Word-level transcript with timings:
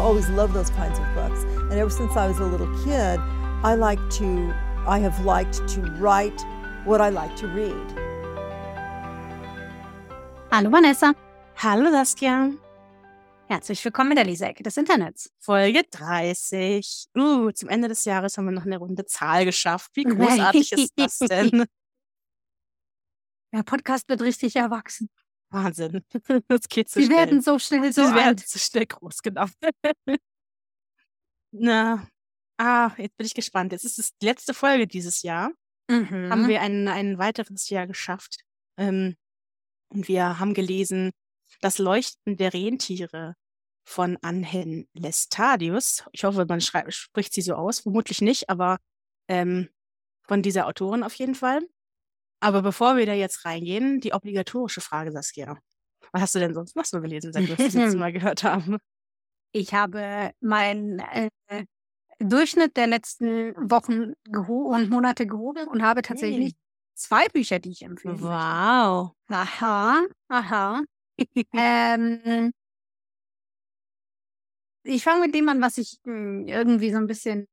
always 0.00 0.28
loved 0.30 0.54
those 0.54 0.70
kinds 0.70 0.98
of 0.98 1.04
books. 1.14 1.44
And 1.70 1.74
ever 1.74 1.90
since 1.90 2.16
I 2.16 2.26
was 2.26 2.38
a 2.40 2.44
little 2.44 2.68
kid, 2.84 3.20
I 3.62 3.74
like 3.74 4.00
to, 4.18 4.54
I 4.86 4.98
have 4.98 5.24
liked 5.24 5.68
to 5.74 5.80
write 6.00 6.40
what 6.84 7.00
I 7.00 7.10
like 7.10 7.36
to 7.36 7.46
read. 7.46 7.86
Hallo 10.50 10.70
Vanessa. 10.70 11.14
Hallo 11.56 11.90
Saskia. 11.90 12.52
Herzlich 13.48 13.84
willkommen 13.84 14.12
in 14.12 14.16
der 14.16 14.24
Leseecke 14.24 14.62
des 14.62 14.76
Internets. 14.76 15.30
Folge 15.40 15.82
30. 15.90 17.08
Uh, 17.16 17.50
zum 17.50 17.68
Ende 17.68 17.88
des 17.88 18.04
Jahres 18.04 18.38
haben 18.38 18.46
wir 18.46 18.52
noch 18.52 18.64
eine 18.64 18.78
runde 18.78 19.04
Zahl 19.06 19.44
geschafft. 19.44 19.90
Wie 19.94 20.04
großartig 20.04 20.72
ist 20.72 20.92
das 20.96 21.18
denn? 21.18 21.66
Der 23.52 23.62
Podcast 23.64 24.08
wird 24.08 24.22
richtig 24.22 24.54
erwachsen. 24.56 25.10
Wahnsinn. 25.50 26.04
Das 26.48 26.68
geht 26.68 26.88
so 26.88 27.00
Sie 27.00 27.06
schnell. 27.06 27.18
werden 27.18 27.42
so 27.42 27.58
schnell 27.58 27.92
so 27.92 28.06
Sie 28.06 28.14
werden 28.14 28.38
alt. 28.38 28.40
so 28.48 28.58
schnell 28.58 28.86
groß, 28.86 29.22
genau. 29.22 29.46
Na, 31.52 32.06
ah, 32.58 32.92
jetzt 32.96 33.16
bin 33.16 33.26
ich 33.26 33.34
gespannt. 33.34 33.72
Jetzt 33.72 33.84
ist 33.84 33.98
es 33.98 34.16
die 34.18 34.26
letzte 34.26 34.54
Folge 34.54 34.86
dieses 34.86 35.22
Jahr. 35.22 35.50
Mhm. 35.90 36.30
Haben 36.30 36.48
wir 36.48 36.60
ein, 36.60 36.86
ein 36.88 37.18
weiteres 37.18 37.68
Jahr 37.68 37.86
geschafft. 37.86 38.38
Ähm, 38.78 39.16
und 39.88 40.06
wir 40.06 40.38
haben 40.38 40.54
gelesen 40.54 41.10
Das 41.60 41.78
Leuchten 41.78 42.36
der 42.36 42.54
Rentiere 42.54 43.34
von 43.84 44.16
Anhen 44.22 44.88
Lestadius. 44.94 46.04
Ich 46.12 46.22
hoffe, 46.22 46.46
man 46.46 46.60
schreibt, 46.60 46.94
spricht 46.94 47.32
sie 47.32 47.42
so 47.42 47.54
aus. 47.54 47.80
Vermutlich 47.80 48.20
nicht, 48.20 48.48
aber 48.48 48.78
ähm, 49.26 49.68
von 50.22 50.42
dieser 50.42 50.68
Autorin 50.68 51.02
auf 51.02 51.14
jeden 51.14 51.34
Fall. 51.34 51.66
Aber 52.40 52.62
bevor 52.62 52.96
wir 52.96 53.06
da 53.06 53.12
jetzt 53.12 53.44
reingehen, 53.44 54.00
die 54.00 54.12
obligatorische 54.12 54.80
Frage, 54.80 55.12
Saskia. 55.12 55.58
Was 56.12 56.22
hast 56.22 56.34
du 56.34 56.38
denn 56.40 56.54
sonst 56.54 56.74
noch 56.74 56.84
so 56.84 57.00
gelesen, 57.00 57.32
seit 57.32 57.46
wir 57.46 57.56
das 57.56 57.74
letzte 57.74 57.98
Mal 57.98 58.12
gehört 58.12 58.42
haben? 58.42 58.78
Ich 59.52 59.74
habe 59.74 60.32
meinen 60.40 60.98
äh, 60.98 61.30
Durchschnitt 62.18 62.76
der 62.76 62.86
letzten 62.86 63.54
Wochen 63.70 64.14
und 64.26 64.90
Monate 64.90 65.26
gehoben 65.26 65.68
und 65.68 65.82
habe 65.82 66.02
tatsächlich 66.02 66.54
zwei 66.94 67.28
Bücher, 67.28 67.58
die 67.58 67.70
ich 67.70 67.82
empfehle. 67.82 68.20
Wow. 68.20 69.12
Aha, 69.28 70.02
aha. 70.28 70.82
ähm, 71.52 72.52
ich 74.82 75.02
fange 75.02 75.26
mit 75.26 75.34
dem 75.34 75.48
an, 75.48 75.60
was 75.60 75.78
ich 75.78 75.98
mh, 76.04 76.48
irgendwie 76.48 76.90
so 76.90 76.96
ein 76.96 77.06
bisschen 77.06 77.46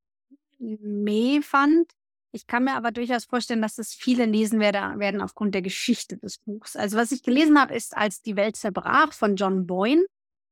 meh 0.60 1.42
fand. 1.42 1.92
Ich 2.32 2.46
kann 2.46 2.66
mir 2.66 2.76
aber 2.76 2.92
durchaus 2.92 3.26
vorstellen, 3.26 3.62
dass 3.62 3.76
das 3.76 3.94
viele 3.94 4.26
lesen 4.26 4.60
werde, 4.60 5.00
werden 5.00 5.22
aufgrund 5.22 5.56
der 5.56 5.62
Geschichte 5.62 6.18
des 6.18 6.38
Buchs. 6.40 6.76
Also 6.76 6.98
was 6.98 7.12
ich 7.12 7.24
gelesen 7.24 7.60
habe, 7.60 7.74
ist 7.76 7.96
Als 7.96 8.22
die 8.22 8.36
Welt 8.36 8.56
zerbrach 8.56 9.14
von 9.14 9.36
John 9.36 9.66
Boyne. 9.66 10.04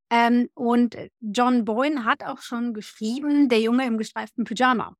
Ähm, 0.09 0.50
und 0.53 0.96
John 1.20 1.66
Boyne 1.66 2.06
hat 2.06 2.23
auch 2.23 2.42
schon 2.42 2.73
geschrieben, 2.73 3.50
Der 3.50 3.59
Junge 3.59 3.86
im 3.86 3.98
gestreiften 3.98 4.46
Pyjama. 4.46 4.96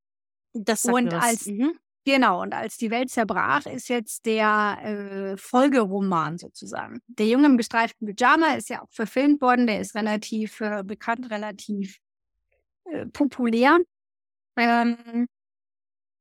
Das 0.52 0.82
sagt 0.82 0.94
Und 0.96 1.14
als- 1.14 1.46
mhm. 1.46 1.78
Genau, 2.04 2.40
und 2.40 2.54
als 2.54 2.76
die 2.76 2.92
Welt 2.92 3.10
zerbrach, 3.10 3.66
ist 3.66 3.88
jetzt 3.88 4.26
der 4.26 4.78
äh, 4.80 5.36
Folgeroman 5.36 6.38
sozusagen. 6.38 7.00
Der 7.08 7.26
Junge 7.26 7.46
im 7.46 7.56
gestreiften 7.56 8.06
Pyjama 8.06 8.54
ist 8.54 8.68
ja 8.68 8.82
auch 8.82 8.90
verfilmt 8.92 9.40
worden, 9.40 9.66
der 9.66 9.80
ist 9.80 9.96
relativ 9.96 10.60
äh, 10.60 10.84
bekannt, 10.84 11.28
relativ 11.32 11.98
äh, 12.84 13.06
populär. 13.06 13.78
Ähm, 14.56 15.26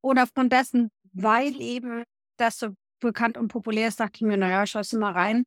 und 0.06 0.20
aufgrund 0.20 0.53
dessen, 0.53 0.92
weil 1.14 1.59
eben 1.59 2.03
das 2.38 2.59
so 2.59 2.75
bekannt 3.00 3.38
und 3.38 3.48
populär 3.48 3.88
ist, 3.88 4.00
dachte 4.00 4.17
ich 4.17 4.22
mir, 4.22 4.38
naja, 4.38 4.66
schaust 4.67 4.94
du 4.94 5.00
mal 5.00 5.14
rein. 5.14 5.45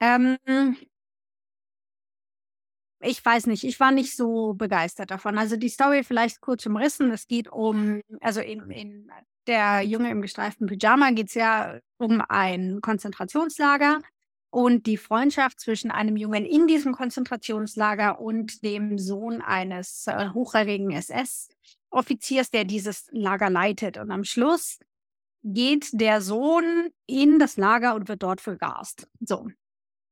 Ähm, 0.00 0.36
ich 3.00 3.24
weiß 3.24 3.46
nicht, 3.46 3.64
ich 3.64 3.80
war 3.80 3.90
nicht 3.90 4.16
so 4.16 4.54
begeistert 4.54 5.10
davon. 5.10 5.38
Also 5.38 5.56
die 5.56 5.68
Story 5.68 6.04
vielleicht 6.04 6.40
kurz 6.40 6.64
umrissen. 6.66 7.10
Es 7.10 7.26
geht 7.26 7.48
um, 7.48 8.00
also 8.20 8.40
in, 8.40 8.70
in 8.70 9.10
der 9.48 9.82
Junge 9.82 10.10
im 10.10 10.22
gestreiften 10.22 10.68
Pyjama 10.68 11.10
geht 11.10 11.28
es 11.28 11.34
ja 11.34 11.80
um 11.98 12.22
ein 12.28 12.80
Konzentrationslager 12.80 14.00
und 14.50 14.86
die 14.86 14.96
Freundschaft 14.96 15.60
zwischen 15.60 15.90
einem 15.90 16.16
Jungen 16.16 16.44
in 16.44 16.68
diesem 16.68 16.92
Konzentrationslager 16.94 18.20
und 18.20 18.62
dem 18.62 18.98
Sohn 18.98 19.42
eines 19.42 20.06
äh, 20.06 20.30
hochrangigen 20.30 20.92
SS-Offiziers, 21.96 22.50
der 22.50 22.64
dieses 22.64 23.08
Lager 23.12 23.50
leitet. 23.50 23.96
Und 23.98 24.10
am 24.10 24.24
Schluss 24.24 24.78
geht 25.42 25.88
der 25.92 26.20
Sohn 26.20 26.90
in 27.06 27.38
das 27.38 27.56
Lager 27.56 27.94
und 27.94 28.08
wird 28.08 28.22
dort 28.22 28.40
vergast. 28.40 29.08
So. 29.20 29.48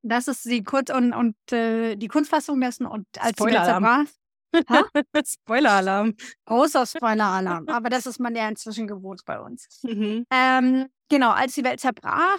Das 0.02 0.28
ist 0.28 0.44
die 0.44 0.62
Kurz- 0.62 0.90
und, 0.90 1.12
und 1.12 1.36
äh, 1.52 1.96
die 1.96 2.08
Kurzfassung 2.08 2.60
dessen 2.60 2.86
und 2.86 3.06
als 3.18 3.36
Spoiler-Alarm. 3.36 4.08
Spoiler-Alarm. 5.26 6.14
Großer 6.44 6.86
Spoiler-Alarm. 6.86 7.68
Aber 7.68 7.88
das 7.88 8.06
ist 8.06 8.20
man 8.20 8.36
ja 8.36 8.48
inzwischen 8.48 8.86
gewohnt 8.86 9.22
bei 9.24 9.40
uns. 9.40 9.80
Mhm. 9.82 10.26
Ähm, 10.30 10.86
genau, 11.08 11.30
als 11.30 11.54
die 11.54 11.64
Welt 11.64 11.80
zerbrach, 11.80 12.38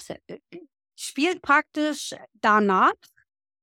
spielt 0.95 1.41
praktisch 1.41 2.13
danach 2.35 2.93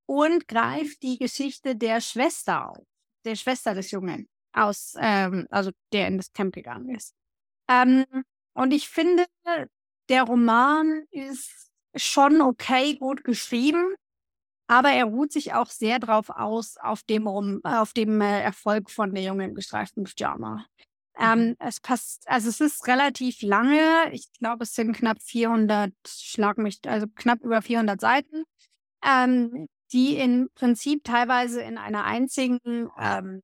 und 0.06 0.48
greift 0.48 1.02
die 1.02 1.18
Geschichte 1.18 1.76
der 1.76 2.00
Schwester 2.00 2.70
auf. 2.70 2.84
Der 3.24 3.36
Schwester 3.36 3.72
des 3.72 3.92
Jungen 3.92 4.28
aus, 4.52 4.94
ähm, 4.98 5.46
also 5.50 5.70
der 5.92 6.08
in 6.08 6.16
das 6.18 6.32
Camp 6.32 6.54
gegangen 6.54 6.94
ist. 6.94 7.14
Ähm, 7.68 8.04
und 8.54 8.72
ich 8.72 8.88
finde, 8.88 9.26
der 10.08 10.24
Roman 10.24 11.04
ist 11.10 11.70
schon 11.94 12.40
okay 12.40 12.96
gut 12.96 13.24
geschrieben, 13.24 13.94
aber 14.68 14.90
er 14.90 15.04
ruht 15.04 15.32
sich 15.32 15.54
auch 15.54 15.68
sehr 15.68 15.98
drauf 15.98 16.30
aus, 16.30 16.76
auf 16.78 17.02
dem, 17.02 17.26
Rom 17.26 17.60
auf 17.64 17.92
dem 17.92 18.20
äh, 18.20 18.42
Erfolg 18.42 18.90
von 18.90 19.14
der 19.14 19.24
Jungen 19.24 19.54
gestreiften 19.54 20.04
Pyjama. 20.04 20.66
Ähm, 21.18 21.56
es 21.58 21.80
passt, 21.80 22.26
also 22.28 22.48
es 22.48 22.60
ist 22.60 22.86
relativ 22.86 23.42
lange. 23.42 24.10
Ich 24.12 24.32
glaube, 24.32 24.64
es 24.64 24.74
sind 24.74 24.96
knapp 24.96 25.20
400, 25.22 25.92
schlag 26.06 26.58
mich, 26.58 26.80
also 26.86 27.06
knapp 27.14 27.40
über 27.42 27.60
400 27.60 28.00
Seiten, 28.00 28.44
ähm, 29.04 29.68
die 29.92 30.16
im 30.16 30.48
Prinzip 30.54 31.04
teilweise 31.04 31.60
in 31.62 31.76
einer 31.78 32.04
einzigen, 32.04 32.88
ähm, 32.98 33.42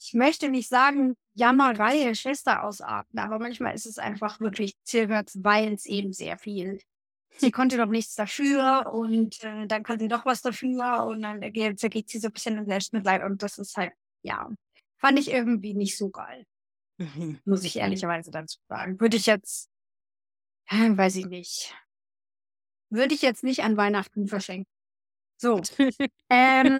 ich 0.00 0.14
möchte 0.14 0.48
nicht 0.48 0.68
sagen, 0.68 1.14
Jammerei 1.34 2.04
der 2.04 2.14
Schwester 2.14 2.64
ausarten, 2.64 3.18
aber 3.18 3.38
manchmal 3.38 3.74
ist 3.74 3.86
es 3.86 3.98
einfach 3.98 4.40
wirklich 4.40 4.74
zirkert, 4.82 5.30
weil 5.34 5.72
es 5.74 5.86
eben 5.86 6.12
sehr 6.12 6.38
viel. 6.38 6.80
Sie 7.36 7.50
konnte 7.50 7.76
doch 7.76 7.86
nichts 7.86 8.14
dafür 8.14 8.90
und 8.92 9.42
äh, 9.44 9.66
dann 9.66 9.82
kann 9.82 9.98
sie 9.98 10.08
doch 10.08 10.26
was 10.26 10.42
dafür 10.42 11.04
und 11.06 11.22
dann 11.22 11.40
geht, 11.52 11.80
geht 11.90 12.08
sie 12.08 12.18
so 12.18 12.28
ein 12.28 12.32
bisschen 12.32 12.58
in 12.58 12.66
Selbstmitleid 12.66 13.22
und 13.22 13.42
das 13.42 13.58
ist 13.58 13.76
halt, 13.76 13.92
ja, 14.22 14.50
fand 14.98 15.18
ich 15.18 15.30
irgendwie 15.30 15.74
nicht 15.74 15.96
so 15.96 16.10
geil, 16.10 16.44
Mhm. 16.98 17.40
muss 17.46 17.64
ich 17.64 17.76
ehrlicherweise 17.76 18.30
dazu 18.30 18.58
sagen. 18.68 19.00
Würde 19.00 19.16
ich 19.16 19.26
jetzt, 19.26 19.70
äh, 20.66 20.96
weiß 20.96 21.16
ich 21.16 21.26
nicht, 21.26 21.74
würde 22.90 23.14
ich 23.14 23.22
jetzt 23.22 23.44
nicht 23.44 23.62
an 23.62 23.76
Weihnachten 23.76 24.26
verschenken. 24.26 24.70
So, 25.38 25.62
ähm, 26.28 26.78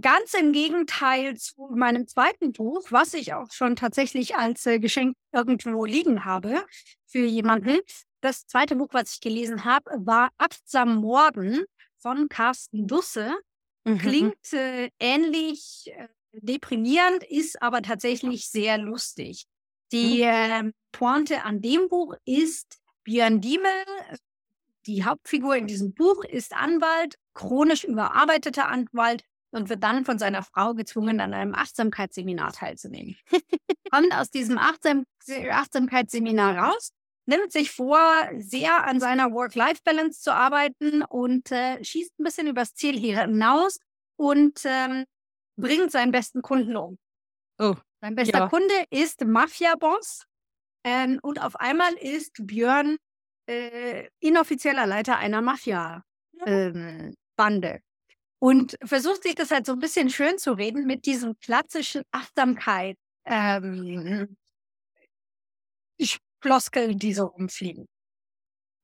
ganz 0.00 0.34
im 0.34 0.52
Gegenteil 0.52 1.36
zu 1.36 1.68
meinem 1.74 2.06
zweiten 2.06 2.52
Buch, 2.52 2.86
was 2.90 3.14
ich 3.14 3.34
auch 3.34 3.50
schon 3.50 3.76
tatsächlich 3.76 4.36
als 4.36 4.66
äh, 4.66 4.78
Geschenk 4.78 5.16
irgendwo 5.32 5.84
liegen 5.84 6.24
habe 6.24 6.64
für 7.06 7.24
jemanden. 7.24 7.78
Das 8.20 8.46
zweite 8.46 8.76
Buch, 8.76 8.88
was 8.92 9.14
ich 9.14 9.20
gelesen 9.20 9.64
habe, 9.64 9.90
war 9.98 10.30
Achtsam 10.38 10.96
Morden 10.96 11.64
von 11.98 12.28
Carsten 12.28 12.86
Dusse. 12.86 13.34
Mhm. 13.84 13.98
Klingt 13.98 14.52
äh, 14.52 14.90
ähnlich 14.98 15.92
äh, 15.94 16.08
deprimierend, 16.32 17.24
ist 17.24 17.60
aber 17.60 17.82
tatsächlich 17.82 18.48
sehr 18.48 18.78
lustig. 18.78 19.44
Die 19.92 20.22
äh, 20.22 20.72
Pointe 20.92 21.44
an 21.44 21.60
dem 21.60 21.88
Buch 21.88 22.14
ist, 22.24 22.80
Björn 23.04 23.40
Diemel, 23.40 23.84
die 24.86 25.04
Hauptfigur 25.04 25.56
in 25.56 25.66
diesem 25.66 25.92
Buch, 25.92 26.24
ist 26.24 26.54
Anwalt, 26.54 27.16
chronisch 27.34 27.84
überarbeiteter 27.84 28.68
Anwalt 28.68 29.24
und 29.52 29.68
wird 29.68 29.84
dann 29.84 30.04
von 30.04 30.18
seiner 30.18 30.42
Frau 30.42 30.74
gezwungen, 30.74 31.20
an 31.20 31.34
einem 31.34 31.54
Achtsamkeitsseminar 31.54 32.52
teilzunehmen. 32.52 33.16
Kommt 33.92 34.12
aus 34.14 34.30
diesem 34.30 34.58
Achtsam 34.58 35.04
Achtsamkeitsseminar 35.50 36.56
raus, 36.56 36.92
nimmt 37.26 37.52
sich 37.52 37.70
vor, 37.70 38.00
sehr 38.38 38.84
an 38.84 38.98
seiner 38.98 39.30
Work-Life-Balance 39.32 40.20
zu 40.20 40.34
arbeiten 40.34 41.02
und 41.02 41.52
äh, 41.52 41.84
schießt 41.84 42.18
ein 42.18 42.24
bisschen 42.24 42.48
übers 42.48 42.74
Ziel 42.74 42.98
hinaus 42.98 43.78
und 44.16 44.62
ähm, 44.64 45.04
bringt 45.56 45.92
seinen 45.92 46.10
besten 46.10 46.42
Kunden 46.42 46.76
um. 46.76 46.98
Oh, 47.58 47.76
Sein 48.00 48.14
bester 48.14 48.38
ja. 48.38 48.48
Kunde 48.48 48.74
ist 48.90 49.22
Mafia-Boss 49.24 50.24
ähm, 50.84 51.18
und 51.22 51.40
auf 51.40 51.56
einmal 51.56 51.92
ist 51.94 52.32
Björn 52.40 52.98
äh, 53.46 54.08
inoffizieller 54.20 54.86
Leiter 54.86 55.18
einer 55.18 55.42
Mafia-Bande. 55.42 57.82
Und 58.42 58.76
versucht 58.82 59.22
sich 59.22 59.36
das 59.36 59.52
halt 59.52 59.66
so 59.66 59.72
ein 59.72 59.78
bisschen 59.78 60.10
schön 60.10 60.36
zu 60.36 60.54
reden 60.54 60.84
mit 60.84 61.06
diesem 61.06 61.38
klassischen 61.38 62.02
Achtsamkeit. 62.10 62.98
Ähm, 63.24 64.36
Floskeln, 66.42 66.98
die 66.98 67.14
so 67.14 67.26
rumfliegen. 67.26 67.86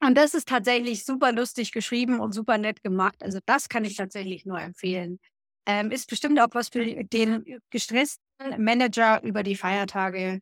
Und 0.00 0.14
das 0.14 0.34
ist 0.34 0.46
tatsächlich 0.46 1.04
super 1.04 1.32
lustig 1.32 1.72
geschrieben 1.72 2.20
und 2.20 2.34
super 2.34 2.56
nett 2.56 2.84
gemacht. 2.84 3.16
Also 3.20 3.40
das 3.46 3.68
kann 3.68 3.84
ich 3.84 3.96
tatsächlich 3.96 4.46
nur 4.46 4.60
empfehlen. 4.60 5.18
Ähm, 5.66 5.90
ist 5.90 6.08
bestimmt 6.08 6.38
auch 6.38 6.50
was 6.52 6.68
für 6.68 6.84
den 7.04 7.60
gestressten 7.70 8.22
Manager 8.58 9.20
über 9.24 9.42
die 9.42 9.56
Feiertage. 9.56 10.38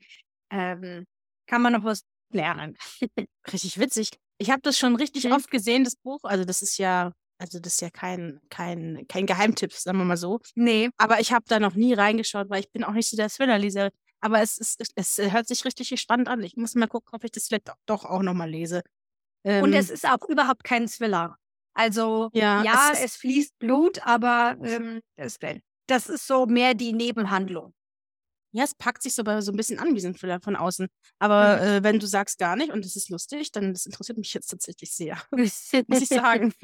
Ähm, 0.51 1.07
kann 1.47 1.63
man 1.63 1.73
noch 1.73 1.85
was 1.85 2.03
lernen. 2.35 2.77
Richtig 3.51 3.79
witzig. 3.79 4.11
Ich 4.37 4.51
habe 4.51 4.61
das 4.61 4.77
schon 4.79 4.95
richtig 4.95 5.33
oft 5.33 5.51
gesehen, 5.51 5.85
das 5.85 5.97
Buch. 5.97 6.21
Also 6.25 6.45
das 6.45 6.61
ist 6.61 6.77
ja, 6.77 7.13
also 7.39 7.59
das 7.61 7.75
ist 7.75 7.81
ja 7.83 7.91
kein, 7.91 8.41
kein, 8.51 9.05
kein 9.09 9.27
Geheimtipp, 9.27 9.73
sagen 9.73 9.99
wir 9.99 10.05
mal 10.05 10.17
so. 10.17 10.41
Nee, 10.55 10.91
Aber 10.97 11.21
ich 11.21 11.33
habe 11.33 11.45
da 11.49 11.61
noch 11.61 11.75
nie 11.75 11.93
reingeschaut, 11.95 12.49
weil 12.51 12.61
ich 12.61 12.71
bin 12.71 12.85
auch 12.85 12.93
nicht 12.93 13.09
so 13.11 13.17
der 13.17 13.29
Thriller-Leser. 13.29 13.91
Aber 14.21 14.41
es, 14.41 14.59
ist, 14.59 14.83
es 14.95 15.19
hört 15.19 15.47
sich 15.47 15.65
richtig 15.65 15.89
spannend 16.01 16.29
an. 16.29 16.43
Ich 16.43 16.57
muss 16.57 16.75
mal 16.75 16.87
gucken, 16.89 17.11
ob 17.13 17.23
ich 17.25 17.31
das 17.33 17.49
vielleicht 17.49 17.71
doch, 17.85 18.05
auch 18.05 18.23
nochmal 18.23 18.51
lese. 18.51 18.83
und 19.45 19.45
Ähm, 19.45 19.73
es 19.75 19.91
ist 19.91 20.07
auch 20.07 20.27
überhaupt 20.29 20.65
kein 20.65 20.89
Thriller. 20.89 21.37
Also 21.75 22.31
Ja, 22.33 22.65
ja, 22.65 22.91
es 22.95 23.01
es, 23.01 23.17
fließt 23.17 23.59
Blut, 23.59 24.05
aber 24.07 24.57
ähm, 24.63 25.01
das, 25.17 25.39
das 25.87 26.09
ist 26.09 26.27
so 26.27 26.47
mehr 26.47 26.73
die 26.75 26.95
Nebenhandlung. 26.95 27.75
ja, 28.53 28.65
es 28.65 28.75
packt 28.75 29.03
sich 29.03 29.15
so, 29.15 29.23
bei- 29.23 29.43
so 29.43 29.53
ein 29.53 29.57
bisschen 29.57 29.79
an 29.79 29.95
wie 29.95 30.01
so 30.01 30.09
ein 30.09 30.15
Thriller 30.17 30.41
von 30.41 30.57
außen. 30.57 30.89
Aber 31.19 31.59
Mhm. 31.59 31.63
äh, 31.63 31.83
wenn 31.85 31.99
du 31.99 32.07
sagst 32.07 32.39
gar 32.39 32.57
nicht 32.57 32.73
und 32.73 32.87
es 32.87 32.97
ist 32.97 33.11
lustig, 33.11 33.53
dann 33.53 33.75
das 33.75 33.85
interessiert 33.85 34.17
mich 34.17 34.33
jetzt 34.33 34.47
tatsächlich 34.49 34.91
sehr, 34.95 35.19
muss 35.33 36.01
ich 36.01 36.09
sagen. 36.09 36.55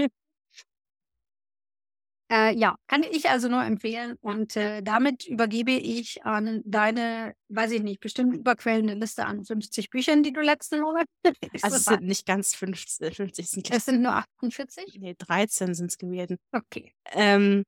Äh, 2.33 2.57
ja, 2.57 2.77
kann 2.87 3.03
ich 3.03 3.29
also 3.29 3.49
nur 3.49 3.63
empfehlen. 3.63 4.17
Und 4.23 4.57
äh, 4.57 4.83
damit 4.83 5.27
übergebe 5.27 5.73
ich 5.73 6.25
an 6.25 6.63
deine, 6.65 7.35
weiß 7.51 7.73
ich 7.73 7.83
nicht, 7.83 8.01
bestimmt 8.01 8.35
überquellende 8.35 8.95
Liste 8.95 9.27
an 9.27 9.45
50 9.45 9.91
Büchern, 9.91 10.23
die 10.23 10.33
du 10.33 10.41
letzten 10.41 10.81
Monat. 10.81 11.07
Also 11.63 11.77
es 11.77 11.85
sind 11.85 12.05
nicht 12.05 12.27
ganz 12.27 12.55
50, 12.55 13.15
50 13.15 13.45
es 13.45 13.51
sind 13.51 13.71
es 13.71 13.85
sind 13.85 14.01
nur 14.01 14.15
48? 14.15 14.99
nee, 14.99 15.15
13 15.19 15.75
sind 15.75 15.91
es 15.91 15.99
gewesen. 15.99 16.39
Okay. 16.53 16.95
Ähm, 17.13 17.65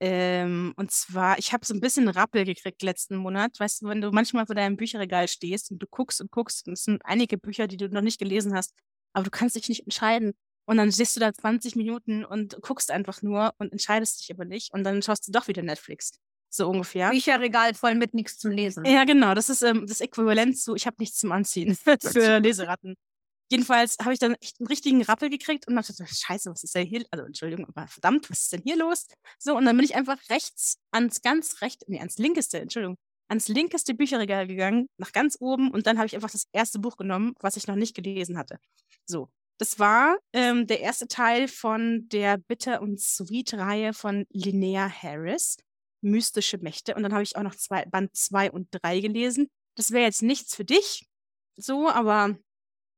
ähm, 0.00 0.74
und 0.76 0.90
zwar, 0.90 1.38
ich 1.38 1.54
habe 1.54 1.64
so 1.64 1.72
ein 1.72 1.80
bisschen 1.80 2.08
Rappel 2.08 2.44
gekriegt 2.44 2.82
letzten 2.82 3.16
Monat. 3.16 3.58
Weißt 3.58 3.80
du, 3.80 3.88
wenn 3.88 4.02
du 4.02 4.10
manchmal 4.10 4.44
vor 4.44 4.54
deinem 4.54 4.76
Bücherregal 4.76 5.26
stehst 5.26 5.70
und 5.70 5.78
du 5.78 5.86
guckst 5.86 6.20
und 6.20 6.30
guckst, 6.30 6.68
und 6.68 6.74
es 6.74 6.84
sind 6.84 7.00
einige 7.06 7.38
Bücher, 7.38 7.66
die 7.66 7.78
du 7.78 7.88
noch 7.88 8.02
nicht 8.02 8.18
gelesen 8.18 8.54
hast, 8.54 8.74
aber 9.14 9.24
du 9.24 9.30
kannst 9.30 9.56
dich 9.56 9.68
nicht 9.70 9.84
entscheiden. 9.84 10.34
Und 10.66 10.76
dann 10.76 10.92
stehst 10.92 11.16
du 11.16 11.20
da 11.20 11.32
20 11.32 11.76
Minuten 11.76 12.24
und 12.24 12.60
guckst 12.62 12.90
einfach 12.90 13.22
nur 13.22 13.54
und 13.58 13.72
entscheidest 13.72 14.20
dich 14.20 14.32
aber 14.32 14.44
nicht. 14.44 14.72
Und 14.72 14.84
dann 14.84 15.02
schaust 15.02 15.26
du 15.26 15.32
doch 15.32 15.48
wieder 15.48 15.62
Netflix. 15.62 16.12
So 16.48 16.68
ungefähr. 16.68 17.10
Bücherregal 17.10 17.74
voll 17.74 17.94
mit 17.94 18.12
nichts 18.12 18.38
zum 18.38 18.50
Lesen. 18.50 18.84
Ja, 18.84 19.04
genau. 19.04 19.34
Das 19.34 19.48
ist 19.48 19.62
ähm, 19.62 19.86
das 19.86 20.00
Äquivalent 20.00 20.58
zu, 20.58 20.74
ich 20.74 20.86
habe 20.86 20.96
nichts 20.98 21.18
zum 21.18 21.30
Anziehen 21.32 21.76
für 22.00 22.38
Leseratten. 22.38 22.96
Jedenfalls 23.52 23.96
habe 24.00 24.12
ich 24.12 24.20
dann 24.20 24.34
echt 24.34 24.60
einen 24.60 24.68
richtigen 24.68 25.02
Rappel 25.02 25.28
gekriegt 25.28 25.66
und 25.66 25.74
dachte, 25.74 25.92
scheiße, 26.06 26.50
was 26.50 26.62
ist 26.62 26.74
denn 26.74 26.86
hier? 26.86 27.04
Also 27.10 27.24
Entschuldigung, 27.24 27.66
aber 27.66 27.88
verdammt, 27.88 28.30
was 28.30 28.42
ist 28.42 28.52
denn 28.52 28.62
hier 28.62 28.76
los? 28.76 29.06
So, 29.38 29.56
und 29.56 29.64
dann 29.64 29.76
bin 29.76 29.84
ich 29.84 29.96
einfach 29.96 30.18
rechts 30.28 30.78
ans 30.92 31.20
ganz 31.22 31.60
recht, 31.60 31.82
nee, 31.88 31.98
ans 31.98 32.18
linkeste, 32.18 32.60
Entschuldigung, 32.60 32.96
ans 33.28 33.48
linkeste 33.48 33.94
Bücherregal 33.94 34.46
gegangen, 34.46 34.88
nach 34.98 35.10
ganz 35.10 35.36
oben 35.40 35.72
und 35.72 35.88
dann 35.88 35.98
habe 35.98 36.06
ich 36.06 36.14
einfach 36.14 36.30
das 36.30 36.46
erste 36.52 36.78
Buch 36.78 36.96
genommen, 36.96 37.34
was 37.40 37.56
ich 37.56 37.66
noch 37.66 37.74
nicht 37.74 37.96
gelesen 37.96 38.38
hatte. 38.38 38.60
So, 39.04 39.28
das 39.60 39.78
war 39.78 40.16
ähm, 40.32 40.66
der 40.66 40.80
erste 40.80 41.06
Teil 41.06 41.46
von 41.46 42.08
der 42.08 42.38
Bitter 42.38 42.80
und 42.80 42.98
Sweet-Reihe 42.98 43.92
von 43.92 44.24
Linnea 44.30 44.88
Harris, 44.88 45.58
Mystische 46.00 46.56
Mächte. 46.56 46.94
Und 46.94 47.02
dann 47.02 47.12
habe 47.12 47.22
ich 47.22 47.36
auch 47.36 47.42
noch 47.42 47.54
zwei, 47.54 47.84
Band 47.84 48.16
2 48.16 48.52
und 48.52 48.68
3 48.70 49.00
gelesen. 49.00 49.50
Das 49.76 49.90
wäre 49.90 50.04
jetzt 50.04 50.22
nichts 50.22 50.56
für 50.56 50.64
dich, 50.64 51.06
so, 51.56 51.90
aber 51.90 52.38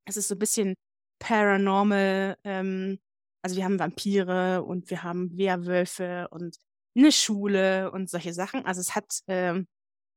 es 0.05 0.17
ist 0.17 0.29
so 0.29 0.37
ein 0.37 0.39
bisschen 0.39 0.75
paranormal. 1.19 2.37
Ähm, 2.45 3.01
also 3.43 3.57
wir 3.57 3.65
haben 3.65 3.81
Vampire 3.81 4.63
und 4.63 4.89
wir 4.89 5.03
haben 5.03 5.37
Werwölfe 5.37 6.29
und 6.31 6.59
eine 6.97 7.11
Schule 7.11 7.91
und 7.91 8.09
solche 8.09 8.33
Sachen. 8.35 8.65
Also 8.67 8.81
es 8.81 8.95
hat, 8.95 9.21
ähm, 9.27 9.67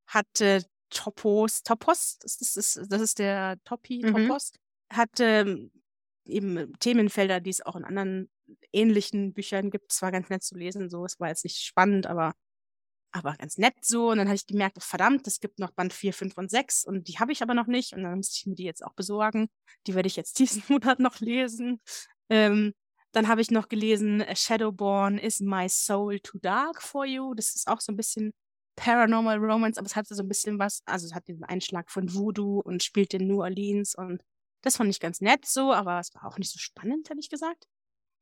hat 0.05 0.41
äh, 0.41 0.61
Topos, 0.91 1.63
Topos, 1.63 2.19
das 2.19 2.55
ist, 2.55 2.79
das 2.87 3.01
ist, 3.01 3.17
der 3.17 3.57
Topi, 3.63 4.03
Mhm. 4.03 4.27
Topos, 4.27 4.51
hat 4.93 5.19
ähm, 5.19 5.71
eben 6.25 6.73
Themenfelder, 6.79 7.39
die 7.39 7.49
es 7.49 7.65
auch 7.65 7.75
in 7.75 7.85
anderen 7.85 8.29
ähnlichen 8.71 9.33
Büchern 9.33 9.71
gibt. 9.71 9.91
Es 9.91 10.01
war 10.01 10.11
ganz 10.11 10.29
nett 10.29 10.43
zu 10.43 10.55
lesen, 10.55 10.89
so. 10.89 11.05
Es 11.05 11.19
war 11.19 11.29
jetzt 11.29 11.43
nicht 11.43 11.57
spannend, 11.57 12.07
aber 12.07 12.33
aber 13.15 13.33
ganz 13.37 13.57
nett 13.57 13.75
so. 13.81 14.09
Und 14.11 14.17
dann 14.17 14.27
habe 14.27 14.35
ich 14.35 14.45
gemerkt, 14.45 14.75
oh, 14.77 14.81
verdammt, 14.81 15.25
es 15.25 15.39
gibt 15.39 15.59
noch 15.59 15.71
Band 15.71 15.93
4, 15.93 16.13
5 16.13 16.37
und 16.37 16.51
6 16.51 16.83
und 16.85 17.07
die 17.07 17.17
habe 17.17 17.31
ich 17.31 17.41
aber 17.41 17.53
noch 17.53 17.67
nicht. 17.67 17.93
Und 17.93 18.03
dann 18.03 18.17
musste 18.17 18.35
ich 18.37 18.45
mir 18.45 18.55
die 18.55 18.65
jetzt 18.65 18.83
auch 18.83 18.93
besorgen. 18.93 19.47
Die 19.87 19.95
werde 19.95 20.07
ich 20.07 20.17
jetzt 20.17 20.37
diesen 20.39 20.63
Monat 20.67 20.99
noch 20.99 21.19
lesen. 21.21 21.81
Ähm, 22.29 22.73
dann 23.13 23.29
habe 23.29 23.39
ich 23.39 23.51
noch 23.51 23.69
gelesen, 23.69 24.21
A 24.21 24.35
Shadowborn 24.35 25.17
is 25.17 25.39
my 25.39 25.69
soul 25.69 26.19
too 26.19 26.39
dark 26.39 26.81
for 26.81 27.05
you. 27.05 27.33
Das 27.33 27.55
ist 27.55 27.67
auch 27.69 27.79
so 27.79 27.93
ein 27.93 27.97
bisschen 27.97 28.33
Paranormal 28.75 29.37
Romance, 29.37 29.77
aber 29.77 29.85
es 29.85 29.95
hatte 29.95 30.15
so 30.15 30.23
ein 30.23 30.27
bisschen 30.27 30.59
was, 30.59 30.81
also 30.85 31.07
es 31.07 31.13
hat 31.13 31.29
diesen 31.29 31.45
Einschlag 31.45 31.89
von 31.89 32.13
Voodoo 32.13 32.59
und 32.59 32.83
spielt 32.83 33.13
in 33.13 33.27
New 33.27 33.41
Orleans 33.41 33.95
und 33.95 34.21
das 34.65 34.77
fand 34.77 34.89
ich 34.89 34.99
ganz 34.99 35.21
nett 35.21 35.45
so, 35.45 35.71
aber 35.73 35.99
es 35.99 36.13
war 36.15 36.25
auch 36.25 36.37
nicht 36.37 36.51
so 36.51 36.59
spannend, 36.59 37.09
hätte 37.09 37.19
ich 37.19 37.29
gesagt. 37.29 37.65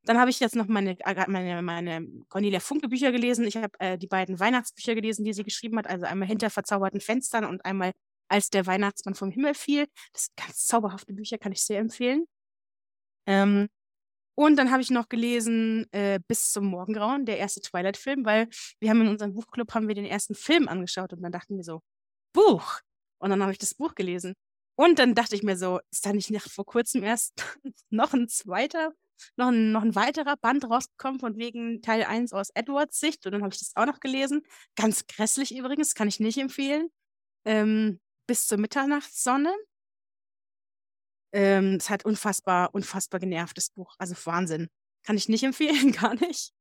Dann 0.06 0.20
habe 0.20 0.30
ich 0.30 0.40
jetzt 0.42 0.56
noch 0.56 0.68
meine, 0.68 0.98
Aga- 1.06 1.30
meine, 1.30 1.62
meine 1.62 2.06
Cornelia 2.28 2.60
Funke 2.60 2.90
Bücher 2.90 3.12
gelesen. 3.14 3.48
Ich 3.48 3.56
habe 3.56 3.80
äh, 3.80 3.98
die 3.98 4.08
beiden 4.08 4.38
Weihnachtsbücher 4.40 4.96
gelesen, 4.96 5.24
die 5.24 5.34
sie 5.34 5.44
geschrieben 5.44 5.78
hat. 5.78 5.88
Also 5.88 6.06
einmal 6.06 6.28
hinter 6.28 6.50
verzauberten 6.50 7.00
Fenstern 7.00 7.46
und 7.46 7.64
einmal 7.64 7.94
als 8.28 8.50
der 8.50 8.66
Weihnachtsmann 8.66 9.16
vom 9.16 9.32
Himmel 9.32 9.54
fiel. 9.54 9.88
Das 10.12 10.26
sind 10.26 10.36
ganz 10.36 10.66
zauberhafte 10.66 11.14
Bücher, 11.14 11.38
kann 11.38 11.54
ich 11.54 11.64
sehr 11.64 11.80
empfehlen. 11.80 12.26
Ähm, 13.26 13.70
und 14.36 14.58
dann 14.58 14.72
habe 14.72 14.82
ich 14.82 14.90
noch 14.90 15.08
gelesen 15.10 15.86
äh, 15.94 16.20
Bis 16.28 16.52
zum 16.52 16.66
Morgengrauen, 16.66 17.26
der 17.26 17.38
erste 17.38 17.62
Twilight-Film, 17.62 18.26
weil 18.26 18.50
wir 18.80 18.90
haben 18.90 19.02
in 19.02 19.08
unserem 19.08 19.34
Buchclub 19.34 19.74
haben 19.74 19.88
wir 19.88 19.96
den 19.96 20.06
ersten 20.06 20.36
Film 20.36 20.68
angeschaut 20.68 21.14
und 21.14 21.22
dann 21.22 21.32
dachten 21.32 21.56
wir 21.56 21.64
so, 21.64 21.82
Buch. 22.34 22.80
Und 23.20 23.30
dann 23.30 23.42
habe 23.42 23.52
ich 23.54 23.58
das 23.60 23.76
Buch 23.76 23.96
gelesen. 23.96 24.34
Und 24.76 25.00
dann 25.00 25.16
dachte 25.16 25.36
ich 25.36 25.44
mir 25.44 25.58
so, 25.58 25.80
ist 25.92 26.06
da 26.06 26.14
nicht 26.14 26.32
nach 26.32 26.50
vor 26.50 26.66
kurzem 26.66 27.04
erst 27.04 27.34
noch 27.90 28.14
ein 28.14 28.28
zweiter 28.28 28.94
noch 29.38 29.48
ein, 29.48 29.72
noch 29.72 29.84
ein 29.84 29.96
weiterer 29.96 30.38
Band 30.38 30.70
rausgekommen 30.70 31.20
von 31.20 31.38
wegen 31.38 31.82
Teil 31.82 32.04
1 32.04 32.34
aus 32.34 32.50
Edwards 32.54 33.00
Sicht 33.00 33.26
und 33.26 33.32
dann 33.32 33.42
habe 33.42 33.54
ich 33.54 33.60
das 33.60 33.76
auch 33.76 33.86
noch 33.86 34.00
gelesen. 34.00 34.44
Ganz 34.76 35.08
grässlich 35.08 35.56
übrigens, 35.56 35.96
kann 35.96 36.08
ich 36.08 36.20
nicht 36.20 36.38
empfehlen. 36.38 36.90
Ähm, 37.46 38.00
bis 38.28 38.48
zur 38.48 38.58
Mitternachtssonne. 38.58 39.54
Ähm, 41.34 41.76
es 41.76 41.90
hat 41.90 42.06
unfassbar, 42.06 42.74
unfassbar 42.74 43.20
genervt, 43.20 43.58
das 43.58 43.70
Buch. 43.70 43.96
Also 43.98 44.16
Wahnsinn. 44.26 44.70
Kann 45.04 45.18
ich 45.18 45.30
nicht 45.30 45.44
empfehlen, 45.44 45.92
gar 45.92 46.16
nicht. 46.16 46.54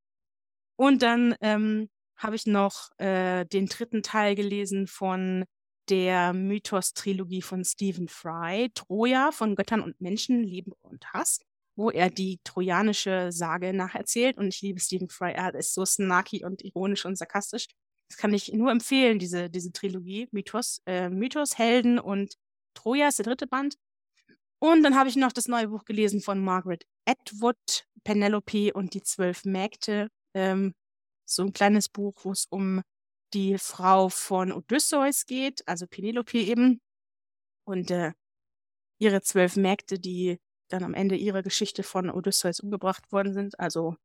Und 0.76 1.02
dann 1.02 1.36
ähm, 1.40 1.90
habe 2.16 2.36
ich 2.36 2.46
noch 2.46 2.90
äh, 2.98 3.44
den 3.44 3.66
dritten 3.66 4.02
Teil 4.02 4.34
gelesen 4.34 4.86
von 4.86 5.44
der 5.88 6.32
Mythos-Trilogie 6.32 7.42
von 7.42 7.64
Stephen 7.64 8.08
Fry, 8.08 8.70
Troja 8.74 9.32
von 9.32 9.56
Göttern 9.56 9.82
und 9.82 10.00
Menschen, 10.00 10.42
Liebe 10.42 10.72
und 10.82 11.04
Hass 11.12 11.40
wo 11.76 11.90
er 11.90 12.10
die 12.10 12.40
trojanische 12.44 13.32
Sage 13.32 13.72
nacherzählt. 13.72 14.36
Und 14.38 14.48
ich 14.48 14.60
liebe 14.62 14.80
Stephen 14.80 15.08
Fry. 15.08 15.32
Er 15.32 15.54
ist 15.54 15.74
so 15.74 15.84
snarky 15.84 16.44
und 16.44 16.62
ironisch 16.62 17.04
und 17.04 17.16
sarkastisch. 17.16 17.66
Das 18.08 18.18
kann 18.18 18.34
ich 18.34 18.52
nur 18.52 18.70
empfehlen, 18.70 19.18
diese, 19.18 19.48
diese 19.48 19.72
Trilogie. 19.72 20.28
Mythos, 20.32 20.82
äh, 20.86 21.08
Mythos, 21.08 21.56
Helden 21.58 21.98
und 21.98 22.34
Troja 22.74 23.08
ist 23.08 23.18
der 23.18 23.24
dritte 23.24 23.46
Band. 23.46 23.76
Und 24.58 24.82
dann 24.82 24.96
habe 24.96 25.08
ich 25.08 25.16
noch 25.16 25.32
das 25.32 25.48
neue 25.48 25.68
Buch 25.68 25.84
gelesen 25.84 26.20
von 26.20 26.38
Margaret 26.38 26.84
Atwood, 27.06 27.86
Penelope 28.04 28.72
und 28.74 28.94
die 28.94 29.02
zwölf 29.02 29.44
Mägde. 29.44 30.08
Ähm, 30.34 30.74
so 31.24 31.42
ein 31.42 31.52
kleines 31.52 31.88
Buch, 31.88 32.14
wo 32.22 32.32
es 32.32 32.46
um 32.50 32.82
die 33.34 33.58
Frau 33.58 34.08
von 34.08 34.52
Odysseus 34.52 35.26
geht, 35.26 35.66
also 35.66 35.86
Penelope 35.86 36.38
eben. 36.38 36.80
Und 37.64 37.90
äh, 37.90 38.12
ihre 38.98 39.22
zwölf 39.22 39.56
Mägde, 39.56 39.98
die 39.98 40.38
dann 40.68 40.84
am 40.84 40.94
Ende 40.94 41.16
ihrer 41.16 41.42
Geschichte 41.42 41.82
von 41.82 42.10
Odysseus 42.10 42.60
umgebracht 42.60 43.10
worden 43.12 43.34
sind, 43.34 43.58
also 43.58 43.96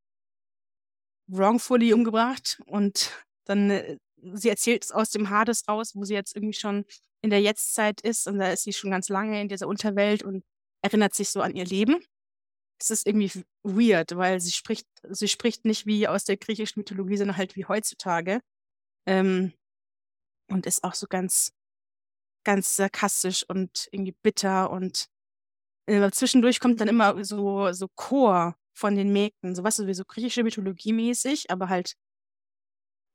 wrongfully 1.27 1.93
umgebracht. 1.93 2.61
Und 2.65 3.11
dann, 3.45 3.69
äh, 3.69 3.97
sie 4.33 4.49
erzählt 4.49 4.85
es 4.85 4.91
aus 4.91 5.09
dem 5.09 5.29
Hades 5.29 5.67
raus, 5.67 5.95
wo 5.95 6.03
sie 6.03 6.13
jetzt 6.13 6.35
irgendwie 6.35 6.57
schon 6.57 6.85
in 7.21 7.29
der 7.29 7.41
Jetztzeit 7.41 8.01
ist 8.01 8.27
und 8.27 8.39
da 8.39 8.51
ist 8.51 8.63
sie 8.63 8.73
schon 8.73 8.91
ganz 8.91 9.09
lange 9.09 9.41
in 9.41 9.47
dieser 9.47 9.67
Unterwelt 9.67 10.23
und 10.23 10.43
erinnert 10.81 11.15
sich 11.15 11.29
so 11.29 11.41
an 11.41 11.55
ihr 11.55 11.65
Leben. 11.65 12.03
Es 12.79 12.91
ist 12.91 13.07
irgendwie 13.07 13.31
weird, 13.63 14.15
weil 14.15 14.39
sie 14.39 14.51
spricht, 14.51 14.87
sie 15.03 15.27
spricht 15.27 15.65
nicht 15.65 15.85
wie 15.87 16.07
aus 16.07 16.25
der 16.25 16.37
griechischen 16.37 16.79
Mythologie, 16.79 17.17
sondern 17.17 17.37
halt 17.37 17.55
wie 17.55 17.65
heutzutage. 17.65 18.41
Ähm, 19.07 19.53
und 20.49 20.65
ist 20.65 20.83
auch 20.83 20.93
so 20.93 21.07
ganz, 21.07 21.51
ganz 22.43 22.75
sarkastisch 22.75 23.45
und 23.47 23.87
irgendwie 23.91 24.15
bitter 24.23 24.71
und 24.71 25.07
äh, 25.87 26.11
zwischendurch 26.11 26.59
kommt 26.59 26.81
dann 26.81 26.87
immer 26.87 27.23
so, 27.23 27.71
so 27.73 27.87
Chor 27.95 28.55
von 28.73 28.95
den 28.95 29.11
Mägden, 29.13 29.55
so 29.55 29.63
was 29.63 29.85
wie 29.85 29.93
so 29.93 30.03
griechische 30.05 30.43
Mythologie 30.43 30.93
mäßig, 30.93 31.49
aber 31.49 31.69
halt 31.69 31.95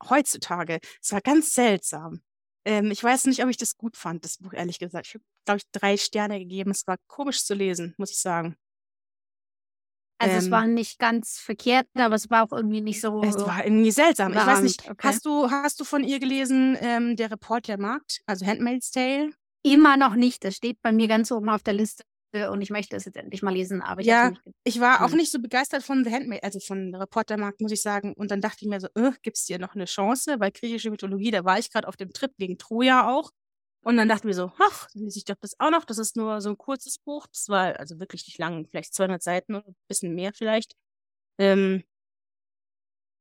heutzutage. 0.08 0.80
Es 1.00 1.12
war 1.12 1.20
ganz 1.20 1.54
seltsam. 1.54 2.22
Ähm, 2.64 2.90
ich 2.90 3.02
weiß 3.02 3.26
nicht, 3.26 3.42
ob 3.42 3.50
ich 3.50 3.56
das 3.56 3.76
gut 3.76 3.96
fand, 3.96 4.24
das 4.24 4.38
Buch, 4.38 4.52
ehrlich 4.52 4.78
gesagt. 4.78 5.06
Ich 5.08 5.14
habe, 5.14 5.24
glaube 5.44 5.58
ich, 5.58 5.64
drei 5.72 5.96
Sterne 5.96 6.38
gegeben. 6.38 6.70
Es 6.70 6.86
war 6.86 6.96
komisch 7.08 7.44
zu 7.44 7.54
lesen, 7.54 7.94
muss 7.98 8.10
ich 8.10 8.18
sagen. 8.18 8.56
Also 10.22 10.36
es 10.38 10.46
Ähm, 10.46 10.52
war 10.52 10.66
nicht 10.66 10.98
ganz 10.98 11.38
verkehrt, 11.38 11.86
aber 11.94 12.14
es 12.14 12.30
war 12.30 12.44
auch 12.44 12.52
irgendwie 12.52 12.80
nicht 12.80 13.00
so 13.00 13.22
es 13.22 13.34
war 13.36 13.64
irgendwie 13.64 13.90
seltsam. 13.90 14.32
Ich 14.32 14.38
weiß 14.46 14.62
nicht, 14.62 14.80
Okay. 14.88 15.08
hast 15.08 15.26
du, 15.26 15.50
hast 15.50 15.80
du 15.80 15.84
von 15.84 16.04
ihr 16.04 16.20
gelesen, 16.20 16.76
ähm, 16.80 17.16
der 17.16 17.30
Report 17.30 17.66
der 17.68 17.78
Markt, 17.78 18.20
also 18.26 18.46
Handmaid's 18.46 18.90
Tale? 18.90 19.30
Immer 19.64 19.96
noch 19.96 20.14
nicht. 20.14 20.44
Das 20.44 20.56
steht 20.56 20.80
bei 20.82 20.92
mir 20.92 21.08
ganz 21.08 21.30
oben 21.30 21.48
auf 21.48 21.62
der 21.62 21.74
Liste 21.74 22.04
und 22.50 22.62
ich 22.62 22.70
möchte 22.70 22.96
es 22.96 23.04
jetzt 23.04 23.16
endlich 23.16 23.42
mal 23.42 23.52
lesen, 23.52 23.82
aber 23.82 24.00
ich 24.00 24.06
Ja, 24.06 24.30
es 24.30 24.52
Ich 24.64 24.80
war 24.80 25.04
auch 25.04 25.10
nicht 25.12 25.30
so 25.30 25.38
begeistert 25.38 25.82
von 25.82 26.02
The 26.04 26.10
Handmaid, 26.10 26.42
also 26.42 26.60
von 26.60 26.94
Reportermarkt, 26.94 27.60
muss 27.60 27.72
ich 27.72 27.82
sagen. 27.82 28.14
Und 28.14 28.30
dann 28.30 28.40
dachte 28.40 28.58
ich 28.62 28.68
mir 28.68 28.80
so, 28.80 28.88
äh, 28.94 29.12
gibt 29.22 29.36
es 29.36 29.44
dir 29.44 29.58
noch 29.58 29.74
eine 29.74 29.84
Chance? 29.84 30.36
Weil 30.38 30.50
griechische 30.50 30.90
Mythologie, 30.90 31.30
da 31.30 31.44
war 31.44 31.58
ich 31.58 31.70
gerade 31.70 31.86
auf 31.88 31.96
dem 31.96 32.12
Trip 32.12 32.32
wegen 32.38 32.56
Troja 32.58 33.06
auch. 33.08 33.30
Und 33.84 33.96
dann 33.96 34.08
dachte 34.08 34.20
ich 34.20 34.24
mir 34.24 34.34
so, 34.34 34.52
ach, 34.58 34.88
lese 34.94 35.18
ich 35.18 35.24
doch 35.24 35.36
das 35.40 35.58
auch 35.58 35.70
noch. 35.70 35.84
Das 35.84 35.98
ist 35.98 36.16
nur 36.16 36.40
so 36.40 36.50
ein 36.50 36.58
kurzes 36.58 36.98
Buch. 36.98 37.26
Das 37.26 37.48
war 37.48 37.78
also 37.78 37.98
wirklich 37.98 38.26
nicht 38.26 38.38
lang, 38.38 38.66
vielleicht 38.66 38.94
200 38.94 39.22
Seiten 39.22 39.56
oder 39.56 39.66
ein 39.66 39.76
bisschen 39.88 40.14
mehr 40.14 40.32
vielleicht. 40.32 40.74
Ähm, 41.38 41.82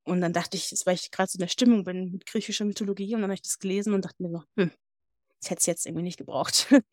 und 0.04 0.22
dann 0.22 0.34
dachte 0.34 0.58
ich, 0.58 0.72
weil 0.86 0.96
ich 0.96 1.12
gerade 1.12 1.30
so 1.32 1.38
in 1.38 1.42
der 1.42 1.48
Stimmung 1.48 1.84
bin 1.84 2.12
mit 2.12 2.26
griechischer 2.26 2.66
Mythologie. 2.66 3.16
Und 3.16 3.22
dann 3.22 3.30
habe 3.30 3.36
ich 3.36 3.42
das 3.42 3.60
gelesen 3.60 3.94
und 3.94 4.06
dachte 4.06 4.22
mir 4.22 4.30
so, 4.30 4.44
hm, 4.58 4.72
das 5.40 5.50
hätte 5.50 5.60
es 5.60 5.66
jetzt 5.66 5.86
irgendwie 5.86 6.04
nicht 6.04 6.18
gebraucht. 6.18 6.68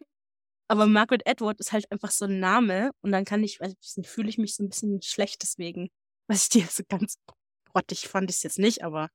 Aber 0.68 0.86
Margaret 0.86 1.26
Atwood 1.26 1.60
ist 1.60 1.72
halt 1.72 1.90
einfach 1.90 2.10
so 2.10 2.26
ein 2.26 2.40
Name 2.40 2.90
und 3.00 3.10
dann 3.12 3.24
kann 3.24 3.42
ich, 3.42 3.58
nicht, 3.60 4.06
fühle 4.06 4.28
ich 4.28 4.38
mich 4.38 4.54
so 4.54 4.62
ein 4.62 4.68
bisschen 4.68 5.00
schlecht 5.02 5.42
deswegen. 5.42 5.88
Was 6.26 6.44
ich 6.44 6.48
dir 6.50 6.66
so 6.66 6.82
ganz 6.88 7.18
grottig 7.72 8.08
fand 8.08 8.30
ich 8.30 8.36
es 8.36 8.42
jetzt 8.42 8.58
nicht, 8.58 8.84
aber 8.84 9.08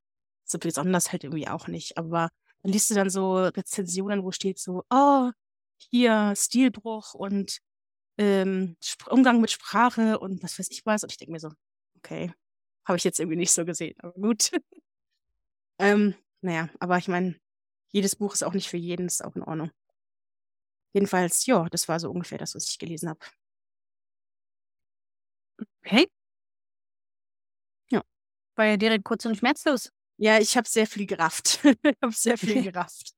so 0.46 0.58
besonders 0.60 1.12
halt 1.12 1.24
irgendwie 1.24 1.48
auch 1.48 1.68
nicht. 1.68 1.98
Aber 1.98 2.30
dann 2.64 2.72
liest 2.72 2.90
du 2.90 2.96
dann 2.96 3.10
so 3.10 3.38
Rezensionen, 3.38 4.24
wo 4.24 4.32
steht 4.32 4.60
so, 4.60 4.84
oh, 4.90 5.32
hier 5.92 6.34
Stilbruch 6.36 7.14
und 7.14 7.60
ähm, 8.18 8.78
Umgang 9.10 9.42
mit 9.42 9.52
Sprache 9.52 10.20
und 10.20 10.44
was 10.44 10.60
weiß 10.60 10.70
ich 10.72 10.86
was. 10.86 11.04
Und 11.04 11.12
ich 11.12 11.18
denke 11.18 11.34
mir 11.34 11.40
so, 11.40 11.52
okay, 11.98 12.34
habe 12.86 12.98
ich 12.98 13.04
jetzt 13.04 13.20
irgendwie 13.20 13.38
nicht 13.38 13.52
so 13.52 13.66
gesehen, 13.66 13.96
aber 14.00 14.14
gut. 14.14 14.52
ähm, 15.80 16.16
naja, 16.42 16.70
aber 16.80 16.98
ich 16.98 17.08
meine, 17.08 17.36
jedes 17.92 18.16
Buch 18.16 18.34
ist 18.34 18.44
auch 18.44 18.54
nicht 18.54 18.70
für 18.70 18.78
jeden, 18.78 19.08
ist 19.08 19.24
auch 19.24 19.36
in 19.36 19.44
Ordnung. 19.44 19.72
Jedenfalls, 20.94 21.46
ja, 21.46 21.68
das 21.70 21.88
war 21.88 22.00
so 22.00 22.10
ungefähr 22.12 22.38
das, 22.38 22.56
was 22.56 22.70
ich 22.70 22.80
gelesen 22.80 23.10
habe. 23.10 23.20
Okay. 25.86 26.08
Ja. 27.92 28.02
War 28.56 28.66
ja 28.66 28.78
direkt 28.78 29.06
kurz 29.06 29.26
und 29.26 29.36
schmerzlos. 29.38 29.92
Ja, 30.24 30.40
ich 30.40 30.56
habe 30.56 30.70
sehr 30.70 30.88
viel 30.88 31.06
gerafft. 31.06 31.60
ich 31.84 31.98
habe 32.02 32.14
sehr 32.14 32.38
viel 32.38 32.64
gerafft. 32.72 33.14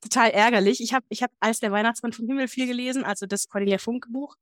Total 0.00 0.30
ärgerlich. 0.30 0.80
Ich 0.80 0.94
habe 0.94 1.04
ich 1.08 1.24
hab 1.24 1.32
als 1.40 1.58
der 1.58 1.72
Weihnachtsmann 1.72 2.12
vom 2.12 2.28
Himmel 2.28 2.46
viel 2.46 2.68
gelesen, 2.68 3.02
also 3.02 3.26
das 3.26 3.48
Cornelia 3.48 3.78
Funke 3.78 4.08
Buch. 4.10 4.36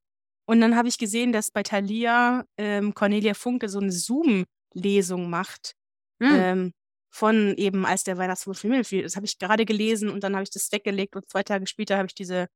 Und 0.45 0.61
dann 0.61 0.77
habe 0.77 0.89
ich 0.89 0.99
gesehen, 0.99 1.33
dass 1.33 1.51
bei 1.51 1.63
Thalia 1.63 2.45
ähm, 2.59 2.93
Cornelia 2.93 3.33
Funke 3.33 3.71
so 3.71 3.79
eine 3.79 3.91
Zoom-Lesung 3.93 5.31
macht 5.31 5.75
Hm. 6.23 6.35
ähm, 6.35 6.73
von 7.11 7.55
eben 7.57 7.87
als 7.87 8.05
der 8.05 8.19
Weihnachtsmann 8.19 8.55
vom 8.55 8.71
Himmel 8.71 8.85
fiel. 8.85 9.03
Das 9.03 9.17
habe 9.17 9.27
ich 9.27 9.39
gerade 9.39 9.65
gelesen 9.65 10.11
und 10.11 10.23
dann 10.23 10.35
habe 10.35 10.45
ich 10.45 10.51
das 10.51 10.71
weggelegt 10.73 11.17
und 11.17 11.29
zwei 11.29 11.43
Tage 11.43 11.67
später 11.67 11.97
habe 11.97 12.07
ich 12.07 12.15
diese 12.15 12.49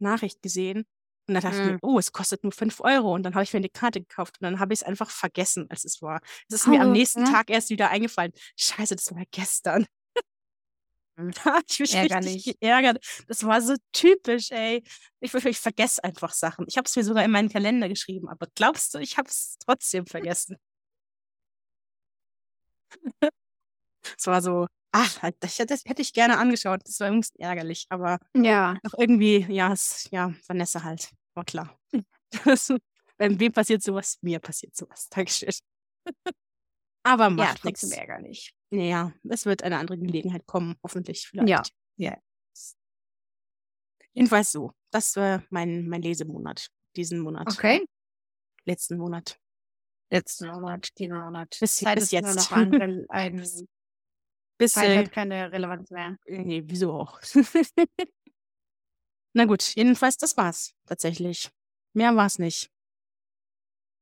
Nachricht 0.00 0.42
gesehen. 0.42 0.86
Und 1.28 1.34
dann 1.34 1.42
dachte 1.42 1.56
ich 1.58 1.64
mir, 1.64 1.72
Hm. 1.72 1.78
oh, 1.82 1.98
es 1.98 2.12
kostet 2.12 2.42
nur 2.44 2.52
5 2.52 2.80
Euro. 2.80 3.14
Und 3.14 3.22
dann 3.24 3.34
habe 3.34 3.44
ich 3.44 3.52
mir 3.52 3.58
eine 3.58 3.68
Karte 3.68 4.00
gekauft 4.00 4.36
und 4.40 4.44
dann 4.44 4.60
habe 4.60 4.72
ich 4.74 4.80
es 4.80 4.86
einfach 4.86 5.10
vergessen, 5.10 5.66
als 5.70 5.84
es 5.84 6.00
war. 6.02 6.20
Es 6.48 6.56
ist 6.56 6.66
mir 6.68 6.80
am 6.80 6.88
Oh, 6.88 6.92
nächsten 6.92 7.24
ja. 7.24 7.26
Tag 7.26 7.50
erst 7.50 7.70
wieder 7.70 7.90
eingefallen. 7.90 8.32
Scheiße, 8.56 8.94
das 8.96 9.12
war 9.14 9.24
gestern. 9.30 9.86
Hm. 11.18 11.30
Da 11.44 11.44
habe 11.54 11.64
ich 11.68 11.80
mich 11.80 11.94
Ärgerlich. 11.94 12.34
richtig 12.36 12.60
geärgert. 12.60 12.98
Das 13.28 13.44
war 13.44 13.60
so 13.62 13.74
typisch, 13.92 14.50
ey. 14.50 14.82
Ich, 15.20 15.32
ich 15.34 15.58
vergesse 15.58 16.04
einfach 16.04 16.32
Sachen. 16.32 16.66
Ich 16.68 16.76
habe 16.76 16.86
es 16.86 16.94
mir 16.96 17.04
sogar 17.04 17.24
in 17.24 17.30
meinen 17.30 17.48
Kalender 17.48 17.88
geschrieben, 17.88 18.28
aber 18.28 18.46
glaubst 18.54 18.94
du, 18.94 18.98
ich 18.98 19.16
habe 19.18 19.28
es 19.28 19.56
trotzdem 19.64 20.06
vergessen. 20.06 20.56
Es 24.18 24.26
war 24.26 24.42
so, 24.42 24.66
ach, 24.98 25.22
halt, 25.22 25.36
das, 25.40 25.56
das 25.56 25.84
hätte 25.84 26.02
ich 26.02 26.12
gerne 26.12 26.38
angeschaut. 26.38 26.80
Das 26.84 26.98
war 27.00 27.08
übrigens 27.08 27.30
ärgerlich, 27.36 27.86
aber 27.90 28.18
Ja. 28.34 28.78
auch 28.86 28.98
irgendwie, 28.98 29.46
ja, 29.52 29.72
es, 29.72 30.08
ja, 30.10 30.32
Vanessa 30.46 30.82
halt. 30.82 31.10
War 31.34 31.44
klar. 31.44 31.78
Das, 32.44 32.72
bei 33.18 33.38
wem 33.38 33.52
passiert 33.52 33.82
sowas? 33.82 34.18
Mir 34.20 34.40
passiert 34.40 34.74
sowas. 34.76 35.08
Dankeschön. 35.08 35.50
Aber 37.04 37.24
Ja, 37.24 37.30
macht 37.30 37.60
trotzdem 37.62 37.88
nichts. 37.90 37.92
ärgerlich. 38.02 38.54
Naja, 38.70 39.12
es 39.28 39.46
wird 39.46 39.62
eine 39.62 39.78
andere 39.78 39.96
Gelegenheit 39.96 40.44
kommen, 40.46 40.74
hoffentlich 40.82 41.26
vielleicht. 41.28 41.48
Ja. 41.48 41.62
Ja. 41.96 42.18
Jedenfalls 44.12 44.50
so. 44.52 44.72
Das 44.90 45.14
war 45.16 45.44
mein, 45.50 45.88
mein 45.88 46.02
Lesemonat. 46.02 46.68
Diesen 46.96 47.20
Monat. 47.20 47.46
Okay. 47.48 47.86
Letzten 48.64 48.96
Monat. 48.98 49.38
Letzten 50.10 50.48
Monat, 50.48 50.88
diesen 50.98 51.16
Monat. 51.18 51.56
Bis- 51.60 51.76
Zeit 51.76 51.98
bis 51.98 52.10
jetzt. 52.10 52.34
noch 52.34 52.50
Rel- 52.56 53.06
ein 53.08 53.38
Bis, 54.58 54.72
Zeit 54.72 54.88
äh, 54.88 54.98
hat 54.98 55.12
keine 55.12 55.52
Relevanz 55.52 55.90
mehr. 55.90 56.16
nee, 56.26 56.62
wieso 56.64 56.92
auch? 56.92 57.20
Na 59.34 59.44
gut, 59.44 59.74
jedenfalls, 59.76 60.16
das 60.16 60.36
war's 60.36 60.72
tatsächlich. 60.86 61.50
Mehr 61.92 62.16
war's 62.16 62.38
nicht. 62.38 62.70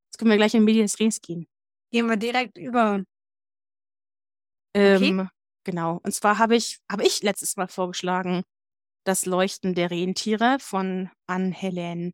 Jetzt 0.07 0.19
können 0.19 0.31
wir 0.31 0.37
gleich 0.37 0.55
in 0.55 0.63
Medias 0.65 1.01
Res 1.01 1.21
gehen. 1.21 1.49
Gehen 1.91 2.07
wir 2.07 2.17
direkt 2.17 2.57
über. 2.57 3.03
Ähm, 4.75 5.29
genau. 5.65 6.01
Und 6.05 6.15
zwar 6.15 6.39
habe 6.39 6.55
ich, 6.55 6.79
habe 6.91 7.05
ich 7.05 7.23
letztes 7.23 7.57
Mal 7.57 7.67
vorgeschlagen, 7.67 8.45
das 9.05 9.27
Leuchten 9.27 9.75
der 9.75 9.91
Rentiere 9.91 10.59
von 10.61 11.11
Anne-Helene. 11.27 12.13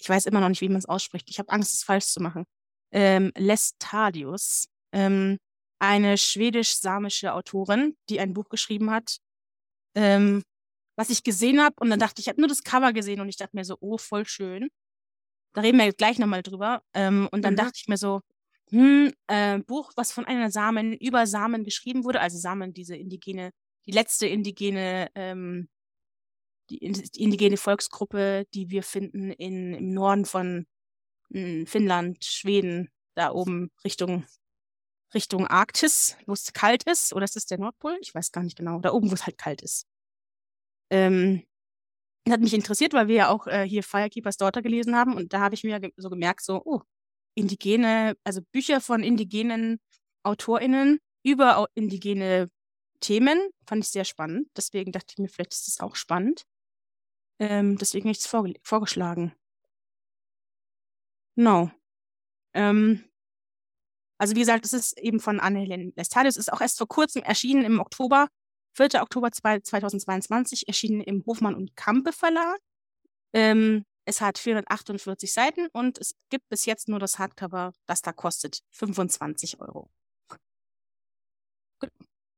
Ich 0.00 0.08
weiß 0.08 0.26
immer 0.26 0.40
noch 0.40 0.48
nicht, 0.48 0.60
wie 0.60 0.68
man 0.68 0.78
es 0.78 0.86
ausspricht. 0.86 1.28
Ich 1.28 1.38
habe 1.38 1.50
Angst, 1.50 1.74
es 1.74 1.82
falsch 1.82 2.06
zu 2.06 2.20
machen. 2.20 2.44
Ähm, 2.92 3.32
Lestadius. 3.36 4.66
Ähm, 4.92 5.38
eine 5.80 6.18
schwedisch-samische 6.18 7.34
Autorin, 7.34 7.96
die 8.10 8.20
ein 8.20 8.34
Buch 8.34 8.50
geschrieben 8.50 8.90
hat, 8.92 9.18
ähm, 9.96 10.42
was 10.96 11.10
ich 11.10 11.24
gesehen 11.24 11.60
habe. 11.62 11.76
Und 11.80 11.90
dann 11.90 12.00
dachte 12.00 12.20
ich, 12.20 12.26
ich 12.26 12.30
habe 12.30 12.40
nur 12.40 12.48
das 12.48 12.64
Cover 12.64 12.92
gesehen 12.92 13.20
und 13.20 13.28
ich 13.28 13.36
dachte 13.38 13.56
mir 13.56 13.64
so, 13.64 13.76
oh, 13.80 13.98
voll 13.98 14.26
schön. 14.26 14.68
Da 15.54 15.62
reden 15.62 15.78
wir 15.78 15.92
gleich 15.92 16.18
nochmal 16.18 16.42
drüber. 16.42 16.82
Ähm, 16.94 17.28
und 17.32 17.42
dann 17.44 17.54
Mhm. 17.54 17.58
dachte 17.58 17.74
ich 17.76 17.88
mir 17.88 17.96
so, 17.96 18.20
hm, 18.70 19.12
äh, 19.28 19.58
Buch, 19.60 19.92
was 19.96 20.12
von 20.12 20.26
einer 20.26 20.50
Samen 20.50 20.94
über 20.94 21.26
Samen 21.26 21.64
geschrieben 21.64 22.04
wurde, 22.04 22.20
also 22.20 22.38
Samen, 22.38 22.72
diese 22.74 22.96
indigene, 22.96 23.50
die 23.86 23.92
letzte 23.92 24.26
indigene, 24.28 25.08
ähm, 25.16 25.68
die, 26.70 26.78
in- 26.78 26.92
die 26.94 27.22
indigene 27.22 27.56
Volksgruppe, 27.56 28.46
die 28.54 28.70
wir 28.70 28.82
finden 28.82 29.30
in, 29.32 29.74
im 29.74 29.92
Norden 29.94 30.24
von 30.24 30.66
mh, 31.30 31.66
Finnland, 31.66 32.24
Schweden, 32.24 32.90
da 33.16 33.32
oben 33.32 33.70
Richtung, 33.84 34.26
Richtung 35.14 35.46
Arktis, 35.46 36.16
wo 36.26 36.32
es 36.32 36.52
kalt 36.52 36.84
ist, 36.84 37.12
oder 37.12 37.24
ist 37.24 37.36
das 37.36 37.46
der 37.46 37.58
Nordpol? 37.58 37.98
Ich 38.00 38.14
weiß 38.14 38.32
gar 38.32 38.42
nicht 38.42 38.56
genau. 38.56 38.80
Da 38.80 38.92
oben, 38.92 39.10
wo 39.10 39.14
es 39.14 39.26
halt 39.26 39.38
kalt 39.38 39.62
ist. 39.62 39.86
Ähm, 40.90 41.44
hat 42.28 42.40
mich 42.40 42.54
interessiert, 42.54 42.92
weil 42.92 43.08
wir 43.08 43.14
ja 43.16 43.28
auch 43.28 43.46
äh, 43.46 43.66
hier 43.68 43.82
Firekeepers 43.82 44.36
Daughter 44.36 44.62
gelesen 44.62 44.96
haben 44.96 45.14
und 45.14 45.32
da 45.32 45.40
habe 45.40 45.54
ich 45.54 45.64
mir 45.64 45.80
ge 45.80 45.92
so 45.96 46.10
gemerkt, 46.10 46.42
so, 46.42 46.62
oh, 46.64 46.82
indigene, 47.34 48.16
also 48.24 48.40
Bücher 48.52 48.80
von 48.80 49.02
indigenen 49.02 49.80
AutorInnen 50.22 51.00
über 51.22 51.66
indigene 51.74 52.48
Themen, 53.00 53.50
fand 53.66 53.84
ich 53.84 53.90
sehr 53.90 54.04
spannend. 54.04 54.48
Deswegen 54.56 54.92
dachte 54.92 55.08
ich 55.12 55.18
mir, 55.18 55.28
vielleicht 55.28 55.54
ist 55.54 55.66
das 55.66 55.80
auch 55.80 55.96
spannend. 55.96 56.44
Ähm, 57.38 57.78
deswegen 57.78 58.04
habe 58.04 58.12
ich 58.12 58.18
es 58.18 58.26
vorge 58.26 58.54
vorgeschlagen. 58.62 59.34
Genau. 61.36 61.70
Ähm, 62.54 63.04
also 64.20 64.36
wie 64.36 64.40
gesagt, 64.40 64.66
es 64.66 64.74
ist 64.74 64.98
eben 64.98 65.18
von 65.18 65.40
Anne-Helene 65.40 65.92
Lestadius, 65.96 66.36
ist 66.36 66.52
auch 66.52 66.60
erst 66.60 66.76
vor 66.76 66.86
kurzem 66.86 67.22
erschienen 67.22 67.64
im 67.64 67.80
Oktober, 67.80 68.28
4. 68.76 69.00
Oktober 69.00 69.32
2022, 69.32 70.68
erschienen 70.68 71.00
im 71.00 71.24
Hofmann 71.24 71.54
und 71.54 71.74
Kampe 71.74 72.12
Verlag. 72.12 72.58
Ähm, 73.32 73.86
es 74.04 74.20
hat 74.20 74.36
448 74.36 75.32
Seiten 75.32 75.68
und 75.72 75.96
es 75.98 76.14
gibt 76.28 76.46
bis 76.50 76.66
jetzt 76.66 76.86
nur 76.86 76.98
das 76.98 77.18
Hardcover, 77.18 77.72
das 77.86 78.02
da 78.02 78.12
kostet 78.12 78.60
25 78.72 79.58
Euro. 79.58 79.90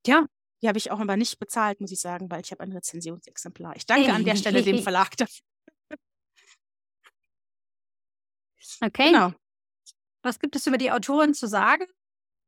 Ja. 0.06 0.26
Die 0.62 0.68
habe 0.68 0.78
ich 0.78 0.92
auch 0.92 1.00
aber 1.00 1.16
nicht 1.16 1.40
bezahlt, 1.40 1.80
muss 1.80 1.90
ich 1.90 1.98
sagen, 1.98 2.30
weil 2.30 2.42
ich 2.42 2.52
habe 2.52 2.62
ein 2.62 2.70
Rezensionsexemplar. 2.70 3.74
Ich 3.74 3.86
danke 3.86 4.12
an 4.12 4.24
der 4.24 4.36
Stelle 4.36 4.62
dem 4.62 4.78
Verlag 4.84 5.16
dafür. 5.16 5.44
Okay. 8.80 9.10
Genau. 9.10 9.32
Was 10.22 10.38
gibt 10.38 10.56
es 10.56 10.66
über 10.66 10.78
die 10.78 10.90
Autorin 10.92 11.34
zu 11.34 11.46
sagen? 11.46 11.84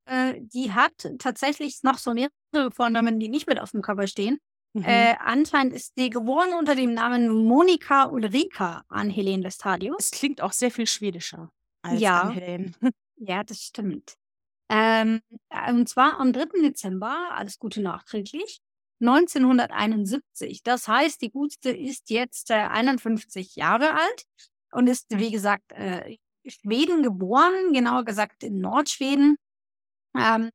Äh, 0.07 0.35
die 0.41 0.73
hat 0.73 0.93
tatsächlich 1.19 1.83
noch 1.83 1.99
so 1.99 2.13
mehrere 2.15 2.71
Vornamen, 2.71 3.19
die 3.19 3.29
nicht 3.29 3.47
mit 3.47 3.61
auf 3.61 3.71
dem 3.73 3.83
Cover 3.83 4.07
stehen. 4.07 4.39
Mhm. 4.75 4.85
Äh, 4.85 5.15
anscheinend 5.21 5.73
ist 5.75 5.93
sie 5.97 6.11
geboren 6.11 6.53
unter 6.59 6.75
dem 6.75 6.95
Namen 6.95 7.29
Monika 7.45 8.07
Ulrika 8.07 8.85
an 8.89 9.09
Helene 9.11 9.43
Lestadius. 9.45 9.97
es 9.99 10.11
klingt 10.11 10.41
auch 10.41 10.53
sehr 10.53 10.71
viel 10.71 10.87
schwedischer 10.87 11.51
als 11.83 12.01
Ja. 12.01 12.23
Anne-Helene. 12.23 12.73
Ja, 13.17 13.45
das 13.45 13.63
stimmt. 13.63 14.17
Ähm, 14.69 15.21
äh, 15.51 15.73
und 15.73 15.89
zwar 15.89 16.19
am 16.19 16.33
3. 16.33 16.47
Dezember, 16.63 17.29
alles 17.31 17.61
Gute 17.61 17.81
nachträglich, 17.81 18.59
1971. 19.01 20.63
Das 20.65 20.89
heißt, 20.89 21.23
die 21.23 21.31
Gute 21.31 21.71
ist 21.71 22.11
jetzt 22.11 22.51
äh, 22.51 22.55
51 22.55 23.55
Jahre 23.57 23.95
alt 23.95 24.25
und 24.73 24.89
ist, 24.89 25.07
wie 25.11 25.31
gesagt, 25.31 25.71
äh, 25.73 26.17
Schweden 26.47 27.03
geboren, 27.03 27.73
genauer 27.73 28.05
gesagt 28.05 28.43
in 28.43 28.61
Nordschweden. 28.61 29.37
Ähm, 30.17 30.51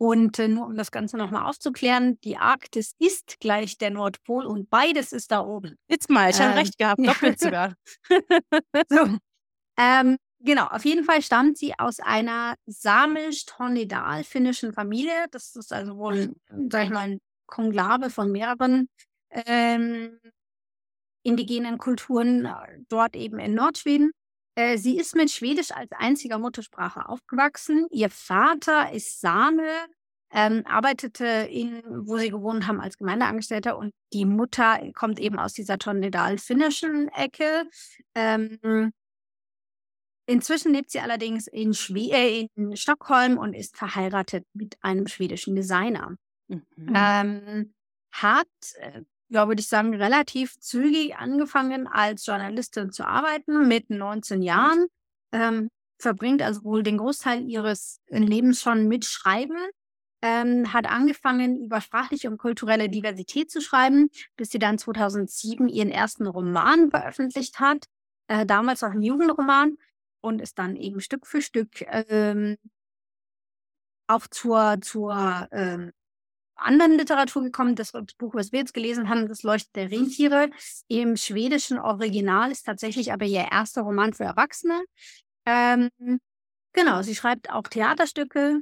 und 0.00 0.38
äh, 0.38 0.46
nur 0.48 0.66
um 0.66 0.76
das 0.76 0.92
Ganze 0.92 1.16
nochmal 1.16 1.46
aufzuklären, 1.46 2.20
die 2.20 2.36
Arktis 2.36 2.94
ist 2.98 3.40
gleich 3.40 3.78
der 3.78 3.90
Nordpol 3.90 4.46
und 4.46 4.70
beides 4.70 5.12
ist 5.12 5.32
da 5.32 5.40
oben. 5.40 5.76
Jetzt 5.88 6.08
mal, 6.08 6.30
ich 6.30 6.40
habe 6.40 6.52
Ähm, 6.52 6.58
recht 6.58 6.78
gehabt, 6.78 7.04
doppelt 7.04 7.40
sogar. 7.40 7.74
So. 8.88 9.18
Ähm, 9.76 10.16
genau, 10.40 10.66
auf 10.66 10.84
jeden 10.84 11.04
Fall 11.04 11.22
stammt 11.22 11.58
sie 11.58 11.74
aus 11.78 12.00
einer 12.00 12.54
samisch-tornedal-finnischen 12.66 14.72
Familie. 14.72 15.26
Das 15.30 15.54
ist 15.56 15.72
also 15.72 15.96
wohl, 15.96 16.34
sag 16.70 16.84
ich 16.84 16.90
mal, 16.90 17.10
ein 17.10 17.18
Konklave 17.46 18.10
von 18.10 18.30
mehreren 18.30 18.88
ähm, 19.30 20.20
indigenen 21.24 21.78
Kulturen 21.78 22.44
äh, 22.44 22.80
dort 22.88 23.16
eben 23.16 23.38
in 23.38 23.54
Nordschweden. 23.54 24.12
Äh, 24.58 24.76
sie 24.76 24.98
ist 24.98 25.14
mit 25.14 25.30
Schwedisch 25.30 25.70
als 25.70 25.92
einziger 25.92 26.40
Muttersprache 26.40 27.08
aufgewachsen. 27.08 27.86
Ihr 27.92 28.10
Vater 28.10 28.92
ist 28.92 29.20
Same, 29.20 29.86
ähm, 30.32 30.64
arbeitete 30.66 31.24
in, 31.48 31.80
wo 31.86 32.18
sie 32.18 32.30
gewohnt 32.30 32.66
haben, 32.66 32.80
als 32.80 32.98
Gemeindeangestellter 32.98 33.78
und 33.78 33.94
die 34.12 34.24
Mutter 34.24 34.80
kommt 34.94 35.20
eben 35.20 35.38
aus 35.38 35.52
dieser 35.52 35.78
Tornedal-finnischen 35.78 37.06
Ecke. 37.10 37.68
Ähm, 38.16 38.92
inzwischen 40.26 40.72
lebt 40.72 40.90
sie 40.90 40.98
allerdings 40.98 41.46
in, 41.46 41.72
Schwe 41.72 42.10
äh, 42.10 42.48
in 42.56 42.76
Stockholm 42.76 43.38
und 43.38 43.54
ist 43.54 43.76
verheiratet 43.76 44.44
mit 44.54 44.76
einem 44.80 45.06
schwedischen 45.06 45.54
Designer. 45.54 46.16
Mhm. 46.48 46.92
Ähm, 46.96 47.74
hat, 48.10 48.48
äh, 48.80 49.02
ja, 49.28 49.46
würde 49.48 49.60
ich 49.60 49.68
sagen, 49.68 49.94
relativ 49.94 50.58
zügig 50.60 51.16
angefangen, 51.16 51.86
als 51.86 52.24
Journalistin 52.26 52.92
zu 52.92 53.06
arbeiten, 53.06 53.68
mit 53.68 53.90
19 53.90 54.42
Jahren. 54.42 54.86
Ähm, 55.32 55.68
verbringt 56.00 56.42
also 56.42 56.64
wohl 56.64 56.82
den 56.82 56.98
Großteil 56.98 57.48
ihres 57.48 58.00
Lebens 58.08 58.62
schon 58.62 58.88
mit 58.88 59.04
Schreiben. 59.04 59.58
Ähm, 60.20 60.72
hat 60.72 60.86
angefangen, 60.86 61.56
über 61.64 61.80
sprachliche 61.80 62.28
und 62.28 62.38
kulturelle 62.38 62.88
Diversität 62.88 63.50
zu 63.52 63.60
schreiben, 63.60 64.10
bis 64.36 64.50
sie 64.50 64.58
dann 64.58 64.76
2007 64.76 65.68
ihren 65.68 65.90
ersten 65.90 66.26
Roman 66.26 66.90
veröffentlicht 66.90 67.60
hat. 67.60 67.84
Äh, 68.26 68.44
damals 68.44 68.82
noch 68.82 68.90
ein 68.90 69.02
Jugendroman 69.02 69.76
und 70.20 70.40
ist 70.40 70.58
dann 70.58 70.74
eben 70.74 71.00
Stück 71.00 71.26
für 71.26 71.40
Stück 71.40 71.84
ähm, 71.88 72.56
auch 74.08 74.26
zur, 74.26 74.78
zur 74.80 75.48
ähm, 75.52 75.92
anderen 76.58 76.92
Literatur 76.98 77.42
gekommen. 77.42 77.74
Das 77.74 77.92
Buch, 78.18 78.34
was 78.34 78.52
wir 78.52 78.60
jetzt 78.60 78.74
gelesen 78.74 79.08
haben, 79.08 79.28
Das 79.28 79.42
Leuchten 79.42 79.72
der 79.74 79.90
Rentiere, 79.90 80.50
im 80.88 81.16
schwedischen 81.16 81.78
Original 81.78 82.50
ist 82.50 82.64
tatsächlich 82.64 83.12
aber 83.12 83.24
ihr 83.24 83.46
erster 83.50 83.82
Roman 83.82 84.12
für 84.12 84.24
Erwachsene. 84.24 84.84
Ähm, 85.46 85.90
genau, 86.72 87.02
sie 87.02 87.14
schreibt 87.14 87.50
auch 87.50 87.62
Theaterstücke. 87.64 88.60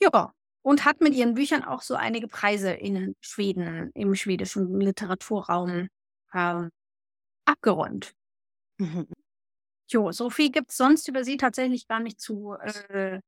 Ja, 0.00 0.32
und 0.62 0.84
hat 0.84 1.00
mit 1.00 1.14
ihren 1.14 1.34
Büchern 1.34 1.62
auch 1.62 1.82
so 1.82 1.94
einige 1.94 2.28
Preise 2.28 2.72
in 2.72 3.14
Schweden, 3.20 3.90
im 3.94 4.14
schwedischen 4.14 4.80
Literaturraum 4.80 5.88
ähm, 6.32 6.70
abgeräumt. 7.44 8.14
Mhm. 8.78 9.06
Jo, 9.88 10.12
so 10.12 10.30
viel 10.30 10.50
gibt 10.50 10.70
es 10.70 10.76
sonst 10.78 11.08
über 11.08 11.24
sie 11.24 11.36
tatsächlich 11.36 11.86
gar 11.86 12.00
nicht 12.00 12.20
zu 12.20 12.54
äh, 12.88 13.20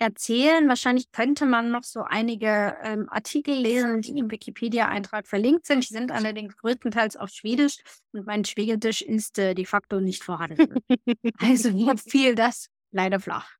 erzählen. 0.00 0.68
Wahrscheinlich 0.68 1.12
könnte 1.12 1.46
man 1.46 1.70
noch 1.70 1.84
so 1.84 2.02
einige 2.02 2.76
ähm, 2.82 3.08
Artikel 3.10 3.54
lesen, 3.54 4.00
die 4.02 4.18
im 4.18 4.30
Wikipedia-Eintrag 4.30 5.26
verlinkt 5.28 5.66
sind. 5.66 5.88
Die 5.88 5.94
sind 5.94 6.10
allerdings 6.10 6.56
größtenteils 6.56 7.16
auf 7.16 7.30
Schwedisch 7.30 7.78
und 8.12 8.26
mein 8.26 8.44
Schwedisch 8.44 9.02
ist 9.02 9.38
äh, 9.38 9.54
de 9.54 9.64
facto 9.66 10.00
nicht 10.00 10.24
vorhanden. 10.24 10.74
also 11.38 11.70
mir 11.72 11.96
fiel 11.98 12.34
das 12.34 12.68
leider 12.90 13.20
flach. 13.20 13.56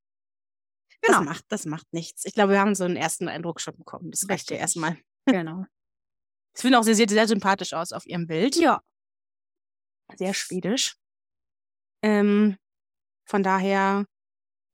Das, 1.02 1.16
Genau. 1.16 1.22
macht, 1.30 1.44
das 1.48 1.64
macht 1.66 1.86
nichts. 1.92 2.24
Ich 2.24 2.34
glaube, 2.34 2.52
wir 2.52 2.60
haben 2.60 2.74
so 2.74 2.84
einen 2.84 2.96
ersten 2.96 3.28
Eindruck 3.28 3.60
schon 3.60 3.76
bekommen. 3.76 4.10
Das 4.10 4.28
reicht 4.28 4.50
ja 4.50 4.56
erstmal. 4.56 4.98
Genau. 5.26 5.64
Ich 6.56 6.62
finde 6.62 6.80
auch, 6.80 6.82
sie 6.82 6.94
sieht 6.94 7.10
sehr 7.10 7.28
sympathisch 7.28 7.72
aus 7.74 7.92
auf 7.92 8.06
ihrem 8.06 8.26
Bild. 8.26 8.56
Ja, 8.56 8.82
Sehr 10.16 10.34
schwedisch. 10.34 10.96
Ähm, 12.02 12.56
von 13.24 13.44
daher 13.44 14.04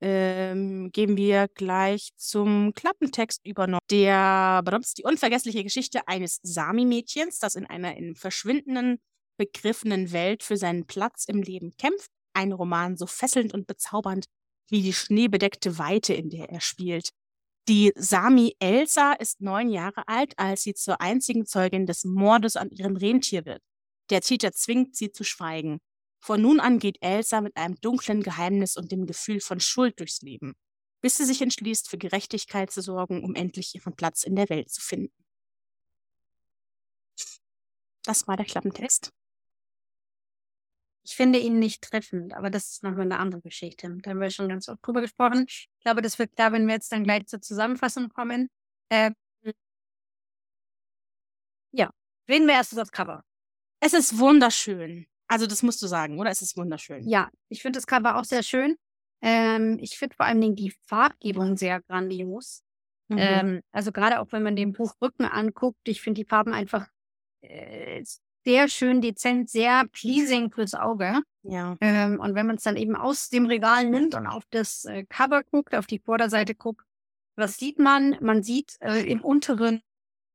ähm, 0.00 0.90
gehen 0.92 1.16
wir 1.16 1.48
gleich 1.54 2.10
zum 2.16 2.72
Klappentext 2.74 3.46
über. 3.46 3.66
noch. 3.66 3.78
Der 3.90 4.62
Broms, 4.64 4.94
die 4.94 5.04
unvergessliche 5.04 5.62
Geschichte 5.62 6.06
eines 6.08 6.38
Sami-Mädchens, 6.42 7.38
das 7.38 7.54
in 7.54 7.66
einer 7.66 7.96
in 7.96 8.14
verschwindenden, 8.14 8.98
begriffenen 9.38 10.12
Welt 10.12 10.42
für 10.42 10.56
seinen 10.56 10.86
Platz 10.86 11.24
im 11.26 11.42
Leben 11.42 11.72
kämpft. 11.76 12.10
Ein 12.34 12.52
Roman 12.52 12.96
so 12.96 13.06
fesselnd 13.06 13.54
und 13.54 13.66
bezaubernd 13.66 14.26
wie 14.68 14.82
die 14.82 14.92
schneebedeckte 14.92 15.78
Weite, 15.78 16.12
in 16.14 16.30
der 16.30 16.50
er 16.50 16.60
spielt. 16.60 17.10
Die 17.68 17.92
Sami 17.96 18.54
Elsa 18.60 19.12
ist 19.12 19.40
neun 19.40 19.68
Jahre 19.68 20.06
alt, 20.06 20.38
als 20.38 20.62
sie 20.62 20.74
zur 20.74 21.00
einzigen 21.00 21.46
Zeugin 21.46 21.86
des 21.86 22.04
Mordes 22.04 22.56
an 22.56 22.70
ihrem 22.70 22.96
Rentier 22.96 23.44
wird. 23.44 23.62
Der 24.10 24.20
Täter 24.20 24.52
zwingt 24.52 24.96
sie 24.96 25.10
zu 25.10 25.24
schweigen. 25.24 25.80
Von 26.26 26.42
nun 26.42 26.58
an 26.58 26.80
geht 26.80 27.00
Elsa 27.02 27.40
mit 27.40 27.56
einem 27.56 27.76
dunklen 27.80 28.20
Geheimnis 28.20 28.76
und 28.76 28.90
dem 28.90 29.06
Gefühl 29.06 29.38
von 29.38 29.60
Schuld 29.60 30.00
durchs 30.00 30.22
Leben, 30.22 30.56
bis 31.00 31.18
sie 31.18 31.24
sich 31.24 31.40
entschließt, 31.40 31.88
für 31.88 31.98
Gerechtigkeit 31.98 32.72
zu 32.72 32.82
sorgen, 32.82 33.22
um 33.22 33.36
endlich 33.36 33.76
ihren 33.76 33.94
Platz 33.94 34.24
in 34.24 34.34
der 34.34 34.48
Welt 34.48 34.68
zu 34.68 34.80
finden. 34.80 35.14
Das 38.02 38.26
war 38.26 38.36
der 38.36 38.44
Klappentext. 38.44 39.12
ich 41.04 41.14
finde 41.14 41.38
ihn 41.38 41.60
nicht 41.60 41.82
treffend, 41.82 42.34
aber 42.34 42.50
das 42.50 42.72
ist 42.72 42.82
nochmal 42.82 43.02
eine 43.02 43.20
andere 43.20 43.42
Geschichte. 43.42 43.96
Da 44.02 44.10
haben 44.10 44.20
wir 44.20 44.30
schon 44.30 44.48
ganz 44.48 44.68
oft 44.68 44.84
drüber 44.84 45.02
gesprochen. 45.02 45.44
Ich 45.48 45.68
glaube, 45.82 46.02
das 46.02 46.18
wird 46.18 46.34
klar, 46.34 46.50
wenn 46.50 46.66
wir 46.66 46.74
jetzt 46.74 46.90
dann 46.90 47.04
gleich 47.04 47.26
zur 47.26 47.40
Zusammenfassung 47.40 48.08
kommen. 48.08 48.50
Ähm, 48.90 49.14
ja, 51.70 51.88
reden 52.28 52.48
wir 52.48 52.54
erst 52.54 52.72
über 52.72 52.82
das 52.82 52.90
Cover. 52.90 53.22
Es 53.78 53.92
ist 53.92 54.18
wunderschön. 54.18 55.06
Also 55.28 55.46
das 55.46 55.62
musst 55.62 55.82
du 55.82 55.86
sagen, 55.86 56.18
oder? 56.18 56.30
Es 56.30 56.42
ist 56.42 56.56
wunderschön. 56.56 57.08
Ja, 57.08 57.30
ich 57.48 57.62
finde 57.62 57.78
das 57.78 57.86
Cover 57.86 58.16
auch 58.16 58.24
sehr 58.24 58.42
schön. 58.42 58.76
Ähm, 59.22 59.78
ich 59.80 59.98
finde 59.98 60.14
vor 60.16 60.26
allen 60.26 60.40
Dingen 60.40 60.56
die 60.56 60.74
Farbgebung 60.86 61.56
sehr 61.56 61.80
grandios. 61.82 62.62
Mhm. 63.08 63.18
Ähm, 63.18 63.60
also 63.72 63.92
gerade 63.92 64.20
auch 64.20 64.30
wenn 64.30 64.42
man 64.42 64.56
den 64.56 64.72
Buchrücken 64.72 65.26
anguckt, 65.26 65.88
ich 65.88 66.00
finde 66.00 66.20
die 66.20 66.28
Farben 66.28 66.52
einfach 66.52 66.86
äh, 67.40 68.04
sehr 68.44 68.68
schön 68.68 69.00
dezent, 69.00 69.50
sehr 69.50 69.86
pleasing 69.90 70.52
fürs 70.52 70.74
Auge. 70.74 71.20
ja. 71.42 71.76
Ähm, 71.80 72.20
und 72.20 72.34
wenn 72.34 72.46
man 72.46 72.56
es 72.56 72.62
dann 72.62 72.76
eben 72.76 72.94
aus 72.94 73.28
dem 73.28 73.46
Regal 73.46 73.88
nimmt 73.88 74.14
und 74.14 74.26
auf 74.26 74.44
das 74.50 74.84
äh, 74.84 75.04
Cover 75.08 75.42
guckt, 75.42 75.74
auf 75.74 75.86
die 75.86 75.98
Vorderseite 75.98 76.54
guckt, 76.54 76.82
was 77.36 77.56
sieht 77.56 77.78
man? 77.78 78.16
Man 78.20 78.42
sieht 78.42 78.76
äh, 78.80 79.02
im 79.02 79.20
unteren, 79.20 79.82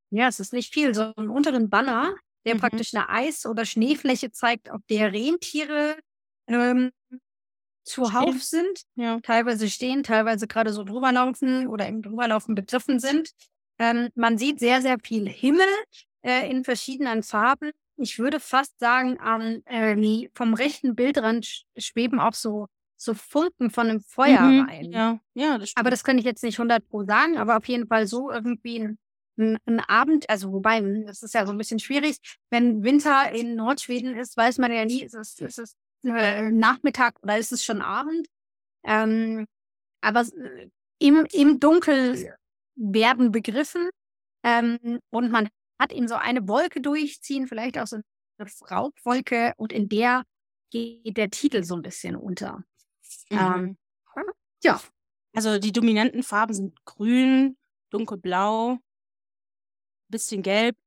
ja, 0.09 0.27
es 0.27 0.39
ist 0.41 0.51
nicht 0.51 0.73
viel, 0.73 0.93
so 0.93 1.13
im 1.15 1.31
unteren 1.31 1.69
Banner, 1.69 2.13
der 2.45 2.55
Mhm. 2.55 2.59
praktisch 2.59 2.93
eine 2.93 3.09
Eis- 3.09 3.45
oder 3.45 3.65
Schneefläche 3.65 4.31
zeigt, 4.31 4.69
auf 4.71 4.81
der 4.89 5.11
Rentiere 5.13 5.97
ähm, 6.47 6.91
zuhauf 7.83 8.41
sind 8.43 8.83
Ja. 8.95 9.19
teilweise 9.21 9.69
stehen, 9.69 10.03
teilweise 10.03 10.47
gerade 10.47 10.71
so 10.73 10.83
drüber 10.83 11.11
laufen 11.11 11.67
oder 11.67 11.87
im 11.87 12.01
drüberlaufen 12.01 12.55
begriffen 12.55 12.99
sind. 12.99 13.31
Ähm, 13.79 14.09
man 14.15 14.37
sieht 14.37 14.59
sehr, 14.59 14.81
sehr 14.81 14.97
viel 15.03 15.27
Himmel 15.27 15.65
äh, 16.23 16.49
in 16.49 16.63
verschiedenen 16.63 17.23
Farben. 17.23 17.71
Ich 17.97 18.19
würde 18.19 18.39
fast 18.39 18.77
sagen, 18.79 19.19
am, 19.19 19.61
äh, 19.65 20.29
vom 20.35 20.53
rechten 20.53 20.95
Bildrand 20.95 21.45
sch- 21.45 21.63
schweben 21.77 22.19
auch 22.19 22.33
so, 22.33 22.67
so 22.97 23.13
Funken 23.15 23.71
von 23.71 23.87
einem 23.89 24.01
Feuer 24.01 24.41
Mhm. 24.41 24.61
rein. 24.61 24.91
Ja, 24.91 25.19
ja, 25.33 25.57
das 25.57 25.69
stimmt. 25.71 25.79
Aber 25.81 25.89
das 25.89 26.03
kann 26.03 26.17
ich 26.19 26.25
jetzt 26.25 26.43
nicht 26.43 26.59
100 26.59 26.87
pro 26.87 27.03
sagen, 27.03 27.37
aber 27.37 27.57
auf 27.57 27.65
jeden 27.67 27.87
Fall 27.87 28.05
so 28.07 28.29
irgendwie 28.31 28.79
ein, 28.79 28.99
ein, 29.37 29.57
ein 29.65 29.79
Abend, 29.79 30.29
also 30.29 30.51
wobei, 30.51 30.81
das 31.05 31.23
ist 31.23 31.33
ja 31.33 31.45
so 31.45 31.51
ein 31.51 31.57
bisschen 31.57 31.79
schwierig. 31.79 32.17
Wenn 32.49 32.83
Winter 32.83 33.31
in 33.31 33.55
Nordschweden 33.55 34.15
ist, 34.15 34.37
weiß 34.37 34.57
man 34.57 34.71
ja 34.71 34.85
nie, 34.85 35.03
ist 35.03 35.15
es, 35.15 35.39
ist 35.39 35.59
es 35.59 35.75
äh, 36.03 36.49
Nachmittag 36.51 37.21
oder 37.23 37.37
ist 37.37 37.51
es 37.51 37.63
schon 37.63 37.81
Abend. 37.81 38.27
Ähm, 38.83 39.47
aber 40.01 40.21
äh, 40.21 40.69
im, 40.99 41.25
im 41.31 41.59
Dunkel 41.59 42.35
werden 42.75 43.31
begriffen 43.31 43.89
ähm, 44.43 44.99
und 45.09 45.31
man 45.31 45.49
hat 45.79 45.91
eben 45.91 46.07
so 46.07 46.15
eine 46.15 46.47
Wolke 46.47 46.81
durchziehen, 46.81 47.47
vielleicht 47.47 47.77
auch 47.77 47.87
so 47.87 47.97
eine 48.37 48.49
Rauchwolke 48.69 49.53
und 49.57 49.73
in 49.73 49.89
der 49.89 50.23
geht 50.71 51.17
der 51.17 51.29
Titel 51.29 51.63
so 51.63 51.75
ein 51.75 51.81
bisschen 51.81 52.15
unter. 52.15 52.63
Mhm. 53.29 53.37
Ähm, 53.37 53.77
ja, 54.63 54.79
Also 55.33 55.59
die 55.59 55.71
dominanten 55.71 56.23
Farben 56.23 56.53
sind 56.53 56.85
grün, 56.85 57.57
dunkelblau, 57.89 58.79
bisschen 60.11 60.41
gelb. 60.43 60.77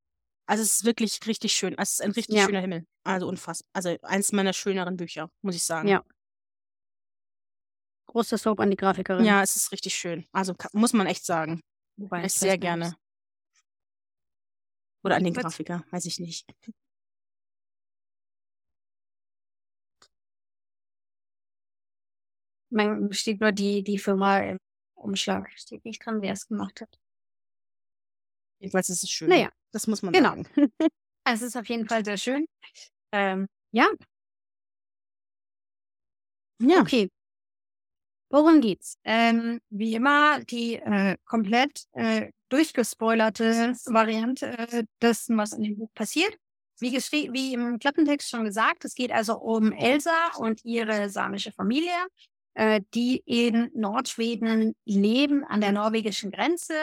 Also 0.47 0.63
es 0.63 0.75
ist 0.77 0.85
wirklich 0.85 1.19
richtig 1.27 1.53
schön. 1.55 1.75
Es 1.79 1.93
ist 1.95 2.03
ein 2.03 2.13
richtig 2.13 2.37
Ja. 2.37 2.45
schöner 2.45 2.61
Himmel. 2.61 2.87
Also 3.03 3.27
unfassbar. 3.29 3.69
Also 3.73 3.97
eins 4.03 4.33
meiner 4.33 4.53
schöneren 4.53 4.97
Bücher, 4.97 5.31
muss 5.43 5.55
ich 5.55 5.65
sagen. 5.65 5.89
Ja. 5.89 6.05
Großes 8.07 8.45
Lob 8.45 8.61
an 8.61 8.71
die 8.71 8.77
Grafikerin. 8.77 9.25
Ja, 9.25 9.43
es 9.43 9.57
ist 9.57 9.73
richtig 9.73 9.95
schön. 9.95 10.27
Also 10.33 10.55
muss 10.73 10.93
man 10.93 11.07
echt 11.07 11.25
sagen. 11.25 11.61
Wobei 11.97 12.25
Ich 12.25 12.35
sehr 12.35 12.51
weiß 12.51 12.55
nicht, 12.55 12.61
gerne. 12.63 12.97
Oder 15.03 15.17
an 15.17 15.25
den 15.25 15.35
Was- 15.37 15.43
Grafiker, 15.43 15.85
weiß 15.91 16.05
ich 16.07 16.21
nicht. 16.21 16.47
man 22.71 23.13
steht 23.13 23.41
nur 23.41 23.53
die, 23.53 23.83
die 23.83 23.99
Firma 23.99 24.39
im 24.41 24.59
Umschlag. 24.95 25.51
Steht 25.57 25.85
nicht 25.85 26.05
dran, 26.05 26.23
wer 26.23 26.33
es 26.33 26.49
gemacht 26.49 26.81
hat. 26.81 26.99
Jedenfalls 28.64 28.88
ist 28.88 29.05
es 29.05 29.11
schön. 29.11 29.29
Naja, 29.29 29.50
Das 29.72 29.87
muss 29.87 30.00
man 30.00 30.14
genau. 30.14 30.31
sagen. 30.31 30.48
Es 31.27 31.42
ist 31.42 31.55
auf 31.57 31.66
jeden 31.66 31.87
Fall 31.87 32.03
sehr 32.05 32.16
schön. 32.16 32.46
Ähm, 33.12 33.46
ja, 33.72 33.88
Ja. 36.61 36.81
okay. 36.81 37.11
Worum 38.31 38.61
geht's? 38.62 38.98
Ähm, 39.05 39.61
wie 39.68 39.94
immer 39.94 40.40
die 40.40 40.77
äh, 40.77 41.16
komplett 41.27 41.85
äh, 41.92 42.31
durchgespoilerte 42.48 43.74
Variante 43.87 44.46
äh, 44.59 44.85
dessen, 45.03 45.37
was 45.37 45.53
in 45.53 45.62
dem 45.62 45.77
Buch 45.77 45.92
passiert. 45.94 46.35
Wie, 46.81 46.92
wie 46.92 47.53
im 47.53 47.79
Klappentext 47.79 48.29
schon 48.31 48.44
gesagt, 48.44 48.85
es 48.87 48.94
geht 48.94 49.12
also 49.12 49.38
um 49.38 49.72
Elsa 49.72 50.33
und 50.38 50.64
ihre 50.64 51.09
samische 51.11 51.53
Familie, 51.53 52.07
äh, 52.55 52.81
die 52.94 53.22
in 53.27 53.70
Nordschweden 53.74 54.74
leben, 54.85 55.44
an 55.44 55.61
der 55.61 55.72
norwegischen 55.72 56.31
Grenze 56.33 56.74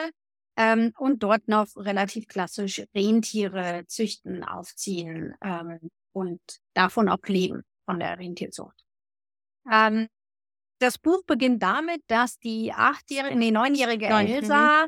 ähm, 0.56 0.92
und 0.98 1.22
dort 1.22 1.48
noch 1.48 1.66
relativ 1.76 2.28
klassisch 2.28 2.82
Rentiere 2.94 3.84
züchten, 3.86 4.44
aufziehen 4.44 5.34
ähm, 5.42 5.90
und 6.12 6.40
davon 6.74 7.08
auch 7.08 7.22
leben, 7.26 7.62
von 7.86 7.98
der 7.98 8.18
Rentierzucht. 8.18 8.84
Ähm, 9.70 10.08
das 10.78 10.98
Buch 10.98 11.22
beginnt 11.24 11.62
damit, 11.62 12.02
dass 12.08 12.38
die 12.38 12.72
achtjährige, 12.72 13.36
nee, 13.36 13.50
neunjährige 13.50 14.08
Neun, 14.08 14.26
Elsa 14.26 14.86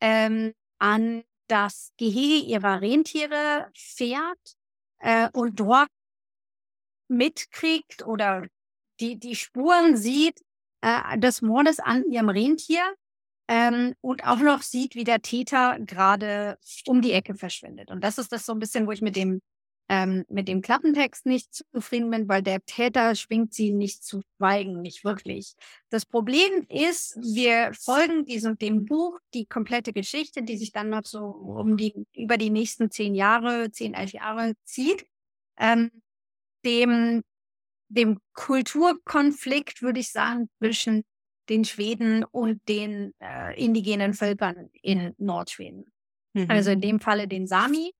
ähm, 0.00 0.54
an 0.78 1.22
das 1.48 1.92
Gehege 1.98 2.46
ihrer 2.46 2.80
Rentiere 2.80 3.70
fährt 3.74 4.56
äh, 5.00 5.28
und 5.34 5.60
dort 5.60 5.90
mitkriegt 7.08 8.06
oder 8.06 8.46
die, 9.00 9.18
die 9.18 9.36
Spuren 9.36 9.96
sieht 9.96 10.40
äh, 10.80 11.18
des 11.18 11.42
Mordes 11.42 11.78
an 11.80 12.04
ihrem 12.10 12.30
Rentier 12.30 12.94
ähm, 13.48 13.94
und 14.00 14.24
auch 14.24 14.38
noch 14.38 14.62
sieht, 14.62 14.94
wie 14.94 15.04
der 15.04 15.22
Täter 15.22 15.78
gerade 15.80 16.58
um 16.86 17.02
die 17.02 17.12
Ecke 17.12 17.34
verschwindet. 17.34 17.90
Und 17.90 18.02
das 18.02 18.18
ist 18.18 18.32
das 18.32 18.46
so 18.46 18.52
ein 18.52 18.58
bisschen, 18.58 18.86
wo 18.86 18.92
ich 18.92 19.02
mit 19.02 19.16
dem 19.16 19.40
ähm, 19.88 20.24
mit 20.28 20.48
dem 20.48 20.62
Klappentext 20.62 21.26
nicht 21.26 21.52
zufrieden 21.54 22.10
bin, 22.10 22.28
weil 22.28 22.42
der 22.42 22.64
Täter 22.64 23.14
schwingt 23.14 23.52
sie 23.52 23.72
nicht 23.72 24.02
zu 24.02 24.22
schweigen, 24.36 24.80
nicht 24.80 25.04
wirklich. 25.04 25.54
Das 25.90 26.06
Problem 26.06 26.66
ist, 26.70 27.16
wir 27.16 27.72
folgen 27.74 28.24
diesem 28.24 28.56
dem 28.56 28.86
Buch 28.86 29.18
die 29.34 29.46
komplette 29.46 29.92
Geschichte, 29.92 30.42
die 30.42 30.56
sich 30.56 30.72
dann 30.72 30.88
noch 30.88 31.04
so 31.04 31.18
um 31.26 31.76
die 31.76 32.06
über 32.14 32.38
die 32.38 32.50
nächsten 32.50 32.90
zehn 32.90 33.14
Jahre, 33.14 33.70
zehn, 33.72 33.94
elf 33.94 34.12
Jahre 34.12 34.54
zieht, 34.64 35.06
ähm, 35.58 35.90
dem 36.64 37.22
dem 37.88 38.18
Kulturkonflikt, 38.34 39.82
würde 39.82 40.00
ich 40.00 40.10
sagen, 40.10 40.48
zwischen 40.58 41.04
den 41.48 41.64
Schweden 41.64 42.24
und 42.24 42.66
den 42.68 43.14
äh, 43.20 43.58
indigenen 43.62 44.14
Völkern 44.14 44.70
in 44.82 45.14
Nordschweden. 45.18 45.92
Mhm. 46.34 46.50
Also 46.50 46.70
in 46.70 46.80
dem 46.80 47.00
Falle 47.00 47.28
den 47.28 47.46
Sami. 47.46 47.92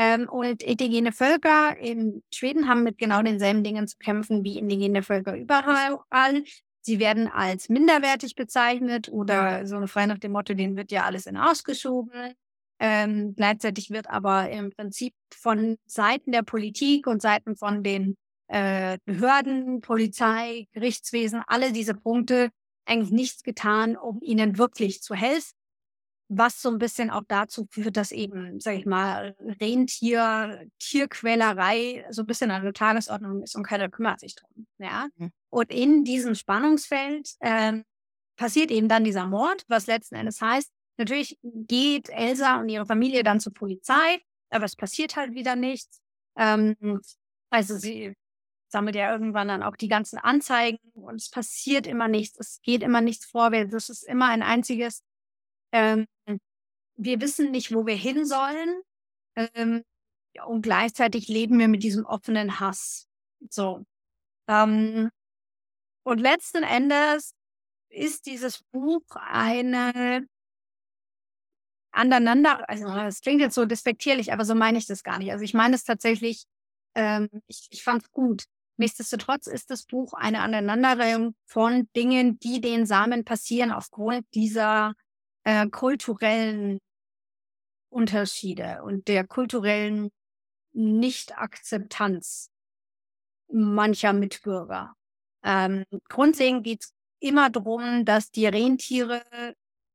Ähm, 0.00 0.28
und 0.28 0.62
indigene 0.62 1.10
Völker 1.10 1.76
in 1.76 2.22
Schweden 2.32 2.68
haben 2.68 2.84
mit 2.84 2.98
genau 2.98 3.20
denselben 3.20 3.64
Dingen 3.64 3.88
zu 3.88 3.96
kämpfen 3.98 4.44
wie 4.44 4.56
indigene 4.56 5.02
Völker 5.02 5.36
überall. 5.36 6.44
Sie 6.82 7.00
werden 7.00 7.26
als 7.26 7.68
minderwertig 7.68 8.36
bezeichnet 8.36 9.08
oder 9.08 9.66
so 9.66 9.76
eine 9.76 9.88
frei 9.88 10.06
nach 10.06 10.18
dem 10.18 10.32
Motto, 10.32 10.54
denen 10.54 10.76
wird 10.76 10.92
ja 10.92 11.02
alles 11.04 11.26
in 11.26 11.36
Arsch 11.36 11.64
geschoben. 11.64 12.34
Ähm, 12.80 13.34
gleichzeitig 13.36 13.90
wird 13.90 14.08
aber 14.08 14.48
im 14.50 14.70
Prinzip 14.70 15.12
von 15.34 15.76
Seiten 15.86 16.30
der 16.30 16.42
Politik 16.42 17.08
und 17.08 17.20
Seiten 17.20 17.56
von 17.56 17.82
den 17.82 18.16
äh, 18.46 18.98
Behörden, 19.04 19.80
Polizei, 19.80 20.66
Gerichtswesen, 20.72 21.42
alle 21.46 21.72
diese 21.72 21.94
Punkte 21.94 22.50
eigentlich 22.88 23.12
nichts 23.12 23.42
getan, 23.42 23.96
um 23.96 24.20
ihnen 24.22 24.58
wirklich 24.58 25.02
zu 25.02 25.14
helfen 25.14 25.58
was 26.28 26.60
so 26.60 26.68
ein 26.70 26.78
bisschen 26.78 27.10
auch 27.10 27.22
dazu 27.26 27.66
führt, 27.70 27.96
dass 27.96 28.12
eben, 28.12 28.60
sag 28.60 28.74
ich 28.76 28.86
mal, 28.86 29.34
Rentier, 29.60 30.66
Tierquälerei 30.78 32.04
so 32.10 32.22
ein 32.22 32.26
bisschen 32.26 32.50
an 32.50 32.62
der 32.62 32.74
Tagesordnung 32.74 33.42
ist 33.42 33.56
und 33.56 33.62
keiner 33.62 33.88
kümmert 33.88 34.20
sich 34.20 34.34
drum. 34.34 34.66
Ja. 34.78 35.08
Mhm. 35.16 35.32
Und 35.50 35.70
in 35.70 36.04
diesem 36.04 36.34
Spannungsfeld 36.34 37.30
ähm, 37.40 37.84
passiert 38.36 38.70
eben 38.70 38.88
dann 38.88 39.04
dieser 39.04 39.26
Mord, 39.26 39.64
was 39.68 39.86
letzten 39.86 40.16
Endes 40.16 40.40
heißt, 40.40 40.70
natürlich 40.98 41.38
geht 41.42 42.10
Elsa 42.10 42.60
und 42.60 42.68
ihre 42.68 42.86
Familie 42.86 43.22
dann 43.22 43.40
zur 43.40 43.54
Polizei, 43.54 44.20
aber 44.50 44.66
es 44.66 44.76
passiert 44.76 45.16
halt 45.16 45.34
wieder 45.34 45.56
nichts. 45.56 46.00
Ähm, 46.36 47.00
also 47.50 47.78
sie 47.78 48.14
sammelt 48.70 48.96
ja 48.96 49.12
irgendwann 49.12 49.48
dann 49.48 49.62
auch 49.62 49.76
die 49.76 49.88
ganzen 49.88 50.18
Anzeigen 50.18 50.78
und 50.94 51.16
es 51.16 51.30
passiert 51.30 51.86
immer 51.86 52.08
nichts, 52.08 52.38
es 52.38 52.60
geht 52.62 52.82
immer 52.82 53.00
nichts 53.00 53.26
vorwärts, 53.26 53.72
es 53.74 53.88
ist 53.88 54.02
immer 54.04 54.26
ein 54.26 54.42
einziges 54.42 55.02
ähm, 55.72 56.06
wir 56.98 57.20
wissen 57.20 57.50
nicht, 57.50 57.72
wo 57.72 57.86
wir 57.86 57.94
hin 57.94 58.26
sollen. 58.26 58.82
Ähm, 59.36 59.84
und 60.44 60.62
gleichzeitig 60.62 61.28
leben 61.28 61.58
wir 61.58 61.68
mit 61.68 61.82
diesem 61.82 62.04
offenen 62.04 62.60
Hass. 62.60 63.06
So. 63.50 63.84
Ähm, 64.48 65.10
und 66.04 66.18
letzten 66.18 66.62
Endes 66.62 67.34
ist 67.88 68.26
dieses 68.26 68.62
Buch 68.72 69.04
eine 69.14 70.26
aneinander, 71.90 72.68
also 72.68 72.86
das 72.86 73.20
klingt 73.20 73.40
jetzt 73.40 73.54
so 73.54 73.64
despektierlich, 73.64 74.32
aber 74.32 74.44
so 74.44 74.54
meine 74.54 74.78
ich 74.78 74.86
das 74.86 75.02
gar 75.02 75.18
nicht. 75.18 75.32
Also 75.32 75.44
ich 75.44 75.54
meine 75.54 75.74
es 75.74 75.84
tatsächlich, 75.84 76.44
ähm, 76.94 77.28
ich, 77.46 77.66
ich 77.70 77.82
fand 77.82 78.02
es 78.02 78.10
gut. 78.10 78.44
Nichtsdestotrotz 78.78 79.48
ist 79.48 79.70
das 79.70 79.84
Buch 79.84 80.12
eine 80.14 80.40
Aneinanderreihung 80.40 81.34
von 81.46 81.88
Dingen, 81.96 82.38
die 82.38 82.60
den 82.60 82.86
Samen 82.86 83.24
passieren 83.24 83.72
aufgrund 83.72 84.24
dieser 84.34 84.94
äh, 85.42 85.66
kulturellen 85.68 86.78
Unterschiede 87.90 88.82
und 88.84 89.08
der 89.08 89.26
kulturellen 89.26 90.10
Nicht-Akzeptanz 90.72 92.50
mancher 93.50 94.12
Mitbürger. 94.12 94.94
Ähm, 95.42 95.84
grundlegend 96.08 96.62
geht 96.62 96.84
es 96.84 96.94
immer 97.18 97.50
darum, 97.50 98.04
dass 98.04 98.30
die 98.30 98.46
Rentiere 98.46 99.24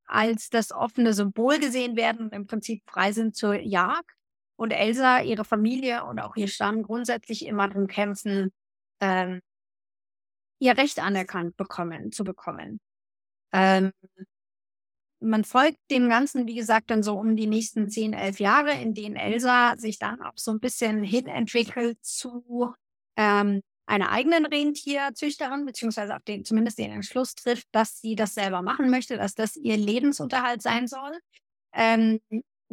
als 0.05 0.49
das 0.49 0.73
offene 0.73 1.13
Symbol 1.13 1.59
gesehen 1.59 1.95
werden 1.95 2.25
und 2.25 2.33
im 2.33 2.47
Prinzip 2.47 2.83
frei 2.85 3.13
sind 3.13 3.35
zur 3.35 3.55
Jagd. 3.55 4.11
Und 4.55 4.71
Elsa, 4.71 5.21
ihre 5.21 5.45
Familie 5.45 6.03
und 6.03 6.19
auch 6.19 6.35
ihr 6.35 6.47
Stamm 6.47 6.83
grundsätzlich 6.83 7.45
immer 7.45 7.67
darum 7.67 7.87
kämpfen, 7.87 8.51
ähm, 9.03 9.41
ihr 10.59 10.77
Recht 10.77 10.99
anerkannt 10.99 11.57
bekommen, 11.57 12.11
zu 12.13 12.23
bekommen. 12.23 12.79
Ähm, 13.51 13.91
man 15.19 15.43
folgt 15.43 15.77
dem 15.91 16.09
Ganzen, 16.09 16.47
wie 16.47 16.55
gesagt, 16.55 16.89
dann 16.89 17.03
so 17.03 17.17
um 17.17 17.35
die 17.35 17.47
nächsten 17.47 17.89
zehn, 17.89 18.13
elf 18.13 18.39
Jahre, 18.39 18.71
in 18.71 18.93
denen 18.93 19.15
Elsa 19.15 19.75
sich 19.77 19.99
dann 19.99 20.21
auch 20.21 20.33
so 20.35 20.51
ein 20.51 20.59
bisschen 20.59 21.03
hinentwickelt 21.03 21.97
zu 22.01 22.73
ähm, 23.17 23.61
einer 23.85 24.11
eigenen 24.11 24.45
Rentierzüchterin, 24.45 25.65
beziehungsweise 25.65 26.15
auf 26.15 26.23
den, 26.23 26.45
zumindest 26.45 26.77
den 26.79 26.91
Entschluss 26.91 27.35
trifft, 27.35 27.67
dass 27.73 27.99
sie 27.99 28.15
das 28.15 28.33
selber 28.33 28.61
machen 28.61 28.89
möchte, 28.89 29.17
dass 29.17 29.35
das 29.35 29.55
ihr 29.57 29.77
Lebensunterhalt 29.77 30.61
sein 30.61 30.87
soll. 30.87 31.19
Ähm, 31.73 32.19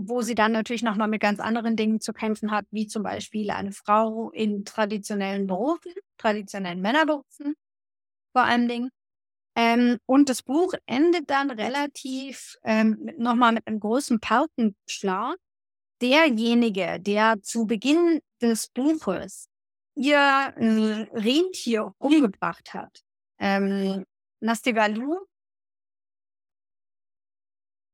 wo 0.09 0.23
sie 0.23 0.35
dann 0.35 0.53
natürlich 0.53 0.83
noch 0.83 0.97
mal 0.97 1.07
mit 1.09 1.21
ganz 1.21 1.41
anderen 1.41 1.77
Dingen 1.77 2.01
zu 2.01 2.13
kämpfen 2.13 2.51
hat, 2.51 2.67
wie 2.71 2.87
zum 2.87 3.03
Beispiel 3.03 3.51
eine 3.51 3.73
Frau 3.73 4.31
in 4.31 4.65
traditionellen 4.65 5.47
Berufen, 5.47 5.93
traditionellen 6.19 6.81
Männerberufen 6.81 7.55
vor 8.33 8.43
allen 8.43 8.69
Dingen. 8.69 8.91
Ähm, 9.57 9.99
und 10.07 10.29
das 10.29 10.43
Buch 10.43 10.75
endet 10.87 11.29
dann 11.31 11.51
relativ 11.51 12.57
ähm, 12.65 13.11
nochmal 13.19 13.53
mit 13.53 13.67
einem 13.67 13.81
großen 13.81 14.21
Paukenschlag. 14.21 15.37
Derjenige, 16.01 16.99
der 17.01 17.43
zu 17.43 17.67
Beginn 17.67 18.21
des 18.41 18.69
Buches 18.69 19.49
ihr 19.97 20.17
äh, 20.17 21.07
Rentier 21.13 21.93
umgebracht 21.99 22.73
hat, 22.73 23.03
ähm, 23.39 24.07
Nastigalu, 24.41 25.19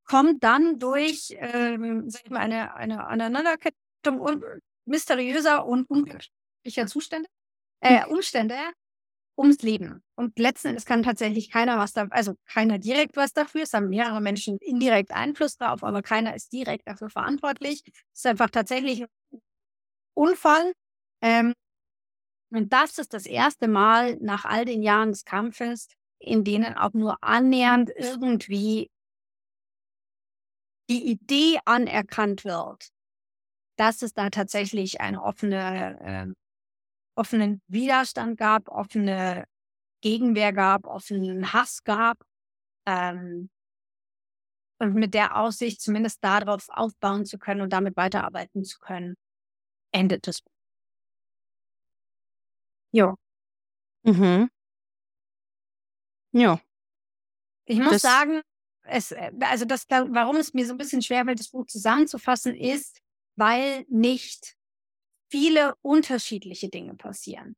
kommt 0.07 0.43
dann 0.43 0.79
durch 0.79 1.35
ähm, 1.37 2.09
eine, 2.31 2.75
eine 2.75 3.07
Aneinanderkettung 3.07 4.19
un 4.19 4.43
mysteriöser 4.85 5.65
und 5.65 5.89
unglücklicher 5.89 6.87
Zustände, 6.87 7.27
äh, 7.81 8.05
Umstände 8.05 8.55
ums 9.37 9.61
Leben. 9.61 10.01
Und 10.15 10.39
letzten 10.39 10.69
Endes 10.69 10.85
kann 10.85 11.03
tatsächlich 11.03 11.51
keiner 11.51 11.77
was 11.77 11.93
da, 11.93 12.07
also 12.09 12.35
keiner 12.45 12.79
direkt 12.79 13.17
was 13.17 13.33
dafür. 13.33 13.63
Es 13.63 13.73
haben 13.73 13.89
mehrere 13.89 14.21
Menschen 14.21 14.57
indirekt 14.59 15.11
Einfluss 15.11 15.57
drauf, 15.57 15.83
aber 15.83 16.01
keiner 16.01 16.35
ist 16.35 16.51
direkt 16.53 16.87
dafür 16.87 17.09
verantwortlich. 17.09 17.83
Es 17.85 18.19
ist 18.19 18.25
einfach 18.25 18.49
tatsächlich 18.49 19.03
ein 19.03 19.41
Unfall. 20.15 20.73
Ähm, 21.21 21.53
und 22.49 22.71
das 22.71 22.97
ist 22.97 23.13
das 23.13 23.25
erste 23.25 23.67
Mal 23.67 24.17
nach 24.21 24.45
all 24.45 24.65
den 24.65 24.81
Jahren 24.81 25.09
des 25.09 25.25
Kampfes, 25.25 25.89
in 26.19 26.43
denen 26.43 26.75
auch 26.75 26.93
nur 26.93 27.21
annähernd 27.21 27.91
irgendwie 27.95 28.89
die 30.89 31.05
Idee 31.11 31.59
anerkannt 31.65 32.45
wird, 32.45 32.89
dass 33.77 34.01
es 34.01 34.13
da 34.13 34.29
tatsächlich 34.29 35.01
einen 35.01 35.17
offene, 35.17 35.99
äh, 36.01 36.33
offenen 37.15 37.61
Widerstand 37.67 38.37
gab, 38.37 38.69
offene 38.69 39.45
Gegenwehr 40.01 40.53
gab, 40.53 40.85
offenen 40.85 41.53
Hass 41.53 41.83
gab. 41.83 42.23
Ähm, 42.85 43.49
und 44.79 44.93
mit 44.93 45.13
der 45.15 45.37
Aussicht, 45.37 45.81
zumindest 45.81 46.23
darauf 46.23 46.67
aufbauen 46.69 47.25
zu 47.25 47.39
können 47.39 47.61
und 47.61 47.73
damit 47.73 47.97
weiterarbeiten 47.97 48.63
zu 48.63 48.77
können, 48.79 49.15
endet 49.91 50.27
das. 50.27 50.43
Jo. 52.91 53.15
Mhm. 54.03 54.49
Ja. 56.31 56.59
Ich 57.65 57.79
muss 57.79 57.93
Das- 57.93 58.01
sagen, 58.03 58.41
es, 58.87 59.11
äh, 59.11 59.31
also 59.41 59.65
das, 59.65 59.85
warum 59.89 60.37
es 60.37 60.53
mir 60.53 60.65
so 60.65 60.73
ein 60.73 60.77
bisschen 60.77 61.01
schwerfällt, 61.01 61.39
das 61.39 61.49
Buch 61.49 61.65
zusammenzufassen, 61.67 62.55
ist, 62.55 62.99
weil 63.35 63.85
nicht 63.89 64.55
viele 65.29 65.75
unterschiedliche 65.81 66.69
Dinge 66.69 66.95
passieren. 66.95 67.55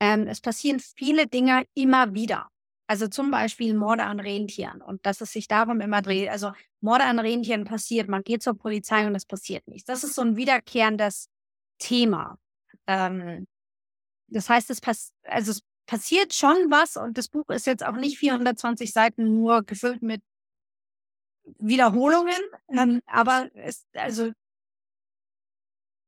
Ähm, 0.00 0.26
es 0.26 0.40
passieren 0.40 0.80
viele 0.80 1.26
Dinge 1.26 1.64
immer 1.74 2.14
wieder. 2.14 2.48
Also 2.86 3.06
zum 3.06 3.30
Beispiel 3.30 3.74
Morde 3.74 4.02
an 4.02 4.18
Rentieren 4.18 4.82
und 4.82 5.06
dass 5.06 5.20
es 5.20 5.30
sich 5.32 5.46
darum 5.46 5.80
immer 5.80 6.02
dreht. 6.02 6.28
Also 6.28 6.52
Morde 6.80 7.04
an 7.04 7.20
Rentieren 7.20 7.64
passiert, 7.64 8.08
man 8.08 8.22
geht 8.22 8.42
zur 8.42 8.54
Polizei 8.56 9.06
und 9.06 9.14
es 9.14 9.26
passiert 9.26 9.68
nichts. 9.68 9.84
Das 9.84 10.02
ist 10.02 10.14
so 10.14 10.22
ein 10.22 10.36
wiederkehrendes 10.36 11.28
Thema. 11.78 12.38
Ähm, 12.88 13.46
das 14.26 14.48
heißt, 14.48 14.70
es, 14.70 14.80
pass 14.80 15.12
also 15.22 15.52
es 15.52 15.60
passiert 15.86 16.34
schon 16.34 16.56
was 16.70 16.96
und 16.96 17.18
das 17.18 17.28
Buch 17.28 17.48
ist 17.48 17.66
jetzt 17.66 17.84
auch 17.84 17.96
nicht 17.96 18.18
420 18.18 18.92
Seiten 18.92 19.36
nur 19.36 19.62
gefüllt 19.62 20.02
mit 20.02 20.22
Wiederholungen, 21.58 22.40
ähm, 22.68 23.00
aber 23.06 23.50
es, 23.54 23.86
also 23.94 24.32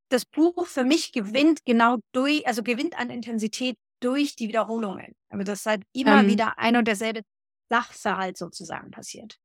das 0.09 0.25
Buch 0.25 0.67
für 0.67 0.83
mich 0.83 1.11
gewinnt 1.11 1.65
genau 1.65 1.97
durch, 2.13 2.45
also 2.47 2.63
gewinnt 2.63 2.97
an 2.97 3.09
Intensität 3.09 3.77
durch 3.99 4.35
die 4.35 4.47
Wiederholungen. 4.47 5.15
Aber 5.29 5.43
das 5.43 5.65
halt 5.65 5.83
immer 5.93 6.21
Ähm. 6.21 6.27
wieder 6.27 6.59
ein 6.59 6.75
und 6.75 6.87
derselbe 6.87 7.23
Sachverhalt 7.69 8.37
sozusagen 8.37 8.91
passiert. 8.91 9.37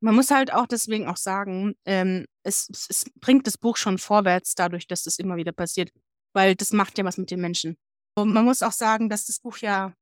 Man 0.00 0.14
muss 0.14 0.30
halt 0.30 0.52
auch 0.52 0.66
deswegen 0.66 1.06
auch 1.08 1.16
sagen, 1.16 1.74
ähm, 1.84 2.26
es, 2.44 2.68
es, 2.70 2.86
es 2.88 3.04
bringt 3.20 3.46
das 3.46 3.58
Buch 3.58 3.76
schon 3.76 3.98
vorwärts, 3.98 4.54
dadurch, 4.54 4.86
dass 4.86 5.02
das 5.02 5.18
immer 5.18 5.36
wieder 5.36 5.52
passiert, 5.52 5.90
weil 6.34 6.54
das 6.54 6.72
macht 6.72 6.98
ja 6.98 7.04
was 7.04 7.18
mit 7.18 7.30
den 7.30 7.40
Menschen. 7.40 7.76
Und 8.16 8.32
man 8.32 8.44
muss 8.44 8.62
auch 8.62 8.72
sagen, 8.72 9.08
dass 9.08 9.26
das 9.26 9.40
Buch 9.40 9.58
ja 9.58 9.92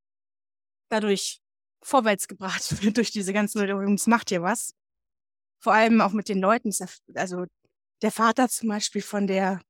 dadurch 0.91 1.41
vorwärts 1.83 2.29
gebracht 2.29 2.63
wird 2.83 2.97
durch 2.97 3.11
diese 3.11 3.33
ganzen 3.33 3.61
Wiederholungen. 3.63 3.97
Es 3.97 4.07
macht 4.07 4.31
ja 4.31 4.43
was. 4.43 4.75
Vor 5.61 5.73
allem 5.75 6.01
auch 6.01 6.13
mit 6.13 6.29
den 6.29 6.41
Leuten. 6.41 6.71
Also 7.15 7.47
der 8.03 8.13
Vater 8.13 8.49
zum 8.49 8.69
Beispiel 8.69 9.03
von 9.03 9.27
der 9.27 9.61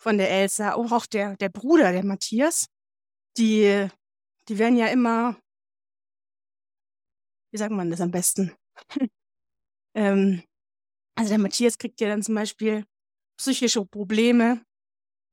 von 0.00 0.16
der 0.18 0.30
Elsa, 0.30 0.74
auch 0.74 1.06
der 1.06 1.36
der 1.36 1.48
Bruder, 1.48 1.92
der 1.92 2.04
Matthias, 2.04 2.66
die 3.36 3.88
die 4.48 4.58
werden 4.58 4.76
ja 4.76 4.86
immer, 4.88 5.36
wie 7.52 7.58
sagt 7.58 7.72
man 7.72 7.90
das 7.90 8.00
am 8.00 8.10
besten? 8.10 8.54
ähm, 9.94 10.42
also 11.16 11.30
der 11.30 11.38
Matthias 11.38 11.78
kriegt 11.78 12.00
ja 12.00 12.08
dann 12.08 12.22
zum 12.22 12.34
Beispiel 12.34 12.84
psychische 13.38 13.84
Probleme. 13.84 14.62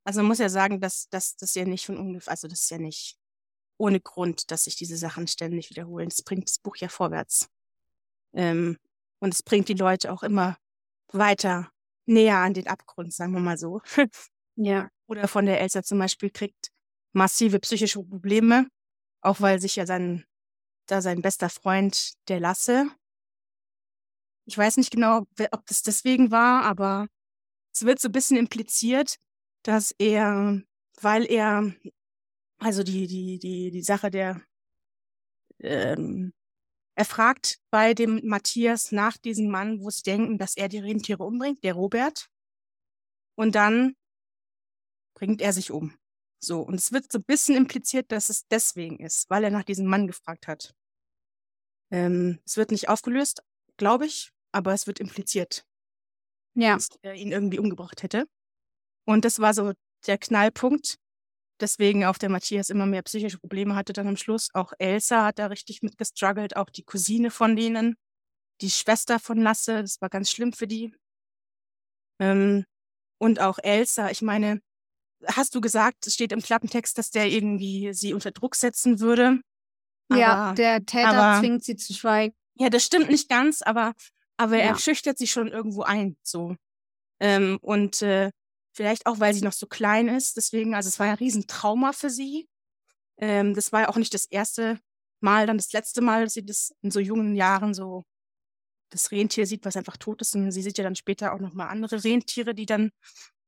Also 0.03 0.19
man 0.19 0.27
muss 0.27 0.39
ja 0.39 0.49
sagen, 0.49 0.79
dass, 0.81 1.07
dass 1.09 1.35
das 1.35 1.55
ja 1.55 1.65
nicht 1.65 1.85
von 1.85 1.97
ungefähr, 1.97 2.31
also 2.31 2.47
das 2.47 2.61
ist 2.61 2.71
ja 2.71 2.77
nicht 2.77 3.17
ohne 3.77 3.99
Grund, 3.99 4.51
dass 4.51 4.65
sich 4.65 4.75
diese 4.75 4.97
Sachen 4.97 5.27
ständig 5.27 5.69
wiederholen. 5.69 6.09
Das 6.09 6.21
bringt 6.21 6.47
das 6.47 6.59
Buch 6.59 6.77
ja 6.77 6.87
vorwärts. 6.87 7.49
Ähm, 8.33 8.77
und 9.25 9.33
es 9.33 9.41
bringt 9.41 9.67
die 9.69 9.73
Leute 9.73 10.13
auch 10.13 10.21
immer 10.21 10.55
weiter 11.11 11.71
näher 12.05 12.37
an 12.37 12.53
den 12.53 12.67
Abgrund, 12.67 13.11
sagen 13.11 13.33
wir 13.33 13.39
mal 13.41 13.57
so. 13.57 13.81
Ja. 14.55 14.89
Oder 15.07 15.27
von 15.27 15.45
der 15.45 15.59
Elsa 15.59 15.83
zum 15.83 15.99
Beispiel 15.99 16.29
kriegt 16.29 16.71
massive 17.11 17.59
psychische 17.59 18.01
Probleme, 18.01 18.69
auch 19.21 19.41
weil 19.41 19.59
sich 19.59 19.75
ja 19.75 19.85
sein, 19.85 20.23
da 20.85 21.01
sein 21.01 21.21
bester 21.21 21.49
Freund, 21.49 22.13
der 22.29 22.39
Lasse, 22.39 22.89
ich 24.45 24.57
weiß 24.57 24.77
nicht 24.77 24.91
genau, 24.91 25.25
ob 25.51 25.65
das 25.65 25.81
deswegen 25.81 26.31
war, 26.31 26.63
aber 26.63 27.07
es 27.73 27.83
wird 27.83 27.99
so 27.99 28.09
ein 28.09 28.13
bisschen 28.13 28.37
impliziert, 28.37 29.17
dass 29.63 29.91
er, 29.97 30.61
weil 31.01 31.25
er, 31.25 31.73
also 32.59 32.83
die, 32.83 33.07
die, 33.07 33.39
die, 33.39 33.71
die 33.71 33.81
Sache 33.81 34.11
der, 34.11 34.41
ähm, 35.59 36.31
er 36.95 37.05
fragt 37.05 37.59
bei 37.71 37.93
dem 37.93 38.21
Matthias 38.23 38.91
nach 38.91 39.17
diesem 39.17 39.49
Mann, 39.49 39.81
wo 39.81 39.89
sie 39.89 40.03
denken, 40.03 40.37
dass 40.37 40.55
er 40.55 40.69
die 40.69 40.79
Rentiere 40.79 41.23
umbringt, 41.23 41.63
der 41.63 41.73
Robert. 41.73 42.29
Und 43.37 43.55
dann 43.55 43.95
bringt 45.17 45.41
er 45.41 45.53
sich 45.53 45.71
um. 45.71 45.97
So, 46.41 46.61
und 46.61 46.75
es 46.75 46.91
wird 46.91 47.11
so 47.11 47.19
ein 47.19 47.23
bisschen 47.23 47.55
impliziert, 47.55 48.11
dass 48.11 48.29
es 48.29 48.47
deswegen 48.47 48.99
ist, 48.99 49.29
weil 49.29 49.43
er 49.43 49.51
nach 49.51 49.63
diesem 49.63 49.87
Mann 49.87 50.07
gefragt 50.07 50.47
hat. 50.47 50.73
Ähm, 51.91 52.39
es 52.45 52.57
wird 52.57 52.71
nicht 52.71 52.89
aufgelöst, 52.89 53.43
glaube 53.77 54.05
ich, 54.05 54.31
aber 54.51 54.73
es 54.73 54.87
wird 54.87 54.99
impliziert, 54.99 55.65
Ja. 56.55 56.75
dass 56.75 56.89
er 57.01 57.15
ihn 57.15 57.31
irgendwie 57.31 57.59
umgebracht 57.59 58.03
hätte. 58.03 58.27
Und 59.05 59.25
das 59.25 59.39
war 59.39 59.53
so 59.53 59.73
der 60.07 60.17
Knallpunkt, 60.17 60.97
deswegen 61.61 62.05
auch 62.05 62.17
der 62.17 62.29
Matthias 62.29 62.69
immer 62.69 62.85
mehr 62.85 63.01
psychische 63.03 63.37
Probleme 63.37 63.75
hatte 63.75 63.93
dann 63.93 64.07
am 64.07 64.17
Schluss. 64.17 64.49
Auch 64.53 64.73
Elsa 64.79 65.25
hat 65.25 65.39
da 65.39 65.47
richtig 65.47 65.81
mit 65.81 65.97
gestruggelt, 65.97 66.55
auch 66.55 66.69
die 66.69 66.83
Cousine 66.83 67.31
von 67.31 67.55
denen, 67.55 67.95
die 68.61 68.69
Schwester 68.71 69.19
von 69.19 69.37
Lasse, 69.41 69.81
das 69.81 69.99
war 70.01 70.09
ganz 70.09 70.29
schlimm 70.31 70.53
für 70.53 70.67
die. 70.67 70.93
Ähm, 72.19 72.65
und 73.19 73.39
auch 73.39 73.59
Elsa, 73.61 74.09
ich 74.09 74.21
meine, 74.21 74.61
hast 75.25 75.55
du 75.55 75.61
gesagt, 75.61 76.07
es 76.07 76.13
steht 76.13 76.31
im 76.31 76.41
Klappentext, 76.41 76.97
dass 76.97 77.11
der 77.11 77.27
irgendwie 77.29 77.93
sie 77.93 78.13
unter 78.13 78.31
Druck 78.31 78.55
setzen 78.55 78.99
würde? 78.99 79.41
ja, 80.13 80.33
Aber- 80.49 80.55
der 80.55 80.85
Täter 80.85 81.07
aber- 81.09 81.39
zwingt 81.39 81.63
sie 81.63 81.75
zu 81.75 81.93
schweigen. 81.93 82.35
Ja, 82.57 82.69
das 82.69 82.85
stimmt 82.85 83.09
nicht 83.09 83.27
ganz, 83.27 83.61
aber, 83.63 83.93
aber 84.37 84.57
er 84.57 84.71
Ja. 84.71 84.77
schüchtert 84.77 85.17
sie 85.17 85.27
schon 85.27 85.47
irgendwo 85.47 85.81
ein, 85.81 86.15
so. 86.21 86.55
Ähm, 87.19 87.57
und 87.61 88.01
äh, 88.01 88.29
vielleicht 88.75 89.05
auch, 89.07 89.19
weil 89.19 89.33
sie 89.33 89.43
noch 89.43 89.53
so 89.53 89.67
klein 89.67 90.07
ist, 90.07 90.37
deswegen, 90.37 90.75
also 90.75 90.89
es 90.89 90.99
war 90.99 91.07
ja 91.07 91.13
ein 91.13 91.17
Riesentrauma 91.17 91.93
für 91.93 92.09
sie. 92.09 92.47
Ähm, 93.17 93.53
das 93.53 93.71
war 93.71 93.81
ja 93.81 93.89
auch 93.89 93.97
nicht 93.97 94.13
das 94.13 94.25
erste 94.25 94.79
Mal, 95.21 95.47
dann 95.47 95.57
das 95.57 95.71
letzte 95.71 96.01
Mal, 96.01 96.25
dass 96.25 96.33
sie 96.33 96.45
das 96.45 96.73
in 96.81 96.91
so 96.91 96.99
jungen 96.99 97.35
Jahren 97.35 97.73
so 97.73 98.03
das 98.89 99.11
Rentier 99.11 99.47
sieht, 99.47 99.65
was 99.65 99.77
einfach 99.77 99.97
tot 99.97 100.21
ist. 100.21 100.35
Und 100.35 100.51
sie 100.51 100.61
sieht 100.61 100.77
ja 100.77 100.83
dann 100.83 100.95
später 100.95 101.33
auch 101.33 101.39
nochmal 101.39 101.69
andere 101.69 102.03
Rentiere, 102.03 102.53
die 102.53 102.65
dann 102.65 102.91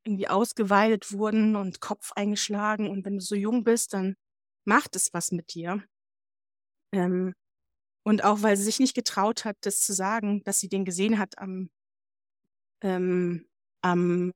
irgendwie 0.05 0.27
ausgeweidet 0.29 1.11
wurden 1.11 1.55
und 1.55 1.81
Kopf 1.81 2.13
eingeschlagen. 2.13 2.89
Und 2.89 3.05
wenn 3.05 3.15
du 3.15 3.21
so 3.21 3.35
jung 3.35 3.63
bist, 3.63 3.93
dann 3.93 4.15
macht 4.65 4.95
es 4.95 5.13
was 5.13 5.31
mit 5.31 5.53
dir. 5.53 5.83
Ähm, 6.93 7.33
und 8.03 8.23
auch, 8.23 8.41
weil 8.41 8.55
sie 8.55 8.63
sich 8.63 8.79
nicht 8.79 8.95
getraut 8.95 9.43
hat, 9.43 9.57
das 9.61 9.81
zu 9.81 9.93
sagen, 9.93 10.41
dass 10.45 10.59
sie 10.59 10.69
den 10.69 10.85
gesehen 10.85 11.19
hat 11.19 11.37
am, 11.37 11.69
ähm, 12.81 13.45
am, 13.81 14.31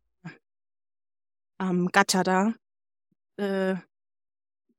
am 1.62 1.88
Gatter 1.92 2.24
da. 2.24 2.54
Äh, 3.38 3.76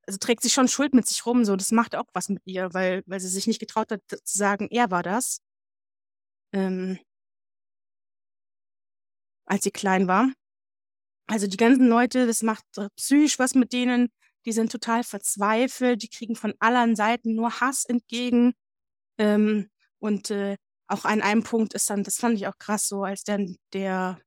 also 0.06 0.18
trägt 0.18 0.42
sie 0.42 0.50
schon 0.50 0.68
Schuld 0.68 0.94
mit 0.94 1.06
sich 1.06 1.24
rum, 1.26 1.44
so. 1.44 1.56
Das 1.56 1.70
macht 1.70 1.94
auch 1.94 2.06
was 2.12 2.28
mit 2.28 2.42
ihr, 2.44 2.74
weil, 2.74 3.02
weil 3.06 3.20
sie 3.20 3.28
sich 3.28 3.46
nicht 3.46 3.60
getraut 3.60 3.92
hat, 3.92 4.02
zu 4.08 4.38
sagen, 4.38 4.68
er 4.70 4.90
war 4.90 5.02
das. 5.02 5.40
Ähm, 6.52 6.98
als 9.46 9.64
sie 9.64 9.70
klein 9.70 10.08
war. 10.08 10.32
Also 11.28 11.46
die 11.46 11.56
ganzen 11.56 11.88
Leute, 11.88 12.26
das 12.26 12.42
macht 12.42 12.64
psychisch 12.96 13.38
was 13.38 13.54
mit 13.54 13.72
denen. 13.72 14.08
Die 14.44 14.52
sind 14.52 14.72
total 14.72 15.04
verzweifelt, 15.04 16.02
die 16.02 16.08
kriegen 16.08 16.34
von 16.36 16.54
allen 16.58 16.96
Seiten 16.96 17.34
nur 17.34 17.60
Hass 17.60 17.84
entgegen. 17.84 18.54
Ähm, 19.18 19.70
und 20.00 20.30
äh, 20.30 20.56
auch 20.88 21.04
an 21.04 21.22
einem 21.22 21.44
Punkt 21.44 21.74
ist 21.74 21.88
dann, 21.90 22.02
das 22.04 22.18
fand 22.18 22.36
ich 22.36 22.48
auch 22.48 22.58
krass, 22.58 22.88
so 22.88 23.04
als 23.04 23.24
dann 23.24 23.56
der, 23.72 24.20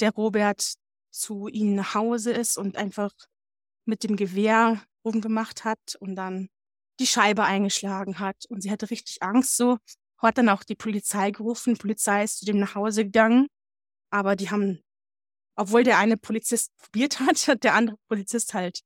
der 0.00 0.10
Robert 0.12 0.76
zu 1.16 1.48
ihnen 1.48 1.74
nach 1.74 1.94
Hause 1.94 2.32
ist 2.32 2.56
und 2.56 2.76
einfach 2.76 3.12
mit 3.86 4.04
dem 4.04 4.16
Gewehr 4.16 4.82
rumgemacht 5.04 5.64
hat 5.64 5.96
und 6.00 6.16
dann 6.16 6.48
die 6.98 7.06
Scheibe 7.06 7.44
eingeschlagen 7.44 8.18
hat. 8.18 8.46
Und 8.48 8.62
sie 8.62 8.70
hatte 8.70 8.90
richtig 8.90 9.22
Angst 9.22 9.56
so, 9.56 9.78
hat 10.18 10.38
dann 10.38 10.48
auch 10.48 10.64
die 10.64 10.74
Polizei 10.74 11.30
gerufen. 11.30 11.74
Die 11.74 11.80
Polizei 11.80 12.24
ist 12.24 12.38
zu 12.38 12.46
dem 12.46 12.58
nach 12.58 12.74
Hause 12.74 13.04
gegangen. 13.04 13.48
Aber 14.10 14.36
die 14.36 14.50
haben, 14.50 14.82
obwohl 15.56 15.84
der 15.84 15.98
eine 15.98 16.16
Polizist 16.16 16.74
probiert 16.76 17.20
hat, 17.20 17.48
hat 17.48 17.64
der 17.64 17.74
andere 17.74 17.98
Polizist 18.08 18.54
halt 18.54 18.80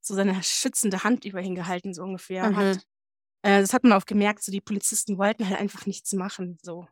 so 0.00 0.14
seine 0.14 0.42
schützende 0.42 1.04
Hand 1.04 1.24
über 1.24 1.40
ihn 1.40 1.54
gehalten, 1.54 1.94
so 1.94 2.02
ungefähr. 2.02 2.50
Mhm. 2.50 2.56
Hat, 2.56 2.76
äh, 3.42 3.60
das 3.60 3.72
hat 3.72 3.84
man 3.84 3.92
auch 3.92 4.04
gemerkt, 4.04 4.42
so 4.42 4.52
die 4.52 4.60
Polizisten 4.60 5.18
wollten 5.18 5.48
halt 5.48 5.58
einfach 5.58 5.86
nichts 5.86 6.12
machen, 6.12 6.58
so. 6.62 6.86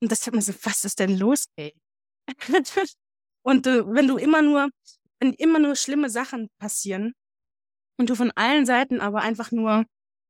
Und 0.00 0.12
das 0.12 0.26
hat 0.26 0.34
man 0.34 0.42
so, 0.42 0.52
was 0.62 0.84
ist 0.84 0.98
denn 0.98 1.16
los, 1.16 1.46
ey? 1.56 1.74
und 3.44 3.66
äh, 3.66 3.86
wenn 3.86 4.08
du 4.08 4.16
immer 4.16 4.42
nur, 4.42 4.70
wenn 5.20 5.32
immer 5.34 5.58
nur 5.58 5.76
schlimme 5.76 6.10
Sachen 6.10 6.48
passieren 6.58 7.14
und 7.98 8.10
du 8.10 8.16
von 8.16 8.32
allen 8.32 8.66
Seiten 8.66 9.00
aber 9.00 9.20
einfach 9.22 9.52
nur 9.52 9.84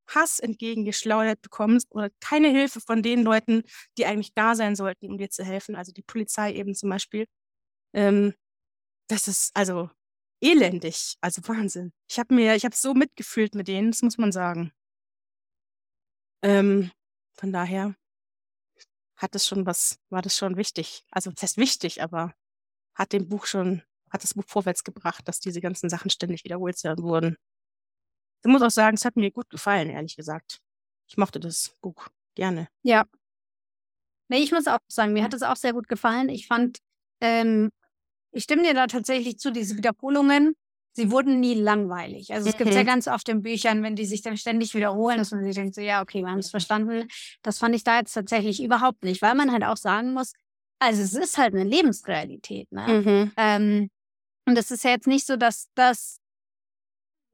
Hass 0.08 0.38
entgegengeschleudert 0.38 1.40
bekommst 1.40 1.90
oder 1.92 2.10
keine 2.20 2.48
Hilfe 2.50 2.80
von 2.80 3.02
den 3.02 3.22
Leuten, 3.22 3.62
die 3.96 4.06
eigentlich 4.06 4.34
da 4.34 4.54
sein 4.54 4.76
sollten, 4.76 5.06
um 5.10 5.18
dir 5.18 5.30
zu 5.30 5.44
helfen, 5.44 5.76
also 5.76 5.92
die 5.92 6.02
Polizei 6.02 6.52
eben 6.52 6.74
zum 6.74 6.90
Beispiel, 6.90 7.26
ähm, 7.94 8.34
das 9.08 9.28
ist 9.28 9.56
also 9.56 9.90
elendig, 10.40 11.16
also 11.20 11.40
Wahnsinn. 11.48 11.92
Ich 12.10 12.18
habe 12.18 12.34
mir, 12.34 12.56
ich 12.56 12.64
habe 12.64 12.76
so 12.76 12.94
mitgefühlt 12.94 13.54
mit 13.54 13.68
denen, 13.68 13.92
das 13.92 14.02
muss 14.02 14.18
man 14.18 14.32
sagen. 14.32 14.72
Ähm, 16.42 16.90
von 17.38 17.52
daher 17.52 17.94
hat 19.16 19.34
es 19.34 19.46
schon 19.46 19.66
was, 19.66 19.98
war 20.10 20.20
das 20.20 20.36
schon 20.36 20.56
wichtig. 20.56 21.04
Also 21.10 21.30
das 21.30 21.42
heißt 21.42 21.56
wichtig, 21.58 22.02
aber 22.02 22.34
hat 22.94 23.12
dem 23.12 23.28
Buch 23.28 23.46
schon, 23.46 23.82
hat 24.10 24.22
das 24.22 24.34
Buch 24.34 24.44
vorwärts 24.46 24.84
gebracht, 24.84 25.26
dass 25.26 25.40
diese 25.40 25.60
ganzen 25.60 25.88
Sachen 25.88 26.10
ständig 26.10 26.44
wiederholt 26.44 26.76
wurden. 26.98 27.36
Ich 28.44 28.50
muss 28.50 28.62
auch 28.62 28.70
sagen, 28.70 28.96
es 28.96 29.04
hat 29.04 29.16
mir 29.16 29.30
gut 29.30 29.48
gefallen, 29.50 29.90
ehrlich 29.90 30.16
gesagt. 30.16 30.60
Ich 31.08 31.16
mochte 31.16 31.40
das 31.40 31.74
Buch 31.80 32.08
gerne. 32.34 32.68
Ja. 32.82 33.04
Nee, 34.28 34.38
ich 34.38 34.52
muss 34.52 34.66
auch 34.66 34.78
sagen, 34.88 35.12
mir 35.12 35.22
hat 35.22 35.34
es 35.34 35.42
auch 35.42 35.56
sehr 35.56 35.72
gut 35.72 35.88
gefallen. 35.88 36.28
Ich 36.28 36.46
fand, 36.46 36.78
ähm, 37.20 37.70
ich 38.32 38.44
stimme 38.44 38.62
dir 38.62 38.74
da 38.74 38.86
tatsächlich 38.86 39.38
zu, 39.38 39.52
diese 39.52 39.76
Wiederholungen, 39.76 40.54
sie 40.92 41.10
wurden 41.10 41.40
nie 41.40 41.54
langweilig. 41.54 42.32
Also 42.32 42.48
es 42.48 42.56
gibt 42.56 42.72
ja 42.72 42.82
Mhm. 42.82 42.86
ganz 42.86 43.06
oft 43.08 43.28
in 43.28 43.42
Büchern, 43.42 43.82
wenn 43.82 43.96
die 43.96 44.06
sich 44.06 44.22
dann 44.22 44.36
ständig 44.36 44.74
wiederholen, 44.74 45.18
dass 45.18 45.30
man 45.30 45.44
sich 45.44 45.54
denkt, 45.54 45.74
so, 45.74 45.80
ja, 45.80 46.00
okay, 46.02 46.22
wir 46.22 46.30
haben 46.30 46.38
es 46.38 46.50
verstanden. 46.50 47.08
Das 47.42 47.58
fand 47.58 47.74
ich 47.74 47.84
da 47.84 47.98
jetzt 47.98 48.12
tatsächlich 48.14 48.62
überhaupt 48.62 49.04
nicht, 49.04 49.20
weil 49.22 49.34
man 49.34 49.52
halt 49.52 49.64
auch 49.64 49.76
sagen 49.76 50.14
muss, 50.14 50.32
also 50.84 51.02
es 51.02 51.14
ist 51.14 51.38
halt 51.38 51.54
eine 51.54 51.64
Lebensrealität, 51.64 52.70
ne? 52.72 52.86
Mhm. 52.88 53.32
Ähm, 53.36 53.90
und 54.46 54.58
es 54.58 54.70
ist 54.70 54.84
ja 54.84 54.90
jetzt 54.90 55.06
nicht 55.06 55.26
so, 55.26 55.36
dass 55.36 55.68
das 55.74 56.18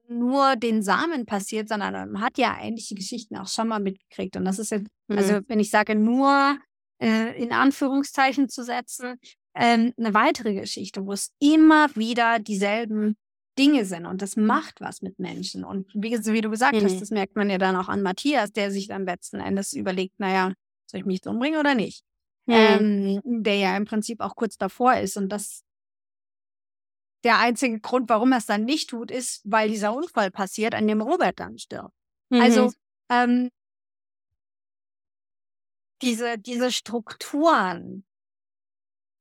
nur 0.09 0.57
den 0.57 0.83
Samen 0.83 1.25
passiert, 1.27 1.69
sondern 1.69 2.11
man 2.13 2.23
hat 2.23 2.37
ja 2.39 2.55
eigentlich 2.55 2.89
die 2.89 2.95
Geschichten 2.97 3.37
auch 3.37 3.47
schon 3.49 3.69
mal 3.69 3.79
mitgekriegt. 3.81 4.37
Und 4.37 4.45
das 4.45 4.59
ist 4.59 4.71
jetzt, 4.71 4.89
Mhm. 5.09 5.19
also 5.19 5.41
wenn 5.47 5.61
ich 5.61 5.71
sage 5.71 5.95
nur 5.95 6.59
äh, 7.01 7.41
in 7.41 7.53
Anführungszeichen 7.53 8.49
zu 8.49 8.63
setzen, 8.65 9.19
ähm, 9.55 9.93
eine 9.97 10.13
weitere 10.15 10.55
Geschichte, 10.55 11.07
wo 11.07 11.13
es 11.13 11.31
immer 11.41 11.95
wieder 11.97 12.39
dieselben 12.39 13.17
Dinge 13.59 13.85
sind. 13.85 14.07
Und 14.07 14.23
das 14.23 14.37
macht 14.37 14.81
was 14.81 15.01
mit 15.03 15.19
Menschen. 15.19 15.65
Und 15.65 15.89
wie, 15.95 16.13
wie 16.13 16.41
du 16.41 16.51
gesagt 16.51 16.77
hast, 16.83 16.95
Mhm. 16.95 17.01
das 17.01 17.11
merkt 17.11 17.37
man 17.37 17.49
ja 17.51 17.59
dann 17.59 17.77
auch 17.77 17.89
an 17.89 18.03
Matthias, 18.03 18.53
der 18.53 18.71
sich 18.71 18.89
dann 18.89 19.05
letzten 19.07 19.41
Endes 19.41 19.73
überlegt, 19.73 20.19
naja, 20.19 20.53
soll 20.87 21.01
ich 21.01 21.07
mich 21.07 21.25
umbringen 21.27 21.59
oder 21.59 21.75
nicht? 21.75 22.03
Mhm. 22.51 23.21
ähm, 23.25 23.43
der 23.45 23.57
ja 23.57 23.77
im 23.77 23.85
Prinzip 23.85 24.21
auch 24.21 24.35
kurz 24.37 24.57
davor 24.59 24.95
ist. 24.97 25.17
Und 25.17 25.29
das 25.31 25.63
der 27.25 27.39
einzige 27.39 27.81
Grund, 27.81 28.09
warum 28.09 28.33
er 28.33 28.39
es 28.39 28.47
dann 28.47 28.65
nicht 28.65 28.91
tut, 28.91 29.11
ist, 29.11 29.43
weil 29.45 29.69
dieser 29.69 29.93
Unfall 29.95 30.31
passiert, 30.31 30.75
an 30.75 30.87
dem 30.89 31.03
Robert 31.03 31.39
dann 31.39 31.59
stirbt. 31.59 31.95
Also 32.33 32.67
Mhm. 32.67 32.73
ähm, 33.11 33.51
diese, 36.03 36.39
diese 36.39 36.73
Strukturen 36.73 38.05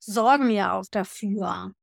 sorgen 0.01 0.49
ja 0.49 0.73
auch 0.73 0.85
dafür, 0.89 1.73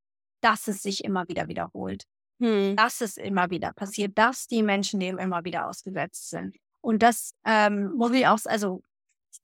dass 0.41 0.69
es 0.69 0.83
sich 0.83 1.05
immer 1.05 1.29
wieder 1.29 1.49
wiederholt, 1.49 2.05
Mhm. 2.39 2.77
dass 2.77 3.01
es 3.03 3.17
immer 3.19 3.51
wieder 3.51 3.73
passiert, 3.75 4.17
dass 4.17 4.47
die 4.47 4.63
Menschen 4.63 5.01
dem 5.01 5.19
immer 5.19 5.45
wieder 5.45 5.69
ausgesetzt 5.69 6.31
sind. 6.31 6.57
Und 6.81 7.03
das 7.03 7.33
ähm, 7.45 7.93
muss 7.95 8.13
ich 8.13 8.27
auch, 8.27 8.39
also 8.45 8.83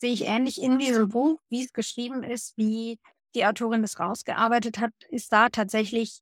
sehe 0.01 0.13
ich 0.13 0.23
ähnlich 0.23 0.61
in 0.61 0.79
diesem 0.79 1.09
Buch, 1.09 1.41
wie 1.49 1.65
es 1.65 1.73
geschrieben 1.73 2.23
ist, 2.23 2.57
wie 2.57 2.99
die 3.35 3.47
Autorin 3.47 3.83
das 3.83 3.99
rausgearbeitet 3.99 4.79
hat, 4.79 4.93
ist 5.09 5.33
da 5.33 5.49
tatsächlich, 5.49 6.21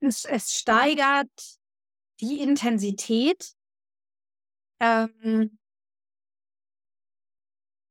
es, 0.00 0.24
es 0.24 0.54
steigert 0.54 1.30
die 2.20 2.40
Intensität 2.40 3.52
ähm, 4.80 5.58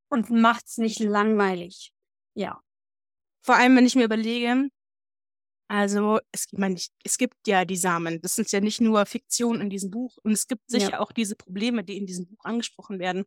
und 0.10 0.30
macht 0.30 0.66
es 0.68 0.78
nicht 0.78 1.00
langweilig. 1.00 1.94
Ja. 2.34 2.62
Vor 3.42 3.56
allem, 3.56 3.76
wenn 3.76 3.86
ich 3.86 3.96
mir 3.96 4.06
überlege, 4.06 4.70
also 5.70 6.20
es, 6.32 6.46
ich 6.52 6.58
meine, 6.58 6.80
es 7.04 7.18
gibt 7.18 7.36
ja 7.46 7.66
die 7.66 7.76
Samen. 7.76 8.22
Das 8.22 8.36
sind 8.36 8.52
ja 8.52 8.62
nicht 8.62 8.80
nur 8.80 9.06
Fiktion 9.06 9.60
in 9.60 9.70
diesem 9.70 9.92
Buch. 9.92 10.18
Und 10.24 10.32
es 10.32 10.48
gibt 10.48 10.70
sicher 10.70 10.92
Ja. 10.92 11.00
auch 11.00 11.12
diese 11.12 11.36
Probleme, 11.36 11.84
die 11.84 11.98
in 11.98 12.06
diesem 12.06 12.28
Buch 12.28 12.46
angesprochen 12.46 13.00
werden. 13.00 13.26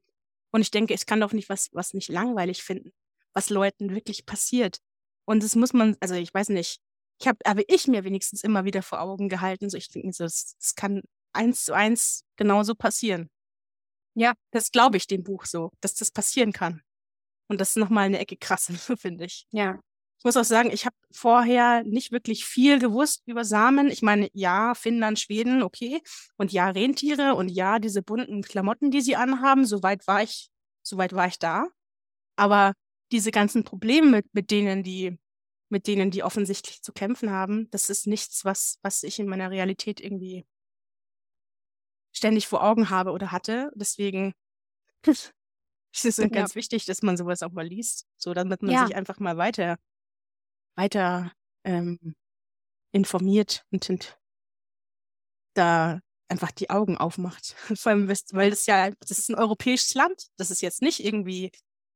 Und 0.53 0.63
ich 0.63 0.71
denke, 0.71 0.95
ich 0.95 1.07
kann 1.07 1.21
doch 1.21 1.33
nicht 1.33 1.49
was, 1.49 1.71
was 1.73 1.95
nicht 1.95 2.09
langweilig 2.09 2.63
finden, 2.63 2.93
was 3.33 3.51
Leuten 3.51 3.95
wirklich 3.95 4.27
passiert. 4.27 4.79
Und 5.25 5.43
das 5.43 5.55
muss 5.55 5.73
man, 5.73 5.97
also 6.01 6.15
ich 6.15 6.33
weiß 6.33 6.49
nicht, 6.49 6.81
ich 7.21 7.29
habe, 7.29 7.39
habe 7.47 7.63
ich 7.69 7.87
mir 7.87 8.05
wenigstens 8.05 8.43
immer 8.43 8.65
wieder 8.65 8.83
vor 8.83 9.01
Augen 9.01 9.29
gehalten. 9.29 9.71
So, 9.71 9.77
ich 9.77 9.89
denke 9.89 10.13
so, 10.13 10.25
es, 10.25 10.57
es 10.59 10.75
kann 10.75 11.03
eins 11.33 11.65
zu 11.65 11.75
eins 11.75 12.25
genauso 12.37 12.75
passieren. 12.75 13.31
Ja. 14.15 14.35
Das 14.51 14.73
glaube 14.73 14.97
ich 14.97 15.07
dem 15.07 15.23
Buch 15.23 15.45
so, 15.45 15.71
dass 15.81 15.95
das 15.95 16.11
passieren 16.11 16.53
kann. 16.53 16.83
Und 17.49 17.61
das 17.61 17.71
ist 17.71 17.77
nochmal 17.77 18.07
eine 18.07 18.19
Ecke 18.19 18.37
krasser, 18.37 18.75
finde 18.97 19.27
ich. 19.27 19.47
Ja. 19.51 19.81
Ich 20.21 20.25
muss 20.25 20.37
auch 20.37 20.45
sagen, 20.45 20.71
ich 20.71 20.85
habe 20.85 20.95
vorher 21.11 21.83
nicht 21.85 22.13
wirklich 22.13 22.45
viel 22.45 22.79
gewusst 22.79 23.23
über 23.25 23.43
Samen. 23.43 23.89
Ich 23.89 24.03
meine, 24.03 24.29
ja, 24.35 24.75
Finnland, 24.75 25.19
Schweden, 25.19 25.63
okay. 25.63 26.03
Und 26.37 26.53
ja, 26.53 26.69
Rentiere 26.69 27.35
und 27.35 27.49
ja, 27.49 27.79
diese 27.79 28.03
bunten 28.03 28.43
Klamotten, 28.43 28.91
die 28.91 29.01
sie 29.01 29.17
anhaben, 29.17 29.65
soweit 29.65 30.07
war 30.07 30.23
ich, 30.23 30.51
soweit 30.83 31.15
war 31.15 31.27
ich 31.27 31.39
da. 31.39 31.65
Aber 32.37 32.75
diese 33.13 33.31
ganzen 33.31 33.65
Probleme, 33.65 34.09
mit, 34.11 34.27
mit 34.35 34.51
denen 34.51 34.83
die, 34.83 35.19
mit 35.71 35.87
denen 35.87 36.11
die 36.11 36.23
offensichtlich 36.23 36.83
zu 36.83 36.93
kämpfen 36.93 37.31
haben, 37.31 37.71
das 37.71 37.89
ist 37.91 38.07
nichts, 38.07 38.45
was, 38.45 38.79
was 38.83 39.03
ich 39.05 39.21
in 39.21 39.27
meiner 39.29 39.51
Realität 39.51 40.01
irgendwie 40.01 40.45
ständig 42.13 42.47
vor 42.47 42.63
Augen 42.63 42.91
habe 42.91 43.13
oder 43.13 43.33
hatte. 43.33 43.71
Deswegen 43.75 44.35
ist 45.07 45.33
es 46.05 46.19
Ja. 46.19 46.27
ganz 46.29 46.55
wichtig, 46.55 46.85
dass 46.87 47.03
man 47.03 47.17
sowas 47.17 47.43
auch 47.43 47.53
mal 47.53 47.67
liest, 47.67 48.07
so 48.19 48.35
damit 48.35 48.63
man 48.63 48.73
Ja. 48.73 48.87
sich 48.87 48.97
einfach 48.97 49.19
mal 49.19 49.37
weiter 49.39 49.79
weiter 50.77 51.33
ähm, 51.65 51.99
informiert 52.93 53.65
und, 53.71 53.89
und 53.91 54.19
da 55.55 56.01
einfach 56.29 56.51
die 56.53 56.71
Augen 56.71 56.97
aufmacht. 56.99 57.55
Vor 57.77 57.93
allem, 57.93 58.09
weil 58.09 58.51
das 58.51 58.67
ja, 58.67 58.91
das 59.01 59.19
ist 59.19 59.29
ein 59.31 59.35
europäisches 59.35 59.95
Land. 59.95 60.29
Das 60.37 60.51
ist 60.51 60.63
jetzt 60.63 60.83
nicht 60.83 61.05
irgendwie, 61.05 61.51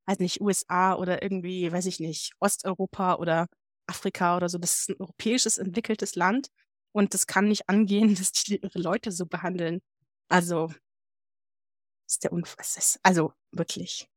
weiß 0.06 0.18
nicht, 0.18 0.40
USA 0.40 0.94
oder 0.94 1.22
irgendwie, 1.22 1.70
weiß 1.70 1.86
ich 1.86 2.00
nicht, 2.00 2.32
Osteuropa 2.40 3.14
oder 3.16 3.46
Afrika 3.86 4.36
oder 4.36 4.48
so. 4.48 4.58
Das 4.58 4.80
ist 4.80 4.90
ein 4.90 4.96
europäisches, 4.98 5.58
entwickeltes 5.58 6.14
Land. 6.16 6.48
Und 6.92 7.14
das 7.14 7.26
kann 7.26 7.48
nicht 7.48 7.68
angehen, 7.68 8.14
dass 8.16 8.32
die 8.32 8.56
ihre 8.60 8.78
Leute 8.78 9.12
so 9.12 9.26
behandeln. 9.26 9.80
Also, 10.28 10.70
ist 12.08 12.24
der 12.24 12.32
ist- 12.32 12.98
Also, 13.02 13.32
wirklich. 13.52 14.08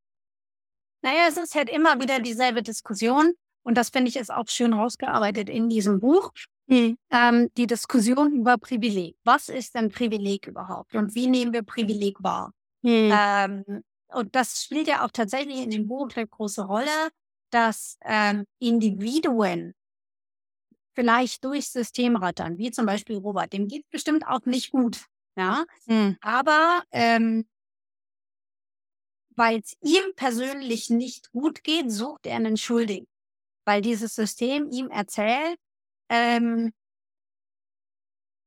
Naja, 1.03 1.27
es 1.29 1.37
ist 1.37 1.55
halt 1.55 1.69
immer 1.69 1.99
wieder 1.99 2.19
dieselbe 2.19 2.63
Diskussion. 2.63 3.33
Und 3.67 3.75
das 3.75 3.89
finde 3.89 4.07
ich 4.07 4.15
ist 4.15 4.31
auch 4.31 4.47
schön 4.47 4.71
rausgearbeitet 4.71 5.49
in 5.49 5.67
diesem 5.67 5.99
Buch. 5.99 6.31
Ähm, 7.11 7.49
die 7.57 7.67
Diskussion 7.67 8.31
über 8.31 8.57
Privileg. 8.57 9.17
Was 9.25 9.49
ist 9.49 9.75
denn 9.75 9.89
Privileg 9.89 10.47
überhaupt? 10.47 10.95
Und 10.95 11.15
wie 11.15 11.27
nehmen 11.27 11.51
wir 11.51 11.63
Privileg 11.63 12.15
wahr? 12.23 12.53
Hm. 12.81 13.11
Ähm, 13.11 13.83
und 14.13 14.33
das 14.35 14.63
spielt 14.63 14.87
ja 14.87 15.05
auch 15.05 15.11
tatsächlich 15.11 15.61
in 15.61 15.69
dem 15.69 15.85
Buch 15.85 16.07
eine 16.15 16.25
große 16.25 16.63
Rolle, 16.63 17.09
dass 17.49 17.97
ähm, 18.05 18.45
Individuen 18.59 19.73
vielleicht 20.95 21.43
durch 21.43 21.69
System 21.69 22.15
rattern, 22.15 22.57
wie 22.57 22.71
zum 22.71 22.85
Beispiel 22.85 23.17
Robert. 23.17 23.51
Dem 23.51 23.67
geht 23.67 23.89
bestimmt 23.89 24.25
auch 24.25 24.45
nicht 24.45 24.71
gut. 24.71 25.07
Ja, 25.35 25.65
Hm. 25.87 26.15
aber 26.21 26.83
ähm, 26.91 27.45
weil 29.35 29.59
es 29.59 29.75
ihm 29.81 30.13
persönlich 30.15 30.89
nicht 30.89 31.31
gut 31.33 31.65
geht, 31.65 31.91
sucht 31.91 32.25
er 32.27 32.37
einen 32.37 32.55
Schuldigen. 32.55 33.07
Weil 33.67 33.81
dieses 33.81 34.15
System 34.15 34.69
ihm 34.71 34.89
erzählt, 34.89 35.57
ähm, 36.07 36.71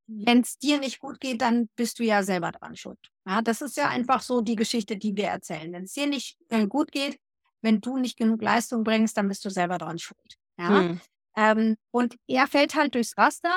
wenn 0.06 0.40
es 0.40 0.58
dir 0.58 0.80
nicht 0.80 0.98
gut 0.98 1.20
geht, 1.20 1.42
dann 1.42 1.68
bist 1.76 1.98
du 1.98 2.04
ja 2.04 2.22
selber 2.22 2.52
dran 2.52 2.74
schuld. 2.74 2.98
Ja, 3.26 3.42
das 3.42 3.60
ist 3.60 3.76
ja 3.76 3.88
einfach 3.88 4.22
so 4.22 4.40
die 4.40 4.56
Geschichte, 4.56 4.96
die 4.96 5.14
wir 5.14 5.26
erzählen. 5.26 5.70
Wenn 5.72 5.84
es 5.84 5.92
dir 5.92 6.06
nicht 6.06 6.38
äh, 6.48 6.66
gut 6.66 6.90
geht, 6.90 7.20
wenn 7.60 7.82
du 7.82 7.98
nicht 7.98 8.16
genug 8.16 8.42
Leistung 8.42 8.82
bringst, 8.82 9.16
dann 9.18 9.28
bist 9.28 9.44
du 9.44 9.50
selber 9.50 9.76
dran 9.76 9.98
schuld. 9.98 10.36
Ja? 10.58 10.80
Hm. 10.80 11.00
Ähm, 11.36 11.76
und 11.90 12.16
er 12.26 12.46
fällt 12.46 12.74
halt 12.74 12.94
durchs 12.94 13.16
Raster. 13.18 13.54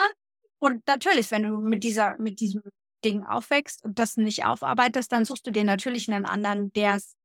Und 0.60 0.86
natürlich, 0.86 1.32
wenn 1.32 1.44
du 1.44 1.58
mit 1.58 1.84
dieser, 1.84 2.18
mit 2.20 2.42
diesem 2.42 2.62
Ding 3.04 3.24
aufwächst 3.24 3.84
und 3.84 4.00
das 4.00 4.18
nicht 4.18 4.46
aufarbeitest, 4.46 5.12
dann 5.14 5.26
suchst 5.26 5.48
du 5.48 5.52
dir 5.52 5.64
natürlich 5.64 6.12
einen 6.12 6.26
anderen, 6.26 6.74
der's, 6.74 7.16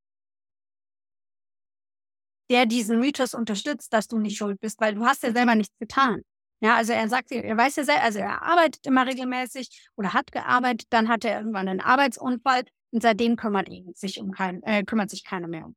der 2.49 2.65
diesen 2.65 2.99
Mythos 2.99 3.33
unterstützt, 3.33 3.93
dass 3.93 4.07
du 4.07 4.17
nicht 4.17 4.37
schuld 4.37 4.59
bist, 4.59 4.79
weil 4.81 4.95
du 4.95 5.05
hast 5.05 5.23
ja 5.23 5.31
selber 5.31 5.55
nichts 5.55 5.77
getan. 5.79 6.21
Ja, 6.61 6.75
also 6.75 6.91
er 6.91 7.07
sagt, 7.07 7.31
er 7.31 7.57
weiß 7.57 7.77
ja 7.77 7.83
selber, 7.85 8.03
also 8.03 8.19
er 8.19 8.41
arbeitet 8.41 8.85
immer 8.85 9.07
regelmäßig 9.07 9.89
oder 9.95 10.13
hat 10.13 10.31
gearbeitet, 10.31 10.87
dann 10.89 11.07
hat 11.07 11.23
er 11.23 11.37
irgendwann 11.37 11.69
einen 11.69 11.79
Arbeitsunfall 11.79 12.63
und 12.91 13.01
seitdem 13.01 13.37
kümmert 13.37 13.69
ihn 13.69 13.93
sich 13.93 14.19
um 14.19 14.31
kein, 14.31 14.61
äh, 14.63 14.83
kümmert 14.83 15.09
sich 15.09 15.23
keiner 15.23 15.47
mehr 15.47 15.65
um. 15.65 15.75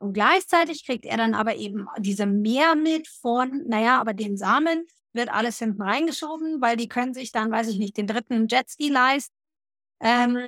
Und 0.00 0.14
gleichzeitig 0.14 0.84
kriegt 0.84 1.04
er 1.04 1.16
dann 1.16 1.34
aber 1.34 1.56
eben 1.56 1.86
diese 1.98 2.26
mehr 2.26 2.74
mit 2.74 3.06
von, 3.08 3.64
naja, 3.66 4.00
aber 4.00 4.14
den 4.14 4.36
Samen 4.36 4.84
wird 5.12 5.30
alles 5.30 5.58
hinten 5.58 5.82
reingeschoben, 5.82 6.60
weil 6.60 6.76
die 6.76 6.88
können 6.88 7.14
sich 7.14 7.30
dann, 7.32 7.50
weiß 7.50 7.68
ich 7.68 7.78
nicht, 7.78 7.96
den 7.96 8.06
dritten 8.06 8.48
Jetski 8.48 8.88
leisten 8.88 9.34
ähm, 10.00 10.46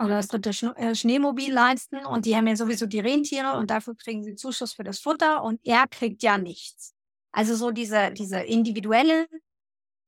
oder 0.00 0.16
das 0.16 0.28
dritte 0.28 0.52
Schne 0.52 0.76
äh, 0.76 0.94
Schneemobil 0.94 1.52
leisten 1.52 2.04
und 2.06 2.24
die 2.26 2.34
haben 2.36 2.46
ja 2.46 2.56
sowieso 2.56 2.86
die 2.86 3.00
Rentiere 3.00 3.56
und 3.58 3.70
dafür 3.70 3.94
kriegen 3.96 4.24
sie 4.24 4.34
Zuschuss 4.34 4.72
für 4.72 4.84
das 4.84 5.00
Futter 5.00 5.42
und 5.44 5.60
er 5.64 5.86
kriegt 5.88 6.22
ja 6.22 6.38
nichts. 6.38 6.94
Also 7.32 7.54
so 7.54 7.70
diese, 7.70 8.10
diese 8.12 8.40
individuelle, 8.40 9.26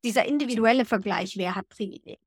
dieser 0.05 0.24
individuelle 0.24 0.84
Vergleich, 0.84 1.36
wer 1.36 1.55
hat 1.55 1.68
Privileg. 1.68 2.18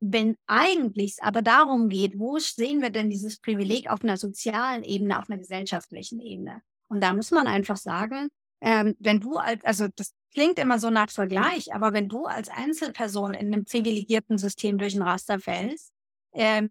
wenn 0.00 0.36
eigentlich 0.46 1.12
es 1.12 1.18
aber 1.20 1.42
darum 1.42 1.88
geht, 1.88 2.18
wo 2.18 2.38
sehen 2.38 2.82
wir 2.82 2.90
denn 2.90 3.10
dieses 3.10 3.38
Privileg 3.38 3.88
auf 3.88 4.02
einer 4.02 4.16
sozialen 4.16 4.82
Ebene, 4.82 5.18
auf 5.18 5.30
einer 5.30 5.38
gesellschaftlichen 5.38 6.20
Ebene? 6.20 6.62
Und 6.88 7.00
da 7.02 7.14
muss 7.14 7.30
man 7.30 7.46
einfach 7.46 7.76
sagen, 7.76 8.28
ähm, 8.60 8.96
wenn 8.98 9.20
du 9.20 9.36
als, 9.36 9.64
also 9.64 9.88
das 9.94 10.12
klingt 10.34 10.58
immer 10.58 10.78
so 10.78 10.90
nach 10.90 11.10
Vergleich, 11.10 11.74
aber 11.74 11.92
wenn 11.92 12.08
du 12.08 12.26
als 12.26 12.48
Einzelperson 12.48 13.34
in 13.34 13.52
einem 13.52 13.64
privilegierten 13.64 14.38
System 14.38 14.78
durch 14.78 14.94
ein 14.94 15.02
Raster 15.02 15.38
fällst, 15.38 15.92
ähm, 16.32 16.70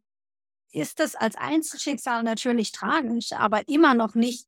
ist 0.71 0.99
das 0.99 1.15
als 1.15 1.35
Einzelschicksal 1.35 2.23
natürlich 2.23 2.71
tragisch, 2.71 3.33
aber 3.33 3.67
immer 3.67 3.93
noch 3.93 4.15
nicht 4.15 4.47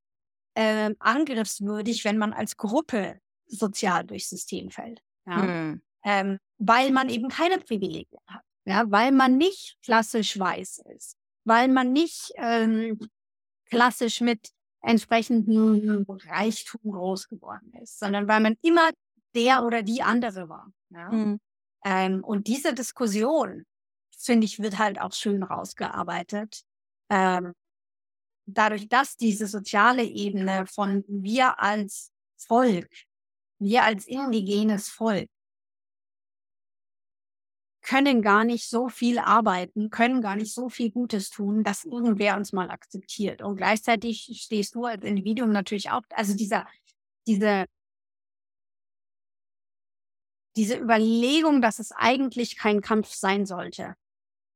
äh, 0.55 0.93
angriffswürdig, 0.99 2.05
wenn 2.05 2.17
man 2.17 2.33
als 2.33 2.57
Gruppe 2.57 3.19
sozial 3.47 4.03
durchs 4.05 4.29
System 4.29 4.69
fällt. 4.69 5.01
Ja? 5.25 5.37
Mhm. 5.37 5.81
Ähm, 6.03 6.37
weil 6.57 6.91
man 6.91 7.09
eben 7.09 7.29
keine 7.29 7.59
Privilegien 7.59 8.21
hat. 8.27 8.43
Ja? 8.65 8.85
Weil 8.87 9.11
man 9.11 9.37
nicht 9.37 9.77
klassisch 9.83 10.37
weiß 10.37 10.83
ist. 10.95 11.17
Weil 11.45 11.67
man 11.67 11.91
nicht 11.91 12.31
ähm, 12.35 12.99
klassisch 13.65 14.21
mit 14.21 14.49
entsprechendem 14.81 16.05
Reichtum 16.07 16.91
groß 16.91 17.27
geworden 17.27 17.73
ist, 17.81 17.99
sondern 17.99 18.27
weil 18.27 18.41
man 18.41 18.55
immer 18.61 18.89
der 19.35 19.63
oder 19.63 19.81
die 19.81 20.03
andere 20.03 20.49
war. 20.49 20.71
Ja? 20.89 21.11
Mhm. 21.11 21.39
Ähm, 21.85 22.23
und 22.23 22.47
diese 22.47 22.73
Diskussion, 22.73 23.65
finde 24.25 24.45
ich, 24.45 24.59
wird 24.59 24.77
halt 24.77 24.99
auch 24.99 25.13
schön 25.13 25.43
rausgearbeitet. 25.43 26.63
Ähm, 27.09 27.53
dadurch, 28.45 28.87
dass 28.87 29.17
diese 29.17 29.47
soziale 29.47 30.03
Ebene 30.03 30.65
von 30.67 31.03
wir 31.07 31.59
als 31.59 32.11
Volk, 32.37 32.89
wir 33.59 33.83
als 33.83 34.05
indigenes 34.05 34.89
Volk, 34.89 35.29
können 37.83 38.21
gar 38.21 38.45
nicht 38.45 38.69
so 38.69 38.87
viel 38.87 39.19
arbeiten, 39.19 39.89
können 39.89 40.21
gar 40.21 40.37
nicht 40.37 40.53
so 40.53 40.69
viel 40.69 40.89
Gutes 40.89 41.29
tun, 41.29 41.63
dass 41.63 41.83
irgendwer 41.83 42.37
uns 42.37 42.53
mal 42.53 42.71
akzeptiert. 42.71 43.41
Und 43.41 43.57
gleichzeitig 43.57 44.39
stehst 44.41 44.75
du 44.75 44.85
als 44.85 45.03
Individuum 45.03 45.51
natürlich 45.51 45.91
auch, 45.91 46.01
also 46.11 46.33
dieser, 46.35 46.65
diese, 47.27 47.65
diese 50.55 50.77
Überlegung, 50.77 51.61
dass 51.61 51.79
es 51.79 51.91
eigentlich 51.91 52.57
kein 52.57 52.81
Kampf 52.81 53.09
sein 53.09 53.45
sollte. 53.45 53.95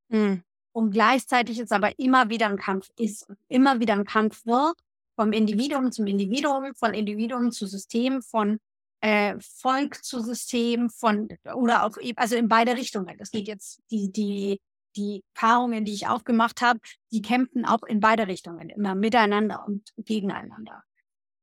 Mhm. 0.10 0.44
Und 0.72 0.92
gleichzeitig 0.92 1.60
ist 1.60 1.72
aber 1.72 1.98
immer 2.00 2.30
wieder 2.30 2.48
ein 2.48 2.58
Kampf 2.58 2.90
ist, 2.98 3.28
immer 3.48 3.80
wieder 3.80 3.94
ein 3.94 4.06
Kampf 4.06 4.46
wird, 4.46 4.76
vom 5.16 5.34
Individuum 5.34 5.92
zum 5.92 6.06
Individuum, 6.06 6.76
von 6.76 6.94
Individuum 6.94 7.52
zu 7.52 7.66
System, 7.66 8.22
von 8.22 8.60
äh, 9.02 9.36
Volk 9.40 10.04
zu 10.04 10.22
System, 10.22 10.90
von 10.90 11.30
oder 11.56 11.84
auch 11.84 11.98
also 12.16 12.36
in 12.36 12.48
beide 12.48 12.76
Richtungen. 12.78 13.18
Das 13.18 13.32
geht 13.32 13.48
jetzt 13.48 13.82
die 13.90 14.12
die 14.12 14.60
die 14.98 15.24
Paarungen, 15.36 15.86
die 15.86 15.94
ich 15.94 16.08
aufgemacht 16.08 16.62
habe, 16.62 16.80
die 17.12 17.22
kämpfen 17.22 17.66
auch 17.66 17.84
in 17.84 18.00
beide 18.00 18.28
Richtungen, 18.28 18.70
immer 18.70 18.96
miteinander 18.96 19.64
und 19.66 19.94
gegeneinander. 19.98 20.84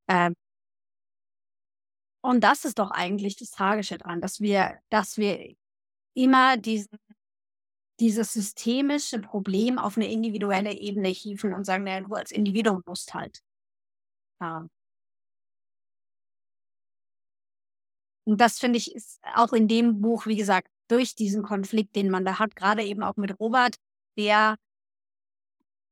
Ähm, 0.09 0.35
und 2.21 2.43
das 2.43 2.65
ist 2.65 2.79
doch 2.79 2.91
eigentlich 2.91 3.37
das 3.37 3.51
Tragische 3.51 3.99
dran, 3.99 4.21
dass 4.21 4.41
wir, 4.41 4.79
dass 4.91 5.19
wir 5.19 5.55
immer 6.15 6.57
diesen 6.57 6.99
dieses 8.01 8.33
systemische 8.33 9.21
Problem 9.21 9.79
auf 9.79 9.97
eine 9.97 10.11
individuelle 10.11 10.73
Ebene 10.73 11.09
hieven 11.09 11.55
und 11.55 11.65
sagen, 11.65 11.85
naja, 11.85 12.01
du 12.01 12.15
als 12.15 12.33
Individuum 12.33 12.83
musst 12.87 13.15
halt. 13.15 13.41
Ja. 14.41 14.69
Und 18.27 18.41
das 18.41 18.59
finde 18.59 18.79
ich 18.79 18.95
ist 18.95 19.21
auch 19.35 19.53
in 19.53 19.69
dem 19.69 20.01
Buch, 20.01 20.27
wie 20.27 20.37
gesagt, 20.37 20.69
durch 20.89 21.15
diesen 21.15 21.43
Konflikt, 21.43 21.95
den 21.97 22.11
man 22.11 22.25
da 22.25 22.39
hat, 22.39 22.57
gerade 22.57 22.83
eben 22.83 23.03
auch 23.03 23.17
mit 23.17 23.39
Robert, 23.39 23.77
der 24.17 24.57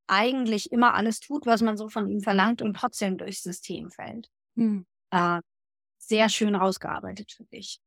eigentlich 0.07 0.72
immer 0.72 0.94
alles 0.94 1.20
tut, 1.20 1.46
was 1.46 1.62
man 1.62 1.76
so 1.76 1.88
von 1.88 2.09
ihm 2.09 2.20
verlangt 2.20 2.62
und 2.62 2.74
trotzdem 2.74 3.18
durchs 3.18 3.42
System 3.42 3.90
fällt. 3.90 4.28
Hm. 4.57 4.86
Äh, 5.11 5.40
sehr 5.98 6.28
schön 6.28 6.55
rausgearbeitet, 6.55 7.32
finde 7.32 7.57
ich. 7.57 7.80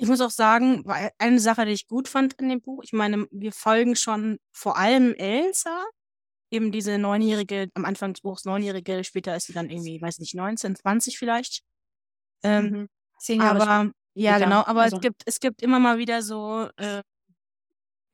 Ich 0.00 0.08
muss 0.08 0.20
auch 0.20 0.30
sagen, 0.30 0.84
eine 1.18 1.40
Sache, 1.40 1.66
die 1.66 1.72
ich 1.72 1.88
gut 1.88 2.08
fand 2.08 2.34
in 2.34 2.48
dem 2.48 2.60
Buch, 2.60 2.82
ich 2.84 2.92
meine, 2.92 3.26
wir 3.32 3.52
folgen 3.52 3.96
schon 3.96 4.38
vor 4.52 4.76
allem 4.76 5.12
Elsa, 5.14 5.84
eben 6.50 6.72
diese 6.72 6.98
neunjährige, 6.98 7.68
am 7.74 7.84
Anfang 7.84 8.14
des 8.14 8.22
Buchs 8.22 8.44
neunjährige, 8.44 9.02
später 9.04 9.36
ist 9.36 9.46
sie 9.46 9.52
dann 9.52 9.70
irgendwie, 9.70 10.00
weiß 10.00 10.18
nicht, 10.18 10.34
19, 10.34 10.76
20 10.76 11.18
vielleicht. 11.18 11.62
Ähm, 12.42 12.64
mhm. 12.64 12.88
Zehn 13.18 13.40
Jahre 13.40 13.60
aber, 13.60 13.92
ja, 14.14 14.32
später. 14.34 14.44
genau, 14.44 14.64
aber 14.64 14.82
also. 14.82 14.96
es 14.96 15.02
gibt, 15.02 15.22
es 15.26 15.40
gibt 15.40 15.62
immer 15.62 15.80
mal 15.80 15.98
wieder 15.98 16.22
so, 16.22 16.68
äh, 16.76 17.02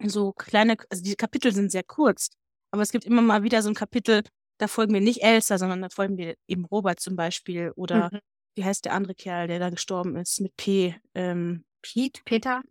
so 0.02 0.32
kleine, 0.32 0.76
also 0.90 1.02
die 1.02 1.14
Kapitel 1.14 1.52
sind 1.52 1.70
sehr 1.70 1.84
kurz, 1.84 2.30
aber 2.70 2.82
es 2.82 2.90
gibt 2.90 3.04
immer 3.04 3.22
mal 3.22 3.42
wieder 3.42 3.62
so 3.62 3.68
ein 3.68 3.74
Kapitel, 3.74 4.22
da 4.58 4.68
folgen 4.68 4.94
wir 4.94 5.00
nicht 5.00 5.22
Elsa, 5.22 5.58
sondern 5.58 5.82
da 5.82 5.88
folgen 5.90 6.16
wir 6.16 6.34
eben 6.48 6.64
Robert 6.64 7.00
zum 7.00 7.16
Beispiel 7.16 7.72
oder 7.76 8.10
mhm. 8.10 8.20
wie 8.56 8.64
heißt 8.64 8.84
der 8.84 8.94
andere 8.94 9.14
Kerl, 9.14 9.48
der 9.48 9.58
da 9.58 9.70
gestorben 9.70 10.16
ist 10.16 10.40
mit 10.40 10.56
P, 10.56 10.96
ähm, 11.14 11.64
Pete, 11.84 12.22
Peter? 12.24 12.62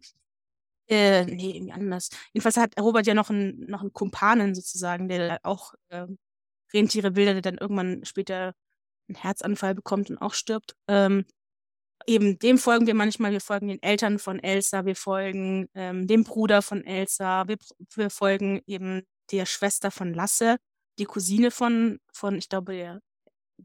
Äh, 0.90 1.26
nee, 1.26 1.56
irgendwie 1.56 1.72
anders. 1.72 2.10
Jedenfalls 2.34 2.58
hat 2.58 2.80
Robert 2.80 3.08
ja 3.08 3.14
noch 3.14 3.30
einen, 3.30 3.66
noch 3.70 3.82
einen 3.82 3.94
Kumpanen 3.94 4.54
sozusagen, 4.56 5.08
der 5.08 5.40
auch 5.44 5.74
äh, 5.90 6.08
Rentiere 6.74 7.12
bildet, 7.12 7.36
der 7.36 7.52
dann 7.54 7.58
irgendwann 7.60 8.04
später 8.06 8.54
einen 9.08 9.16
Herzanfall 9.16 9.76
bekommt 9.76 10.10
und 10.10 10.18
auch 10.18 10.34
stirbt. 10.34 10.76
Ähm, 10.88 11.26
eben 12.08 12.40
dem 12.40 12.58
folgen 12.58 12.88
wir 12.88 12.96
manchmal, 12.96 13.32
wir 13.32 13.42
folgen 13.42 13.68
den 13.70 13.82
Eltern 13.82 14.20
von 14.20 14.40
Elsa, 14.40 14.86
wir 14.86 14.96
folgen 14.96 15.70
ähm, 15.74 16.08
dem 16.08 16.24
Bruder 16.24 16.62
von 16.62 16.84
Elsa, 16.86 17.48
wir, 17.48 17.58
wir, 17.96 18.10
folgen 18.10 18.62
eben 18.66 19.04
der 19.32 19.46
Schwester 19.46 19.92
von 19.92 20.14
Lasse, 20.14 20.58
die 21.00 21.06
Cousine 21.06 21.52
von, 21.52 22.00
von 22.12 22.38
ich 22.38 22.50
glaube, 22.50 22.74
der, 22.74 23.00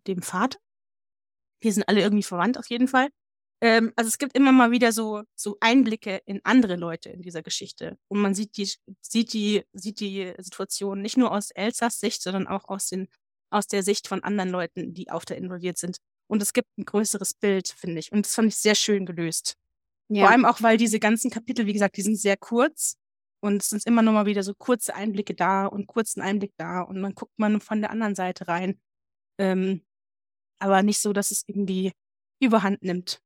dem 0.06 0.22
Vater. 0.22 0.58
Wir 1.60 1.72
sind 1.72 1.88
alle 1.88 2.00
irgendwie 2.00 2.22
verwandt 2.22 2.58
auf 2.58 2.68
jeden 2.70 2.88
Fall. 2.88 3.08
Ähm, 3.60 3.92
also 3.96 4.08
es 4.08 4.18
gibt 4.18 4.36
immer 4.36 4.52
mal 4.52 4.70
wieder 4.70 4.92
so, 4.92 5.22
so 5.34 5.56
Einblicke 5.60 6.20
in 6.26 6.40
andere 6.44 6.76
Leute 6.76 7.10
in 7.10 7.22
dieser 7.22 7.42
Geschichte. 7.42 7.98
Und 8.08 8.20
man 8.20 8.34
sieht 8.34 8.56
die, 8.56 8.70
sieht 9.00 9.32
die, 9.32 9.64
sieht 9.72 10.00
die 10.00 10.32
Situation 10.38 11.02
nicht 11.02 11.16
nur 11.16 11.32
aus 11.32 11.50
Elsas 11.50 11.98
Sicht, 11.98 12.22
sondern 12.22 12.46
auch 12.46 12.68
aus, 12.68 12.88
den, 12.88 13.08
aus 13.50 13.66
der 13.66 13.82
Sicht 13.82 14.06
von 14.06 14.22
anderen 14.22 14.50
Leuten, 14.50 14.94
die 14.94 15.10
auch 15.10 15.24
da 15.24 15.34
involviert 15.34 15.78
sind. 15.78 15.98
Und 16.28 16.42
es 16.42 16.52
gibt 16.52 16.68
ein 16.78 16.84
größeres 16.84 17.34
Bild, 17.34 17.68
finde 17.68 17.98
ich. 17.98 18.12
Und 18.12 18.26
das 18.26 18.34
fand 18.34 18.48
ich 18.48 18.56
sehr 18.56 18.74
schön 18.74 19.06
gelöst. 19.06 19.54
Ja. 20.08 20.24
Vor 20.24 20.30
allem 20.30 20.44
auch, 20.44 20.62
weil 20.62 20.76
diese 20.76 21.00
ganzen 21.00 21.30
Kapitel, 21.30 21.66
wie 21.66 21.72
gesagt, 21.72 21.96
die 21.96 22.02
sind 22.02 22.16
sehr 22.16 22.36
kurz. 22.36 22.96
Und 23.40 23.62
es 23.62 23.70
sind 23.70 23.86
immer 23.86 24.02
nur 24.02 24.12
mal 24.12 24.26
wieder 24.26 24.42
so 24.42 24.54
kurze 24.54 24.94
Einblicke 24.94 25.34
da 25.34 25.66
und 25.66 25.86
kurzen 25.86 26.20
Einblick 26.20 26.52
da. 26.56 26.82
Und 26.82 27.02
dann 27.02 27.14
guckt 27.14 27.38
man 27.38 27.60
von 27.60 27.80
der 27.80 27.90
anderen 27.90 28.14
Seite 28.14 28.46
rein. 28.46 28.80
Ähm, 29.38 29.82
aber 30.60 30.82
nicht 30.82 31.00
so, 31.00 31.12
dass 31.12 31.30
es 31.30 31.44
irgendwie 31.46 31.92
überhand 32.40 32.82
nimmt 32.82 33.20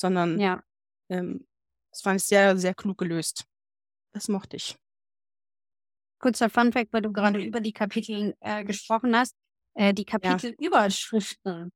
sondern 0.00 0.38
ja. 0.38 0.62
ähm, 1.08 1.46
das 1.90 2.02
fand 2.02 2.20
ich 2.20 2.26
sehr, 2.26 2.56
sehr 2.56 2.74
klug 2.74 2.98
gelöst. 2.98 3.44
Das 4.12 4.28
mochte 4.28 4.56
ich. 4.56 4.76
Kurzer 6.18 6.48
Funfact, 6.48 6.92
weil 6.92 7.02
du 7.02 7.12
gerade 7.12 7.42
über 7.42 7.60
die 7.60 7.72
Kapitel 7.72 8.34
äh, 8.40 8.64
gesprochen 8.64 9.16
hast. 9.16 9.34
Äh, 9.74 9.92
die 9.92 10.04
Kapitelüberschriften 10.04 11.72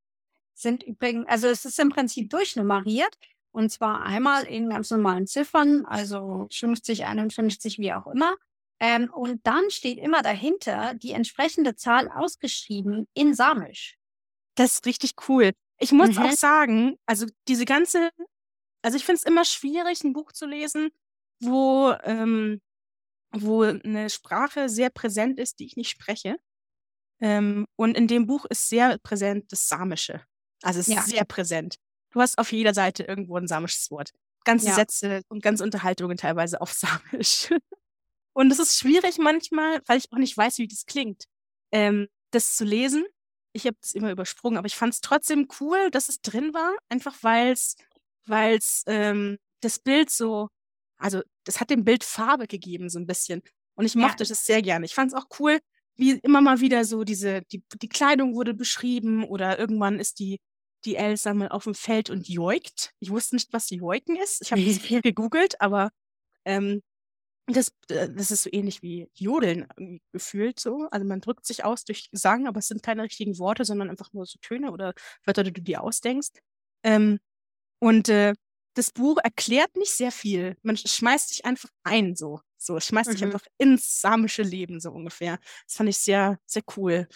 sind 0.55 0.83
übrigens, 0.83 1.27
also 1.29 1.49
es 1.49 1.65
ist 1.65 1.79
im 1.79 1.91
Prinzip 1.91 2.31
durchnummeriert 2.31 3.15
und 3.53 3.71
zwar 3.71 4.03
einmal 4.03 4.45
in 4.45 4.71
ganz 4.71 4.91
normalen 4.91 5.27
Ziffern, 5.27 5.85
also 5.87 6.47
50, 6.51 7.05
51, 7.05 7.79
wie 7.79 7.93
auch 7.93 8.07
immer. 8.07 8.37
Ähm, 8.79 9.11
und 9.13 9.47
dann 9.47 9.71
steht 9.71 9.99
immer 9.99 10.23
dahinter 10.23 10.95
die 10.95 11.13
entsprechende 11.13 11.77
Zahl 11.77 12.09
ausgeschrieben 12.09 13.07
in 13.15 13.35
Samisch. 13.35 13.99
Das 14.55 14.75
ist 14.75 14.87
richtig 14.87 15.13
cool. 15.29 15.53
Ich 15.83 15.93
muss 15.93 16.17
auch 16.19 16.31
mhm. 16.31 16.33
sagen, 16.33 16.97
also 17.07 17.27
diese 17.49 17.65
ganze 17.65 18.11
also 18.83 18.97
ich 18.97 19.05
finde 19.05 19.19
es 19.21 19.25
immer 19.25 19.45
schwierig, 19.45 20.05
ein 20.05 20.13
Buch 20.15 20.33
zu 20.33 20.47
lesen, 20.47 20.91
wo 21.43 21.93
ähm, 22.05 22.61
wo 23.35 23.65
'ne 23.65 24.11
Sprache 24.11 24.69
sehr 24.71 24.91
präsent 24.91 25.39
ist, 25.41 25.61
die 25.61 25.67
ich 25.67 25.77
nicht 25.77 25.91
spreche. 25.91 26.37
Ähm, 27.21 27.67
und 27.77 27.97
in 27.97 28.09
dem 28.09 28.27
Buch 28.27 28.47
ist 28.47 28.69
sehr 28.71 28.99
präsent 29.03 29.53
das 29.53 29.69
Samische. 29.69 30.23
Also, 30.63 30.81
es 30.81 30.89
ist 30.89 30.95
Ja. 30.97 31.03
sehr 31.03 31.25
präsent. 31.27 31.77
Du 32.13 32.21
hast 32.23 32.39
auf 32.39 32.53
jeder 32.53 32.75
Seite 32.75 33.05
irgendwo 33.05 33.37
ein 33.39 33.49
samisches 33.49 33.91
Wort. 33.91 34.13
Ganze 34.45 34.69
Ja. 34.69 34.75
Sätze 34.75 35.23
und 35.31 35.43
ganze 35.43 35.65
Unterhaltungen 35.65 36.17
teilweise 36.19 36.61
auf 36.63 36.73
Samisch. 37.23 37.51
Und 38.35 38.53
es 38.53 38.59
ist 38.61 38.79
schwierig 38.79 39.19
manchmal, 39.19 39.83
weil 39.87 39.99
ich 39.99 40.13
auch 40.13 40.19
nicht 40.19 40.37
weiß, 40.37 40.59
wie 40.59 40.69
das 40.69 40.87
klingt, 40.87 41.25
ähm, 41.73 42.09
das 42.33 42.57
zu 42.57 42.65
lesen 42.65 43.05
ich 43.53 43.67
habe 43.67 43.77
es 43.83 43.93
immer 43.93 44.11
übersprungen, 44.13 44.59
aber 44.59 44.67
ich 44.67 44.77
fand 44.77 44.95
es 44.95 45.01
trotzdem 45.01 45.49
cool, 45.61 45.91
dass 45.91 46.09
es 46.09 46.21
drin 46.23 46.55
war, 46.55 46.75
einfach 46.89 47.17
weil's 47.23 47.77
weil's, 48.27 48.85
ähm, 48.87 49.39
das 49.61 49.79
Bild 49.79 50.11
so 50.11 50.49
also, 50.99 51.23
das 51.45 51.61
hat 51.61 51.71
dem 51.71 51.85
Bild 51.85 52.05
Farbe 52.05 52.47
gegeben 52.47 52.91
so 52.91 52.99
ein 52.99 53.07
bisschen 53.07 53.43
und 53.75 53.87
ich 53.87 53.95
mochte 53.95 54.25
Ja. 54.25 54.29
das 54.29 54.45
sehr 54.47 54.61
gerne. 54.63 54.85
Ich 54.87 54.95
fand 54.95 55.13
es 55.13 55.19
auch 55.19 55.27
cool, 55.41 55.59
wie 55.97 56.13
immer 56.23 56.41
mal 56.43 56.61
wieder 56.61 56.85
so 56.85 57.05
diese 57.05 57.43
die 57.53 57.63
die 57.83 57.89
Kleidung 57.89 58.35
wurde 58.35 58.55
beschrieben 58.55 59.25
oder 59.25 59.59
irgendwann 59.59 59.99
ist 60.01 60.19
die 60.21 60.39
die 60.85 60.97
Elsa 60.97 61.35
mal 61.35 61.49
auf 61.49 61.65
dem 61.65 61.75
Feld 61.75 62.11
und 62.11 62.29
joikt. 62.29 62.93
Ich 63.01 63.11
wusste 63.11 63.37
nicht, 63.37 63.53
was 63.53 63.71
Joiken 63.71 64.17
ist. 64.17 64.43
Ich 64.43 64.53
habe 64.53 64.63
es 64.63 64.81
gegoogelt, 65.03 65.61
aber 65.61 65.91
Ähm, 66.47 66.83
das, 67.57 67.73
äh, 67.91 68.09
das 68.11 68.31
ist 68.31 68.45
so 68.45 68.51
ähnlich 68.53 68.83
wie 68.83 69.09
Jodeln 69.15 69.67
gefühlt 70.13 70.61
so. 70.61 70.89
Also 70.91 71.07
man 71.07 71.21
drückt 71.21 71.47
sich 71.47 71.65
aus 71.65 71.85
durch 71.85 72.11
Gesang, 72.11 72.47
aber 72.47 72.59
es 72.59 72.69
sind 72.69 72.83
keine 72.83 73.03
richtigen 73.03 73.39
Worte, 73.39 73.65
sondern 73.65 73.91
einfach 73.91 74.13
nur 74.13 74.27
so 74.27 74.39
Töne 74.41 74.73
oder 74.73 74.95
Wörter, 75.25 75.45
die 75.45 75.53
du 75.53 75.63
dir 75.63 75.83
ausdenkst. 75.83 76.33
Ähm, 76.85 77.19
und 77.81 78.09
äh, 78.09 78.35
das 78.75 78.93
Buch 78.93 79.19
erklärt 79.23 79.77
nicht 79.77 79.93
sehr 79.93 80.13
viel. 80.13 80.57
Man 80.63 80.77
schmeißt 80.77 81.31
sich 81.31 81.45
einfach 81.45 81.71
ein, 81.85 82.17
so. 82.17 82.41
So, 82.59 82.77
es 82.77 82.87
schmeißt 82.87 83.13
sich 83.13 83.23
Mhm. 83.23 83.25
einfach 83.25 83.45
ins 83.59 84.01
samische 84.01 84.43
Leben, 84.43 84.81
so 84.81 84.91
ungefähr. 84.93 85.39
Das 85.67 85.77
fand 85.77 85.89
ich 85.89 85.99
sehr, 85.99 86.39
sehr 86.47 86.63
cool. 86.77 87.09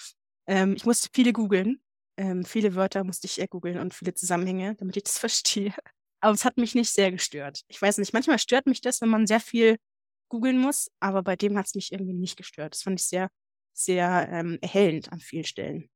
Ähm, 0.47 0.75
ich 0.77 0.85
musste 0.87 1.09
viele 1.13 1.33
googeln. 1.33 1.81
Ähm, 2.17 2.45
viele 2.45 2.75
Wörter 2.75 3.05
musste 3.05 3.27
ich 3.27 3.39
eher 3.41 3.49
googeln 3.49 3.79
und 3.79 3.95
viele 3.95 4.15
Zusammenhänge, 4.15 4.75
damit 4.77 4.97
ich 4.97 5.05
das 5.05 5.19
verstehe. 5.19 5.75
Aber 6.21 6.35
es 6.35 6.45
hat 6.45 6.57
mich 6.57 6.75
nicht 6.75 6.91
sehr 6.91 7.11
gestört. 7.13 7.63
Ich 7.69 7.81
weiß 7.81 7.99
nicht, 7.99 8.13
manchmal 8.13 8.39
stört 8.39 8.67
mich 8.67 8.81
das, 8.81 9.01
wenn 9.01 9.11
man 9.11 9.27
sehr 9.27 9.41
viel 9.41 9.77
googeln 10.35 10.59
muss, 10.59 10.91
aber 11.01 11.23
bei 11.23 11.37
dem 11.37 11.57
hat 11.59 11.67
es 11.67 11.75
mich 11.75 11.93
irgendwie 11.93 12.15
nicht 12.15 12.37
gestört. 12.37 12.75
Das 12.75 12.83
fand 12.83 13.01
ich 13.01 13.07
sehr, 13.07 13.31
sehr 13.73 14.29
ähm, 14.31 14.59
erhellend 14.63 15.13
an 15.13 15.21
vielen 15.21 15.45
Stellen. 15.45 15.91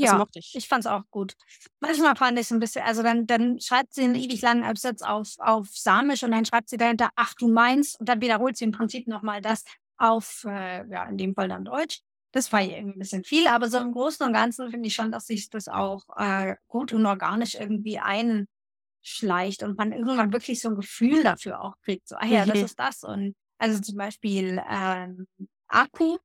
Das 0.00 0.12
Ja, 0.12 0.14
mochte 0.14 0.38
ich. 0.38 0.62
ich 0.62 0.68
fand's 0.68 0.86
auch 0.86 1.02
gut. 1.10 1.34
Manchmal 1.80 2.16
fand 2.16 2.38
ich 2.38 2.46
es 2.46 2.52
ein 2.52 2.60
bisschen, 2.60 2.82
also 2.84 3.02
dann, 3.02 3.26
dann 3.26 3.60
schreibt 3.60 3.94
sie 3.94 4.02
einen 4.04 4.14
ewig 4.14 4.40
langen 4.42 4.62
Absatz 4.64 5.02
auf, 5.02 5.34
auf 5.38 5.68
Samisch 5.72 6.22
und 6.22 6.30
dann 6.30 6.44
schreibt 6.44 6.68
sie 6.68 6.76
dahinter, 6.76 7.10
ach 7.16 7.34
du 7.34 7.48
meinst, 7.48 7.98
und 8.00 8.08
dann 8.08 8.20
wiederholt 8.20 8.56
sie 8.56 8.64
im 8.64 8.72
Prinzip 8.72 9.08
nochmal 9.08 9.40
das 9.42 9.64
auf, 9.96 10.44
äh, 10.46 10.86
ja, 10.90 11.04
in 11.06 11.18
dem 11.18 11.34
Fall 11.34 11.48
dann 11.48 11.64
Deutsch. 11.64 12.00
Das 12.32 12.52
war 12.52 12.62
ihr 12.62 12.76
irgendwie 12.76 12.96
ein 12.96 13.00
bisschen 13.00 13.24
viel, 13.24 13.48
aber 13.48 13.68
so 13.70 13.78
im 13.78 13.92
Großen 13.92 14.24
und 14.26 14.32
Ganzen 14.34 14.70
finde 14.70 14.86
ich 14.88 14.94
schon, 14.94 15.10
dass 15.10 15.26
sich 15.26 15.50
das 15.50 15.66
auch 15.68 16.04
äh, 16.16 16.56
gut 16.68 16.92
und 16.92 17.06
organisch 17.06 17.54
irgendwie 17.56 17.98
einschleicht 19.08 19.62
und 19.62 19.78
man 19.78 19.92
irgendwann 19.92 20.32
wirklich 20.32 20.60
so 20.60 20.68
ein 20.68 20.76
Gefühl 20.76 21.22
dafür 21.22 21.60
auch 21.62 21.74
kriegt. 21.82 22.08
So, 22.08 22.16
ah 22.16 22.26
ja, 22.26 22.46
das 22.46 22.58
Mhm. 22.58 22.64
ist 22.66 22.78
das. 22.78 23.02
Und 23.04 23.34
also 23.58 23.80
zum 23.80 23.96
Beispiel 23.96 24.60
ähm, 24.68 25.26
Akku, 25.68 26.18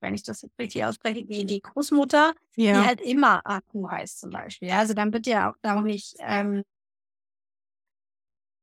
wenn 0.00 0.14
ich 0.14 0.22
das 0.22 0.42
jetzt 0.42 0.58
richtig 0.58 0.84
ausspreche, 0.84 1.24
die, 1.24 1.46
die 1.46 1.60
Großmutter, 1.60 2.34
die 2.56 2.62
Ja. 2.62 2.84
halt 2.84 3.00
immer 3.00 3.40
Akku 3.44 3.88
heißt 3.90 4.20
zum 4.20 4.30
Beispiel. 4.30 4.68
Ja, 4.68 4.78
also 4.78 4.94
dann 4.94 5.12
wird 5.12 5.26
ja 5.26 5.50
auch 5.50 5.56
da 5.62 5.78
auch 5.78 5.82
nicht 5.82 6.14
ähm, 6.20 6.62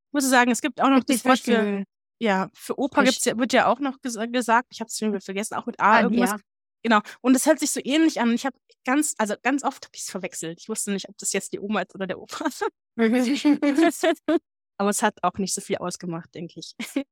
Ich 0.09 0.13
muss 0.13 0.29
sagen, 0.29 0.51
es 0.51 0.61
gibt 0.61 0.79
auch 0.79 0.89
noch 0.89 1.03
das 1.03 1.25
Wort 1.25 1.39
für, 1.39 1.83
ja, 2.19 2.49
für 2.53 2.77
Opa 2.77 3.03
gibt's 3.03 3.25
ja, 3.25 3.37
wird 3.37 3.51
ja 3.51 3.67
auch 3.67 3.79
noch 3.79 3.99
ges 4.01 4.17
gesagt. 4.31 4.67
Ich 4.71 4.79
habe 4.79 4.87
es 4.87 4.97
schon 4.97 5.09
wieder 5.11 5.21
vergessen, 5.21 5.55
auch 5.55 5.65
mit 5.65 5.79
A 5.79 5.95
Ah, 5.97 6.01
irgendwas. 6.01 6.29
ja. 6.31 6.39
Genau. 6.83 6.99
Und 7.21 7.35
es 7.35 7.45
hört 7.45 7.59
sich 7.59 7.71
so 7.71 7.79
ähnlich 7.83 8.19
an. 8.19 8.33
Ich 8.33 8.45
habe 8.45 8.57
ganz, 8.85 9.15
also 9.17 9.35
ganz 9.41 9.63
oft 9.63 9.85
habe 9.85 9.95
ich 9.95 10.01
es 10.01 10.09
verwechselt. 10.11 10.59
Ich 10.59 10.69
wusste 10.69 10.91
nicht, 10.91 11.09
ob 11.09 11.17
das 11.17 11.33
jetzt 11.33 11.53
die 11.53 11.59
Oma 11.59 11.81
ist 11.81 11.95
oder 11.95 12.07
der 12.07 12.19
Opa. 12.19 12.45
Aber 14.77 14.89
es 14.89 15.01
hat 15.01 15.17
auch 15.23 15.37
nicht 15.37 15.53
so 15.53 15.61
viel 15.61 15.77
ausgemacht, 15.77 16.33
denke 16.35 16.59
ich. 16.59 16.75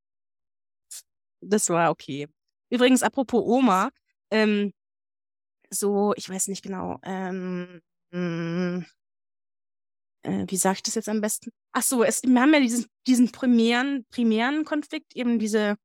Das 1.44 1.68
war 1.70 1.90
okay. 1.90 2.28
Übrigens, 2.70 3.02
apropos 3.02 3.42
Oma, 3.44 3.90
ähm, 4.30 4.72
so, 5.70 6.14
ich 6.14 6.28
weiß 6.28 6.46
nicht 6.46 6.62
genau, 6.62 7.00
ähm, 7.02 7.80
mh, 8.12 8.86
äh, 10.22 10.44
wie 10.46 10.56
sage 10.56 10.76
ich 10.76 10.82
das 10.84 10.94
jetzt 10.94 11.08
am 11.08 11.20
besten? 11.20 11.50
Ach 11.72 11.82
so, 11.82 12.04
es, 12.04 12.22
wir 12.22 12.40
haben 12.40 12.54
ja 12.54 12.60
diesen, 12.60 12.86
diesen 13.06 13.32
primären, 13.32 14.06
primären 14.10 14.64
Konflikt, 14.64 15.16
eben 15.16 15.40
diese, 15.40 15.76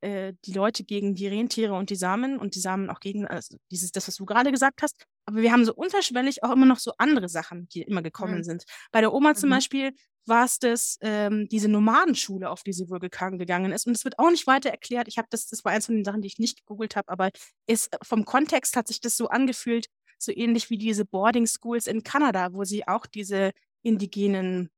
äh, 0.00 0.32
die 0.44 0.52
Leute 0.52 0.84
gegen 0.84 1.14
die 1.14 1.26
Rentiere 1.26 1.74
und 1.74 1.90
die 1.90 1.96
Samen 1.96 2.38
und 2.38 2.54
die 2.54 2.60
Samen 2.60 2.90
auch 2.90 3.00
gegen, 3.00 3.26
also 3.26 3.56
dieses, 3.70 3.92
das, 3.92 4.06
was 4.08 4.16
du 4.16 4.24
gerade 4.26 4.50
gesagt 4.52 4.82
hast. 4.82 5.04
Aber 5.26 5.42
wir 5.42 5.52
haben 5.52 5.64
so 5.64 5.74
unterschwellig 5.74 6.42
auch 6.42 6.52
immer 6.52 6.66
noch 6.66 6.78
so 6.78 6.92
andere 6.98 7.28
Sachen, 7.28 7.68
die 7.68 7.82
immer 7.82 8.02
gekommen 8.02 8.38
Mhm. 8.38 8.44
sind. 8.44 8.64
Bei 8.92 9.00
der 9.00 9.12
Oma 9.12 9.34
zum 9.34 9.48
Mhm. 9.50 9.54
Beispiel 9.54 9.92
war 10.26 10.44
es 10.44 10.58
das, 10.58 10.98
ähm, 11.00 11.48
diese 11.50 11.68
Nomadenschule, 11.68 12.50
auf 12.50 12.62
die 12.62 12.72
sie 12.74 12.88
wohl 12.90 12.98
gegangen, 12.98 13.38
gegangen 13.38 13.72
ist. 13.72 13.86
Und 13.86 13.94
es 13.96 14.04
wird 14.04 14.18
auch 14.18 14.30
nicht 14.30 14.46
weiter 14.46 14.70
erklärt. 14.70 15.08
Ich 15.08 15.16
habe 15.18 15.28
das, 15.30 15.46
das 15.46 15.64
war 15.64 15.72
eins 15.72 15.86
von 15.86 15.94
den 15.94 16.04
Sachen, 16.04 16.20
die 16.22 16.28
ich 16.28 16.38
nicht 16.38 16.58
gegoogelt 16.60 16.96
habe, 16.96 17.08
aber 17.08 17.30
ist, 17.66 17.90
vom 18.02 18.24
Kontext 18.24 18.76
hat 18.76 18.88
sich 18.88 19.00
das 19.00 19.16
so 19.16 19.28
angefühlt, 19.28 19.86
so 20.18 20.30
ähnlich 20.32 20.68
wie 20.70 20.76
diese 20.78 21.04
Boarding 21.06 21.46
Schools 21.46 21.86
in 21.86 22.02
Kanada, 22.02 22.52
wo 22.52 22.64
sie 22.64 22.86
auch 22.86 23.06
diese 23.06 23.52
indigenen 23.82 24.68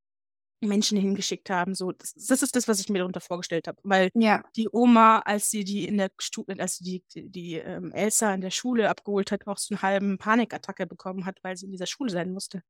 Menschen 0.69 0.99
hingeschickt 0.99 1.51
haben. 1.51 1.75
So, 1.75 1.93
das, 1.93 2.15
das 2.15 2.43
ist 2.43 2.55
das, 2.57 2.69
was 2.69 2.81
ich 2.81 2.89
mir 2.89 2.99
darunter 2.99 3.21
vorgestellt 3.21 3.67
habe. 3.69 3.79
Weil 3.83 4.11
Ja. 4.15 4.43
die 4.57 4.69
Oma, 4.71 5.21
als 5.21 5.51
sie 5.51 5.65
die 5.65 5.87
in 5.87 5.99
der 5.99 6.11
Stu 6.19 6.45
als 6.59 6.77
sie 6.79 6.85
die, 6.85 7.05
die, 7.15 7.31
die 7.31 7.55
ähm, 7.57 7.93
Elsa 7.93 8.35
in 8.35 8.41
der 8.41 8.51
Schule 8.51 8.89
abgeholt 8.91 9.33
hat, 9.33 9.47
auch 9.47 9.59
so 9.59 9.75
einen 9.75 9.83
halben 9.83 10.19
Panikattacke 10.19 10.87
bekommen 10.87 11.25
hat, 11.27 11.39
weil 11.43 11.57
sie 11.57 11.67
in 11.67 11.73
dieser 11.73 11.87
Schule 11.87 12.11
sein 12.11 12.33
musste. 12.33 12.63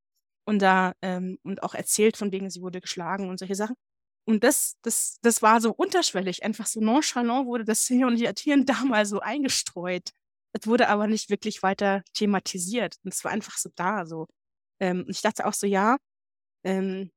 Und 0.45 0.61
da, 0.63 0.95
ähm, 1.03 1.39
und 1.45 1.63
auch 1.63 1.75
erzählt 1.75 2.17
von 2.17 2.33
wegen, 2.33 2.51
sie 2.51 2.63
wurde 2.63 2.81
geschlagen 2.81 3.29
und 3.29 3.39
solche 3.39 3.55
Sachen. 3.55 3.77
Und 4.27 4.45
das, 4.45 4.77
das, 4.83 5.19
das 5.23 5.43
war 5.43 5.61
so 5.61 5.73
unterschwellig, 5.73 6.45
einfach 6.45 6.67
so 6.67 6.81
nonchalant 6.81 7.47
wurde 7.47 7.65
das 7.65 7.87
hier 7.87 8.07
und 8.07 8.17
hier 8.17 8.55
und 8.55 8.69
da 8.69 8.85
mal 8.85 9.07
so 9.07 9.21
eingestreut. 9.21 10.11
Es 10.53 10.67
wurde 10.67 10.89
aber 10.89 11.07
nicht 11.07 11.31
wirklich 11.31 11.63
weiter 11.63 12.03
thematisiert. 12.15 12.97
Und 13.05 13.15
es 13.15 13.25
war 13.25 13.33
einfach 13.33 13.57
so 13.59 13.71
da, 13.77 14.07
so. 14.07 14.27
Ähm, 14.81 15.01
und 15.07 15.11
ich 15.11 15.23
dachte 15.23 15.47
auch 15.47 15.55
so, 15.55 15.67
ja, 15.67 15.97
ähm, 16.65 17.11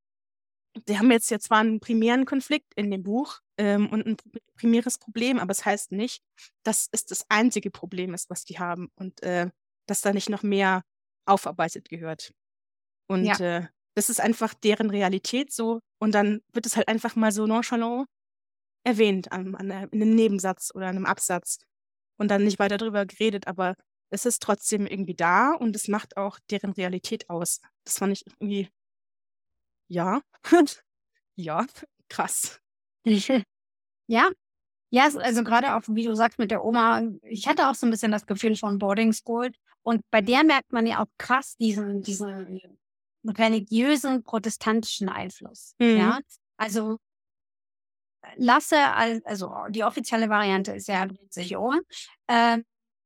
Sie 0.87 0.97
haben 0.97 1.11
jetzt 1.11 1.29
ja 1.29 1.39
zwar 1.39 1.59
einen 1.59 1.79
primären 1.79 2.25
Konflikt 2.25 2.73
in 2.75 2.89
dem 2.89 3.03
Buch 3.03 3.39
ähm, 3.57 3.89
und 3.89 4.05
ein 4.05 4.17
primäres 4.55 4.97
Problem, 4.97 5.39
aber 5.39 5.51
es 5.51 5.57
das 5.57 5.65
heißt 5.65 5.91
nicht, 5.91 6.23
dass 6.63 6.87
es 6.91 7.05
das 7.05 7.25
einzige 7.29 7.69
Problem 7.69 8.13
ist, 8.13 8.29
was 8.29 8.43
die 8.43 8.59
haben 8.59 8.89
und 8.95 9.21
äh, 9.23 9.49
dass 9.87 10.01
da 10.01 10.13
nicht 10.13 10.29
noch 10.29 10.43
mehr 10.43 10.83
aufarbeitet 11.25 11.89
gehört. 11.89 12.33
Und 13.07 13.25
Ja. 13.25 13.37
äh, 13.39 13.67
das 13.95 14.09
ist 14.09 14.19
einfach 14.19 14.53
deren 14.55 14.89
Realität 14.89 15.51
so 15.53 15.79
und 15.99 16.13
dann 16.15 16.41
wird 16.53 16.65
es 16.65 16.75
halt 16.75 16.87
einfach 16.87 17.15
mal 17.15 17.31
so 17.31 17.45
nonchalant 17.45 18.07
erwähnt 18.85 19.31
an, 19.31 19.55
an, 19.55 19.69
der- 19.69 19.93
in 19.93 20.01
einem 20.01 20.15
Nebensatz 20.15 20.71
oder 20.73 20.87
einem 20.87 21.05
Absatz 21.05 21.59
und 22.17 22.29
dann 22.29 22.43
nicht 22.43 22.59
weiter 22.59 22.77
drüber 22.77 23.05
geredet, 23.05 23.47
aber 23.47 23.75
es 24.11 24.25
ist 24.25 24.41
trotzdem 24.41 24.85
irgendwie 24.87 25.15
da 25.15 25.53
und 25.53 25.75
es 25.75 25.87
macht 25.87 26.17
auch 26.17 26.39
deren 26.49 26.71
Realität 26.73 27.29
aus. 27.29 27.61
Das 27.85 27.97
fand 27.99 28.13
ich 28.13 28.25
irgendwie, 28.27 28.69
ja, 29.93 30.21
ja, 31.35 31.65
krass. 32.09 32.59
Ja. 34.07 34.29
Ja, 34.89 35.05
also 35.05 35.43
gerade 35.43 35.75
auch, 35.75 35.81
wie 35.87 36.05
du 36.05 36.13
sagst, 36.15 36.37
mit 36.37 36.51
der 36.51 36.63
Oma, 36.63 37.01
ich 37.23 37.47
hatte 37.47 37.67
auch 37.67 37.73
so 37.73 37.87
ein 37.87 37.89
bisschen 37.89 38.11
das 38.11 38.27
Gefühl 38.27 38.55
von 38.55 38.77
Boarding 38.77 39.11
School. 39.11 39.51
Und 39.81 40.01
bei 40.11 40.21
der 40.21 40.43
merkt 40.43 40.71
man 40.71 40.85
ja 40.85 41.01
auch 41.01 41.07
krass 41.17 41.55
diesen, 41.57 42.03
diesen 42.03 42.61
religiösen 43.25 44.23
protestantischen 44.23 45.09
Einfluss. 45.09 45.73
Mhm. 45.79 45.97
Ja. 45.97 46.19
Also 46.57 46.99
Lasse, 48.35 48.77
al- 48.77 49.21
also 49.25 49.51
die 49.69 49.83
offizielle 49.83 50.29
Variante 50.29 50.73
ist 50.73 50.87
ja 50.87 51.07
sich 51.29 51.55
um. 51.55 51.81
Ähm, 52.27 52.63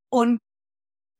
und 0.10 0.40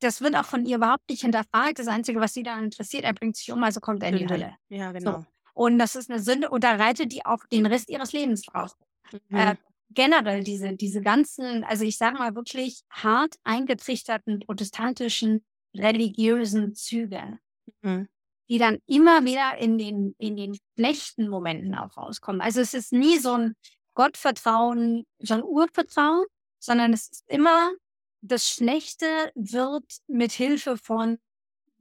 das 0.00 0.20
wird 0.20 0.36
auch 0.36 0.44
von 0.44 0.64
ihr 0.64 0.76
überhaupt 0.76 1.08
nicht 1.10 1.22
hinterfragt. 1.22 1.78
Das 1.78 1.88
Einzige, 1.88 2.20
was 2.20 2.32
sie 2.32 2.42
daran 2.42 2.64
interessiert, 2.64 3.04
er 3.04 3.12
bringt 3.12 3.36
sich 3.36 3.50
um, 3.50 3.62
also 3.64 3.80
kommt 3.80 4.02
er 4.02 4.10
in 4.10 4.18
die. 4.18 4.28
Hölle. 4.28 4.56
Ja, 4.68 4.92
genau. 4.92 5.24
Und 5.58 5.80
das 5.80 5.96
ist 5.96 6.08
eine 6.08 6.20
Sünde 6.20 6.50
und 6.50 6.62
da 6.62 6.76
reitet 6.76 7.10
die 7.10 7.26
auch 7.26 7.44
den 7.50 7.66
Rest 7.66 7.90
ihres 7.90 8.12
Lebens 8.12 8.42
drauf. 8.42 8.76
Mhm. 9.28 9.36
Äh, 9.36 9.56
generell 9.90 10.44
diese, 10.44 10.76
diese 10.76 11.00
ganzen, 11.00 11.64
also 11.64 11.82
ich 11.84 11.98
sage 11.98 12.16
mal 12.16 12.36
wirklich 12.36 12.82
hart 12.90 13.34
eingetrichterten 13.42 14.38
protestantischen 14.38 15.44
religiösen 15.74 16.76
Züge, 16.76 17.40
Mhm. 17.82 18.06
die 18.48 18.58
dann 18.58 18.78
immer 18.86 19.24
wieder 19.24 19.58
in 19.58 19.78
den, 19.78 20.14
in 20.18 20.36
den 20.36 20.56
schlechten 20.76 21.28
Momenten 21.28 21.74
auch 21.74 21.96
rauskommen. 21.96 22.40
Also 22.40 22.60
es 22.60 22.72
ist 22.72 22.92
nie 22.92 23.18
so 23.18 23.32
ein 23.32 23.56
Gottvertrauen, 23.94 25.06
so 25.18 25.34
ein 25.34 25.42
Urvertrauen, 25.42 26.24
sondern 26.60 26.92
es 26.92 27.08
ist 27.08 27.24
immer, 27.26 27.72
das 28.20 28.48
Schlechte 28.48 29.32
wird 29.34 29.84
mit 30.06 30.30
Hilfe 30.30 30.76
von 30.76 31.18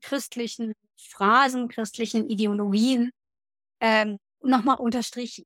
christlichen 0.01 0.73
Phrasen, 0.97 1.67
christlichen 1.67 2.27
Ideologien 2.27 3.11
ähm, 3.79 4.17
nochmal 4.41 4.77
unterstrichen. 4.77 5.45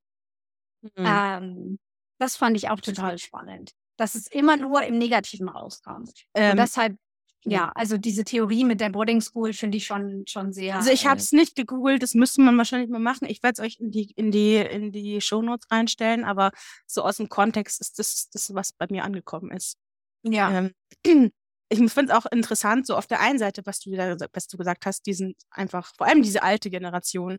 Mhm. 0.82 0.92
Ähm, 0.98 1.80
das 2.20 2.38
fand 2.38 2.58
ich 2.58 2.70
auch 2.70 2.80
total 2.80 3.18
spannend. 3.18 3.72
Dass 3.98 4.16
es 4.16 4.28
immer 4.28 4.58
nur 4.58 4.84
im 4.84 4.98
Negativen 4.98 5.50
rauskam. 5.50 6.04
Ähm, 6.34 6.52
Und 6.52 6.58
deshalb, 6.58 6.98
ja. 7.44 7.72
also 7.76 7.98
diese 7.98 8.24
Theorie 8.24 8.64
mit 8.64 8.80
der 8.80 8.90
Boarding 8.90 9.22
School 9.22 9.54
finde 9.54 9.78
ich 9.78 9.86
schon, 9.86 10.24
schon 10.28 10.54
sehr. 10.54 10.76
Also 10.76 10.92
ich 10.92 11.06
äh, 11.06 11.08
habe 11.08 11.20
es 11.20 11.32
nicht 11.32 11.56
gegoogelt, 11.56 12.02
das 12.02 12.14
müsste 12.14 12.42
man 12.42 12.58
wahrscheinlich 12.58 12.90
mal 12.90 13.00
machen. 13.00 13.28
Ich 13.28 13.44
werde 13.44 13.62
es 13.62 13.66
euch 13.66 13.80
in 13.80 13.92
die, 13.92 14.12
in 14.12 14.32
die, 14.32 14.56
in 14.56 14.92
die 14.92 15.22
Shownotes 15.22 15.70
reinstellen, 15.72 16.24
aber 16.24 16.52
so 16.88 17.04
aus 17.04 17.18
dem 17.18 17.30
Kontext 17.30 17.82
ist 17.82 18.00
das, 18.00 18.30
das 18.30 18.54
was 18.54 18.74
bei 18.74 18.88
mir 18.90 19.04
angekommen 19.04 19.52
ist. 19.52 19.78
Ja, 20.24 20.52
Ähm, 20.52 20.74
ich 21.70 21.78
finde 21.78 22.12
es 22.12 22.12
auch 22.12 22.26
interessant, 22.32 22.86
so 22.86 22.96
auf 22.96 23.08
der 23.08 23.22
einen 23.22 23.40
Seite, 23.40 23.66
was 23.66 23.80
du 23.80 23.92
wieder, 23.92 24.18
was 24.34 24.48
du 24.48 24.58
gesagt 24.58 24.86
hast, 24.86 25.06
diesen 25.06 25.36
einfach, 25.50 25.92
vor 25.96 26.06
allem 26.06 26.22
diese 26.22 26.44
alte 26.44 26.70
Generation, 26.70 27.38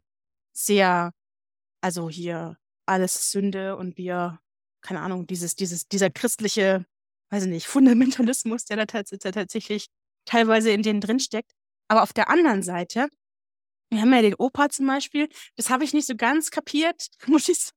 sehr, 0.53 1.13
also 1.81 2.09
hier 2.09 2.57
alles 2.87 3.31
Sünde 3.31 3.77
und 3.77 3.97
wir, 3.97 4.41
keine 4.81 5.01
Ahnung, 5.01 5.27
dieses, 5.27 5.57
dieses, 5.57 5.89
dieser 5.89 6.11
christliche, 6.11 6.87
weiß 7.31 7.45
ich 7.45 7.51
nicht, 7.51 7.67
Fundamentalismus, 7.69 8.65
der 8.65 8.85
da 8.85 8.87
tatsächlich 8.87 9.89
teilweise 10.25 10.71
in 10.71 10.83
denen 10.83 11.01
drinsteckt. 11.01 11.53
Aber 11.89 12.03
auf 12.03 12.13
der 12.13 12.29
anderen 12.29 12.63
Seite, 12.63 13.09
wir 13.91 14.01
haben 14.01 14.13
ja 14.15 14.23
den 14.23 14.35
Opa 14.35 14.71
zum 14.71 14.87
Beispiel, 14.87 15.29
das 15.57 15.69
habe 15.69 15.85
ich 15.85 15.93
nicht 15.93 16.07
so 16.07 16.17
ganz 16.17 16.51
kapiert, 16.51 17.09
muss 17.27 17.49
ich 17.49 17.59
sagen. 17.59 17.77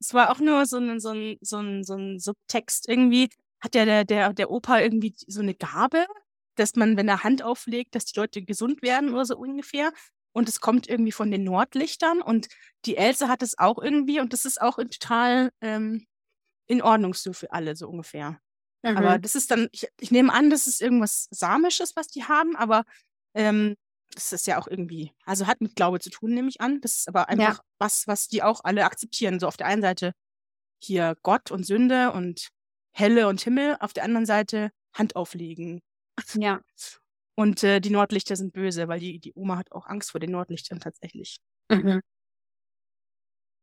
es 0.00 0.14
war 0.14 0.30
auch 0.30 0.40
nur 0.40 0.66
so 0.66 0.78
ein, 0.78 1.00
so 1.00 1.10
ein, 1.10 1.36
so 1.40 1.58
ein, 1.58 1.84
so 1.84 1.94
ein 1.94 2.18
Subtext. 2.18 2.88
Irgendwie 2.88 3.28
hat 3.60 3.74
ja 3.74 3.84
der, 3.84 4.04
der, 4.04 4.32
der 4.32 4.50
Opa 4.50 4.80
irgendwie 4.80 5.14
so 5.26 5.40
eine 5.40 5.54
Gabe, 5.54 6.06
dass 6.56 6.74
man, 6.74 6.96
wenn 6.96 7.08
er 7.08 7.22
Hand 7.22 7.42
auflegt, 7.42 7.94
dass 7.94 8.06
die 8.06 8.18
Leute 8.18 8.42
gesund 8.42 8.82
werden 8.82 9.12
oder 9.12 9.24
so 9.24 9.36
ungefähr. 9.36 9.92
Und 10.32 10.48
es 10.48 10.60
kommt 10.60 10.88
irgendwie 10.88 11.12
von 11.12 11.30
den 11.30 11.44
Nordlichtern 11.44 12.22
und 12.22 12.48
die 12.84 12.96
Else 12.96 13.28
hat 13.28 13.42
es 13.42 13.58
auch 13.58 13.78
irgendwie 13.78 14.20
und 14.20 14.32
das 14.32 14.44
ist 14.44 14.60
auch 14.60 14.76
total 14.76 15.50
ähm, 15.60 16.06
in 16.66 16.82
Ordnung 16.82 17.14
so 17.14 17.32
für 17.32 17.52
alle, 17.52 17.74
so 17.74 17.88
ungefähr. 17.88 18.40
Mhm. 18.82 18.96
Aber 18.96 19.18
das 19.18 19.34
ist 19.34 19.50
dann, 19.50 19.68
ich, 19.72 19.88
ich, 19.98 20.10
nehme 20.10 20.32
an, 20.32 20.50
das 20.50 20.66
ist 20.66 20.80
irgendwas 20.80 21.28
Samisches, 21.30 21.96
was 21.96 22.08
die 22.08 22.24
haben, 22.24 22.56
aber 22.56 22.84
ähm, 23.34 23.76
das 24.14 24.32
ist 24.32 24.46
ja 24.46 24.58
auch 24.60 24.66
irgendwie, 24.66 25.12
also 25.24 25.46
hat 25.46 25.60
mit 25.60 25.76
Glaube 25.76 26.00
zu 26.00 26.10
tun, 26.10 26.32
nehme 26.32 26.48
ich 26.48 26.60
an. 26.60 26.80
Das 26.80 26.96
ist 26.96 27.08
aber 27.08 27.28
einfach 27.28 27.58
ja. 27.58 27.64
was, 27.78 28.06
was 28.06 28.28
die 28.28 28.42
auch 28.42 28.64
alle 28.64 28.84
akzeptieren. 28.84 29.38
So 29.38 29.46
auf 29.46 29.56
der 29.56 29.66
einen 29.66 29.82
Seite 29.82 30.12
hier 30.82 31.16
Gott 31.22 31.50
und 31.50 31.64
Sünde 31.64 32.12
und 32.12 32.48
Helle 32.92 33.28
und 33.28 33.40
Himmel, 33.40 33.76
auf 33.80 33.92
der 33.92 34.04
anderen 34.04 34.26
Seite 34.26 34.72
Hand 34.94 35.14
auflegen. 35.14 35.80
Ja. 36.34 36.60
Und 37.36 37.62
äh, 37.62 37.80
die 37.80 37.90
Nordlichter 37.90 38.36
sind 38.36 38.52
böse, 38.52 38.88
weil 38.88 39.00
die, 39.00 39.18
die 39.18 39.32
Oma 39.34 39.56
hat 39.56 39.72
auch 39.72 39.86
Angst 39.86 40.10
vor 40.10 40.20
den 40.20 40.30
Nordlichtern 40.30 40.80
tatsächlich. 40.80 41.40
Mhm. 41.70 42.00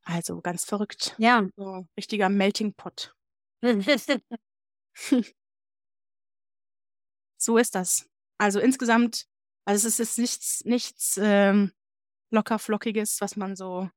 Also 0.03 0.41
ganz 0.41 0.65
verrückt. 0.65 1.15
Ja. 1.17 1.47
So, 1.55 1.85
richtiger 1.97 2.29
Melting 2.29 2.73
Pot. 2.73 3.13
so 7.37 7.57
ist 7.57 7.75
das. 7.75 8.09
Also 8.37 8.59
insgesamt 8.59 9.27
also 9.67 9.85
es 9.85 9.99
ist 9.99 9.99
jetzt 9.99 10.17
nichts, 10.17 10.63
nichts 10.63 11.19
ähm, 11.21 11.73
locker 12.31 12.57
flockiges, 12.57 13.19
was 13.19 13.35
man 13.35 13.57
so 13.57 13.89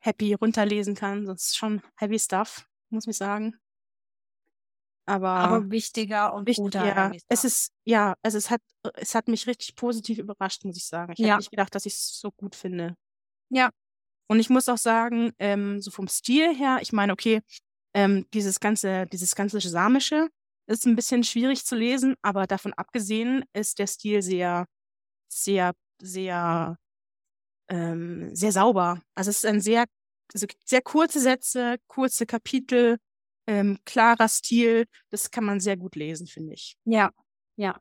happy 0.00 0.34
runterlesen 0.34 0.94
kann. 0.94 1.24
Das 1.24 1.46
ist 1.46 1.56
schon 1.56 1.80
heavy 1.96 2.18
stuff, 2.18 2.68
muss 2.90 3.06
ich 3.06 3.16
sagen. 3.16 3.58
Aber, 5.08 5.30
Aber 5.30 5.70
wichtiger 5.70 6.34
und 6.34 6.46
wichtig, 6.46 6.64
guter. 6.64 6.86
Ja, 6.86 7.12
es 7.28 7.44
ist, 7.44 7.72
ja, 7.84 8.14
also 8.22 8.36
es 8.36 8.50
hat, 8.50 8.60
es 8.94 9.14
hat 9.14 9.28
mich 9.28 9.46
richtig 9.46 9.74
positiv 9.74 10.18
überrascht, 10.18 10.64
muss 10.64 10.76
ich 10.76 10.86
sagen. 10.86 11.12
Ich 11.12 11.18
ja. 11.18 11.28
hätte 11.28 11.38
nicht 11.38 11.50
gedacht, 11.50 11.74
dass 11.74 11.86
ich 11.86 11.94
es 11.94 12.18
so 12.20 12.30
gut 12.30 12.54
finde. 12.54 12.94
Ja. 13.50 13.70
Und 14.28 14.40
ich 14.40 14.50
muss 14.50 14.68
auch 14.68 14.78
sagen, 14.78 15.32
ähm, 15.38 15.80
so 15.80 15.90
vom 15.90 16.08
Stil 16.08 16.54
her, 16.54 16.78
ich 16.82 16.92
meine, 16.92 17.12
okay, 17.12 17.40
ähm, 17.94 18.26
dieses 18.34 18.60
ganze, 18.60 19.06
dieses 19.06 19.34
ganze 19.34 19.60
Samische 19.60 20.28
ist 20.66 20.86
ein 20.86 20.96
bisschen 20.96 21.24
schwierig 21.24 21.64
zu 21.64 21.74
lesen, 21.74 22.14
aber 22.20 22.46
davon 22.46 22.74
abgesehen 22.74 23.44
ist 23.54 23.78
der 23.78 23.86
Stil 23.86 24.20
sehr 24.20 24.66
sehr, 25.28 25.74
sehr, 26.00 26.76
ähm, 27.68 28.34
sehr 28.34 28.52
sauber. 28.52 29.02
Also 29.14 29.30
es 29.30 29.38
ist 29.38 29.46
ein 29.46 29.60
sehr, 29.60 29.84
also 30.32 30.46
sehr 30.64 30.82
kurze 30.82 31.20
Sätze, 31.20 31.76
kurze 31.86 32.26
Kapitel, 32.26 32.98
ähm, 33.48 33.78
klarer 33.84 34.28
Stil. 34.28 34.86
Das 35.10 35.30
kann 35.30 35.44
man 35.44 35.58
sehr 35.58 35.76
gut 35.76 35.96
lesen, 35.96 36.26
finde 36.26 36.52
ich. 36.54 36.76
Ja, 36.84 37.10
ja. 37.56 37.80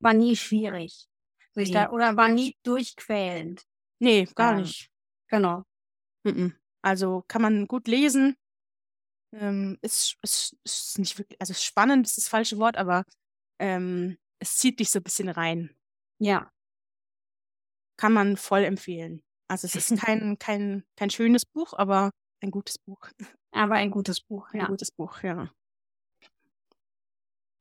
War 0.00 0.12
nie 0.12 0.36
schwierig. 0.36 1.08
Nee. 1.54 1.70
Da, 1.70 1.90
oder 1.90 2.16
war 2.16 2.28
nie 2.28 2.56
durchquälend. 2.62 3.64
Nee, 4.00 4.26
gar 4.34 4.52
ähm, 4.52 4.60
nicht. 4.60 4.90
Genau. 5.28 5.64
Also 6.82 7.24
kann 7.28 7.42
man 7.42 7.66
gut 7.66 7.88
lesen. 7.88 8.36
Ähm, 9.32 9.78
ist, 9.80 10.16
ist, 10.22 10.56
ist 10.64 10.98
nicht 10.98 11.18
wirklich, 11.18 11.40
also 11.40 11.54
spannend 11.54 12.06
ist 12.06 12.18
das 12.18 12.28
falsche 12.28 12.58
Wort, 12.58 12.76
aber 12.76 13.04
ähm, 13.58 14.18
es 14.38 14.58
zieht 14.58 14.80
dich 14.80 14.90
so 14.90 14.98
ein 14.98 15.02
bisschen 15.02 15.28
rein. 15.28 15.74
Ja. 16.18 16.52
Kann 17.96 18.12
man 18.12 18.36
voll 18.36 18.64
empfehlen. 18.64 19.24
Also 19.48 19.66
es 19.66 19.74
ist 19.74 19.96
kein, 20.04 20.38
kein, 20.38 20.84
kein 20.96 21.10
schönes 21.10 21.46
Buch, 21.46 21.72
aber 21.72 22.10
ein 22.42 22.50
gutes 22.50 22.78
Buch. 22.78 23.08
Aber 23.54 23.76
ein 23.76 23.90
gutes 23.90 24.20
Buch, 24.20 24.52
ja. 24.52 24.62
Ein 24.62 24.66
gutes 24.68 24.90
Buch, 24.90 25.22
ja. 25.22 25.48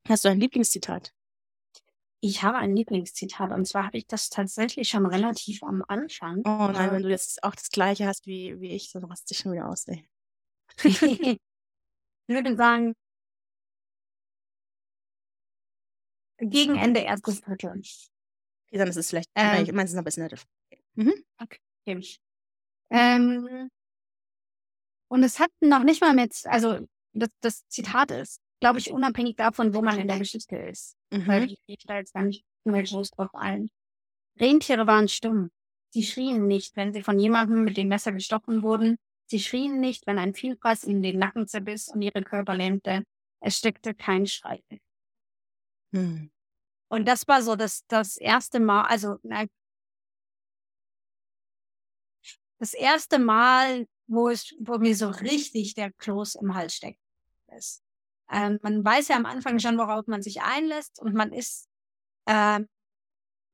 Hast 0.08 0.26
du 0.26 0.30
ein 0.30 0.40
Lieblingszitat? 0.40 1.14
Ich 2.20 2.42
habe 2.42 2.58
ein 2.58 2.76
Lieblingszitat 2.76 3.52
und 3.52 3.66
zwar 3.66 3.86
habe 3.86 3.98
ich 3.98 4.08
das 4.08 4.30
tatsächlich 4.30 4.90
schon 4.90 5.06
relativ 5.06 5.62
am 5.64 5.84
Anfang. 5.88 6.42
Oh 6.46 6.70
nein, 6.72 6.92
wenn 6.92 7.04
du 7.04 7.10
jetzt 7.10 7.44
auch 7.44 7.54
das 7.56 7.70
gleiche 7.70 8.08
hast 8.08 8.26
wie, 8.26 8.60
wie 8.60 8.70
ich, 8.70 8.92
dann 8.92 9.04
rast 9.04 9.30
dich 9.30 9.38
schon 9.38 9.52
wieder 9.52 9.70
aus, 9.70 9.88
ey. 9.88 10.08
ich 10.84 11.38
würde 12.28 12.56
sagen, 12.56 12.96
Gegen 16.40 16.76
Ende 16.76 17.02
erstes 17.02 17.42
Drittel. 17.42 17.70
Okay, 17.72 18.78
dann 18.78 18.88
ist 18.88 18.96
es 18.96 19.10
vielleicht, 19.10 19.30
ähm, 19.36 19.64
ich 19.64 19.72
meine, 19.72 19.86
es 19.86 19.92
ist 19.92 19.98
ein 19.98 20.04
bisschen 20.04 20.24
nett. 20.24 20.44
Mhm. 20.96 21.14
Okay. 21.38 21.60
Ähm, 22.90 23.70
und 25.14 25.22
es 25.22 25.40
hat 25.40 25.52
noch 25.62 25.84
nicht 25.84 26.02
mal 26.02 26.16
mit, 26.16 26.34
also 26.46 26.80
das, 27.14 27.30
das 27.42 27.68
Zitat 27.68 28.10
ist, 28.10 28.42
glaube 28.60 28.80
ich, 28.80 28.92
unabhängig 28.92 29.36
davon, 29.36 29.76
wo 29.76 29.84
man 29.84 30.00
in 30.00 30.08
der 30.08 30.18
Geschichte 30.18 30.56
ist. 30.56 30.98
Mhm. 31.12 31.28
Weil 31.28 31.44
ich, 31.44 31.60
ich 31.68 31.84
da 31.86 31.98
jetzt 31.98 32.16
gar 32.16 32.24
nicht 32.24 32.44
mehr 32.64 32.82
groß 32.82 33.12
drauf 33.12 33.30
ein. 33.36 33.70
Rentiere 34.40 34.88
waren 34.88 35.08
stumm. 35.08 35.52
Sie 35.92 36.02
schrien 36.02 36.48
nicht, 36.48 36.76
wenn 36.76 36.94
sie 36.94 37.04
von 37.04 37.20
jemandem 37.20 37.64
mit 37.64 37.78
dem 37.78 37.90
Messer 37.90 38.12
gestochen 38.12 38.64
wurden. 38.64 38.98
Sie 39.28 39.40
schrien 39.40 39.80
nicht, 39.80 40.08
wenn 40.08 40.18
ein 40.18 40.34
Vielfraß 40.34 40.86
ihnen 40.86 41.04
den 41.04 41.20
Nacken 41.20 41.48
zerbiss 41.48 41.90
und 41.90 42.02
ihre 42.02 42.24
Körper 42.24 42.56
lähmte. 42.56 43.04
Es 43.40 43.60
steckte 43.60 43.94
kein 43.94 44.26
Schrei. 44.26 44.64
Hm. 45.92 46.32
Und 46.90 47.08
das 47.08 47.28
war 47.28 47.44
so 47.44 47.56
das, 47.56 47.86
das 47.86 48.18
erste 48.18 48.60
Mal, 48.60 48.86
also 48.86 49.18
na, 49.22 49.46
das 52.58 52.74
erste 52.74 53.20
Mal, 53.20 53.86
wo 54.08 54.30
es, 54.30 54.54
wo 54.60 54.78
mir 54.78 54.96
so 54.96 55.10
richtig 55.10 55.76
der 55.76 55.92
Kloß 55.92 56.36
im 56.36 56.56
Hals 56.56 56.76
steckt. 56.76 57.00
Ist. 57.56 57.84
Ähm, 58.32 58.60
man 58.64 58.84
weiß 58.84 59.10
ja 59.10 59.16
am 59.16 59.26
Anfang 59.26 59.60
schon, 59.60 59.78
worauf 59.78 60.08
man 60.08 60.22
sich 60.22 60.42
einlässt 60.42 61.00
und 61.00 61.14
man 61.14 61.32
ist 61.32 61.68
ähm, 62.28 62.68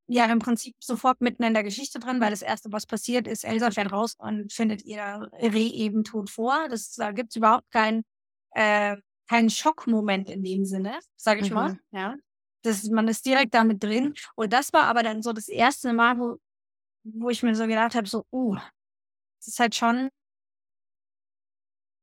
ja 0.07 0.25
im 0.25 0.39
Prinzip 0.39 0.75
sofort 0.79 1.19
mitten 1.21 1.43
in 1.43 1.53
der 1.53 1.63
Geschichte 1.63 1.99
drin, 1.99 2.21
weil 2.21 2.31
das 2.31 2.41
erste, 2.41 2.71
was 2.71 2.85
passiert, 2.85 3.27
ist, 3.27 3.43
Elsa 3.43 3.71
fährt 3.71 3.91
raus 3.91 4.15
und 4.17 4.53
findet 4.53 4.83
ihr 4.85 5.29
Reh 5.33 5.69
eben 5.69 6.03
tot 6.03 6.29
vor. 6.29 6.67
Das, 6.69 6.93
da 6.93 7.11
gibt 7.11 7.31
es 7.31 7.35
überhaupt 7.35 7.69
keinen 7.71 8.05
äh, 8.51 8.95
keinen 9.29 9.49
Schockmoment 9.49 10.29
in 10.29 10.43
dem 10.43 10.65
Sinne, 10.65 10.99
sage 11.15 11.41
ich 11.41 11.49
mhm. 11.49 11.55
mal. 11.55 11.79
Ja. 11.91 12.15
Das, 12.63 12.83
man 12.89 13.07
ist 13.07 13.25
direkt 13.25 13.53
damit 13.53 13.81
drin. 13.81 14.15
Und 14.35 14.51
das 14.51 14.73
war 14.73 14.83
aber 14.83 15.03
dann 15.03 15.21
so 15.21 15.31
das 15.31 15.47
erste 15.47 15.93
Mal, 15.93 16.17
wo, 16.17 16.37
wo 17.03 17.29
ich 17.29 17.43
mir 17.43 17.55
so 17.55 17.67
gedacht 17.67 17.95
habe, 17.95 18.07
so, 18.07 18.25
uh, 18.31 18.55
das 19.37 19.47
ist 19.47 19.59
halt 19.59 19.75
schon, 19.75 20.09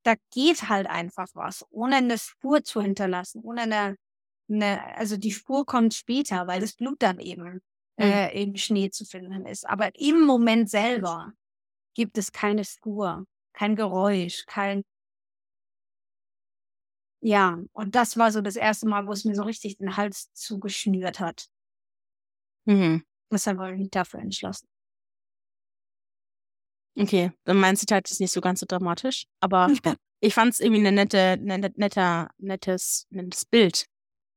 da 0.07 0.15
geht 0.33 0.69
halt 0.69 0.87
einfach 0.87 1.27
was, 1.35 1.65
ohne 1.71 1.97
eine 1.97 2.19
Spur 2.19 2.63
zu 2.63 2.81
hinterlassen, 2.81 3.43
ohne 3.43 3.63
eine, 3.63 3.97
eine 4.49 4.97
also 4.97 5.17
die 5.17 5.33
Spur 5.33 5.67
kommt 5.67 5.95
später, 5.95 6.47
weil 6.47 6.61
das 6.61 6.75
Blut 6.75 7.03
dann 7.03 7.19
eben 7.19 7.55
mhm. 7.97 8.05
äh, 8.05 8.43
im 8.43 8.57
Schnee 8.57 8.91
zu 8.91 9.05
finden 9.05 9.47
ist. 9.47 9.69
Aber 9.69 9.91
im 9.97 10.21
Moment 10.25 10.71
selber 10.71 11.33
gibt 11.95 12.19
es 12.19 12.31
keine 12.33 12.65
Spur, 12.65 13.27
kein 13.53 13.75
Geräusch, 13.75 14.45
kein 14.47 14.83
ja, 17.21 17.59
und 17.73 17.95
das 17.97 18.17
war 18.17 18.31
so 18.31 18.41
das 18.41 18.55
erste 18.55 18.87
Mal, 18.87 19.07
wo 19.09 19.13
es 19.13 19.25
mir 19.25 19.35
so 19.35 19.43
richtig 19.43 19.79
den 19.79 19.97
Hals 19.97 20.33
zugeschnürt 20.35 21.19
hat. 21.19 21.49
Mhm. 22.67 23.05
Deshalb 23.33 23.59
habe 23.59 23.73
ich 23.73 23.79
mich 23.79 23.91
dafür 23.91 24.21
entschlossen. 24.21 24.69
Okay, 26.99 27.31
dann 27.45 27.59
mein 27.59 27.77
Zitat 27.77 28.11
ist 28.11 28.21
nicht 28.21 28.33
so 28.33 28.41
ganz 28.41 28.61
so 28.61 28.67
dramatisch, 28.67 29.27
aber 29.41 29.71
ich 30.21 30.33
fand 30.33 30.55
es 30.55 30.61
irgendwie 30.61 30.87
ein 30.87 30.95
nette, 30.95 31.37
nette, 31.39 31.73
netter, 31.77 32.31
nettes, 32.39 33.07
nettes 33.11 33.45
Bild. 33.45 33.87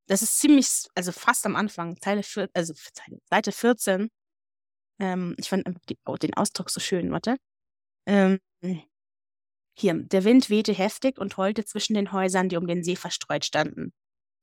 Das 0.08 0.22
ist 0.22 0.40
ziemlich, 0.40 0.68
also 0.96 1.12
fast 1.12 1.46
am 1.46 1.56
Anfang, 1.56 2.00
Zeile 2.02 2.24
vier, 2.24 2.50
also 2.54 2.74
Seite 3.30 3.52
14. 3.52 4.10
Ähm, 5.00 5.36
ich 5.38 5.48
fand 5.50 5.68
die, 5.90 5.98
oh, 6.06 6.18
den 6.18 6.34
Ausdruck 6.34 6.70
so 6.70 6.80
schön, 6.82 7.12
warte. 7.12 7.38
Ähm, 8.08 8.40
hier, 9.78 9.94
der 9.94 10.24
Wind 10.26 10.50
wehte 10.50 10.74
heftig 10.74 11.18
und 11.18 11.38
heulte 11.38 11.64
zwischen 11.64 11.94
den 11.94 12.12
Häusern, 12.12 12.50
die 12.50 12.58
um 12.58 12.68
den 12.68 12.84
See 12.84 12.98
verstreut 12.98 13.46
standen. 13.46 13.94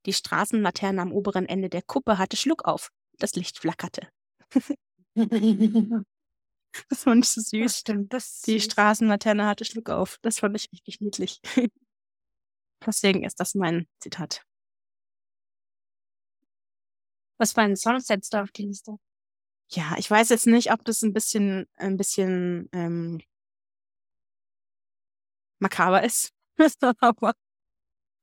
Die 0.06 0.14
Straßenlaterne 0.14 1.02
am 1.02 1.12
oberen 1.12 1.46
Ende 1.46 1.68
der 1.68 1.82
Kuppe 1.82 2.16
hatte 2.16 2.36
Schluck 2.36 2.64
auf. 2.64 2.90
Das 3.18 3.34
Licht 3.34 3.58
flackerte. 3.58 4.08
das 6.88 7.02
fand 7.04 7.24
ich 7.24 7.30
so 7.30 7.40
süß. 7.40 7.62
Das 7.62 7.78
stimmt, 7.78 8.12
das 8.12 8.42
Die 8.42 8.60
Straßenlaterne 8.60 9.46
hatte 9.46 9.64
Schluck 9.64 9.90
auf. 9.90 10.18
Das 10.22 10.38
fand 10.40 10.56
ich 10.56 10.70
richtig 10.72 11.00
niedlich. 11.00 11.40
Deswegen 12.86 13.24
ist 13.24 13.40
das 13.40 13.54
mein 13.54 13.86
Zitat. 14.00 14.42
Was 17.38 17.52
für 17.52 17.60
ein 17.62 17.76
Song 17.76 18.00
setzt 18.00 18.32
du 18.32 18.42
auf 18.42 18.50
die 18.50 18.62
Liste? 18.64 18.96
Ja, 19.70 19.94
ich 19.98 20.10
weiß 20.10 20.28
jetzt 20.30 20.46
nicht, 20.46 20.72
ob 20.72 20.84
das 20.84 21.02
ein 21.02 21.12
bisschen, 21.12 21.66
ein 21.76 21.96
bisschen 21.96 22.68
ähm, 22.72 23.20
makaber 25.58 26.02
ist. 26.04 26.32
Aber 27.00 27.34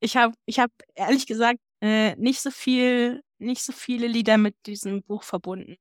ich 0.01 0.17
habe, 0.17 0.35
ich 0.45 0.59
habe 0.59 0.73
ehrlich 0.95 1.27
gesagt 1.27 1.59
äh, 1.81 2.15
nicht 2.17 2.41
so 2.41 2.51
viel, 2.51 3.23
nicht 3.39 3.63
so 3.63 3.73
viele 3.73 4.07
Lieder 4.07 4.37
mit 4.37 4.55
diesem 4.67 5.03
Buch 5.03 5.23
verbunden. 5.23 5.77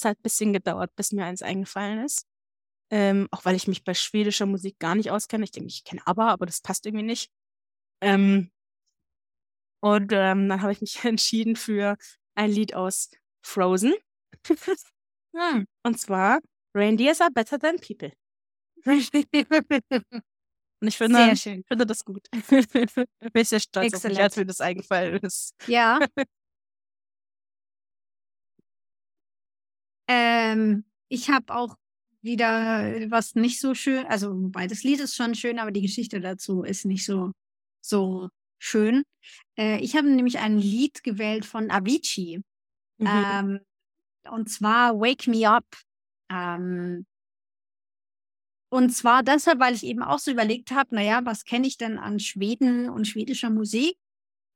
Es 0.00 0.04
hat 0.06 0.18
ein 0.18 0.22
bisschen 0.22 0.52
gedauert, 0.54 0.94
bis 0.96 1.12
mir 1.12 1.26
eins 1.26 1.42
eingefallen 1.42 2.04
ist. 2.04 2.26
Ähm, 2.90 3.28
auch 3.30 3.44
weil 3.44 3.54
ich 3.54 3.68
mich 3.68 3.84
bei 3.84 3.94
schwedischer 3.94 4.46
Musik 4.46 4.78
gar 4.78 4.94
nicht 4.94 5.10
auskenne. 5.10 5.44
Ich 5.44 5.52
denke, 5.52 5.68
ich 5.68 5.84
kenne 5.84 6.00
ABBA, 6.06 6.30
aber 6.30 6.46
das 6.46 6.60
passt 6.60 6.86
irgendwie 6.86 7.04
nicht. 7.04 7.30
Ähm, 8.00 8.50
und 9.82 10.10
ähm, 10.12 10.48
dann 10.48 10.62
habe 10.62 10.72
ich 10.72 10.80
mich 10.80 11.04
entschieden 11.04 11.54
für 11.54 11.96
ein 12.34 12.50
Lied 12.50 12.74
aus 12.74 13.10
Frozen. 13.44 13.94
Hm. 15.32 15.64
Und 15.84 16.00
zwar 16.00 16.40
Reindeers 16.74 17.20
are 17.20 17.30
better 17.30 17.56
than 17.56 17.76
people. 17.78 18.12
Und 20.82 20.88
ich 20.88 20.96
finde, 20.96 21.18
Sehr 21.18 21.36
schön. 21.36 21.60
ich 21.60 21.66
finde 21.68 21.86
das 21.86 22.04
gut. 22.04 22.26
ich 22.32 23.32
bin 23.32 23.44
sehr 23.44 23.60
stolz 23.60 23.94
auf 23.94 24.02
mich, 24.02 24.18
als 24.18 24.34
mir 24.34 24.46
das 24.46 24.60
eingefallen 24.60 25.20
ist. 25.20 25.54
Ja. 25.68 26.00
Ähm, 30.10 30.84
ich 31.08 31.30
habe 31.30 31.54
auch 31.54 31.76
wieder 32.20 33.10
was 33.10 33.36
nicht 33.36 33.60
so 33.60 33.74
schön, 33.74 34.04
also 34.06 34.30
wobei 34.42 34.66
das 34.66 34.82
Lied 34.82 34.98
ist 34.98 35.14
schon 35.14 35.36
schön, 35.36 35.60
aber 35.60 35.70
die 35.70 35.82
Geschichte 35.82 36.20
dazu 36.20 36.64
ist 36.64 36.84
nicht 36.84 37.06
so, 37.06 37.30
so 37.80 38.28
schön. 38.58 39.04
Äh, 39.56 39.78
ich 39.78 39.96
habe 39.96 40.08
nämlich 40.10 40.40
ein 40.40 40.58
Lied 40.58 41.04
gewählt 41.04 41.46
von 41.46 41.70
Avicii. 41.70 42.42
Mhm. 42.98 43.06
Ähm, 43.06 43.60
und 44.30 44.50
zwar 44.50 44.98
Wake 44.98 45.28
Me 45.28 45.48
Up. 45.48 45.64
Ähm, 46.28 47.06
und 48.68 48.90
zwar 48.90 49.22
deshalb, 49.22 49.60
weil 49.60 49.74
ich 49.74 49.84
eben 49.84 50.02
auch 50.02 50.18
so 50.18 50.32
überlegt 50.32 50.72
habe, 50.72 50.94
naja, 50.94 51.20
was 51.24 51.44
kenne 51.44 51.68
ich 51.68 51.76
denn 51.76 51.98
an 51.98 52.18
Schweden 52.18 52.90
und 52.90 53.06
schwedischer 53.06 53.50
Musik? 53.50 53.96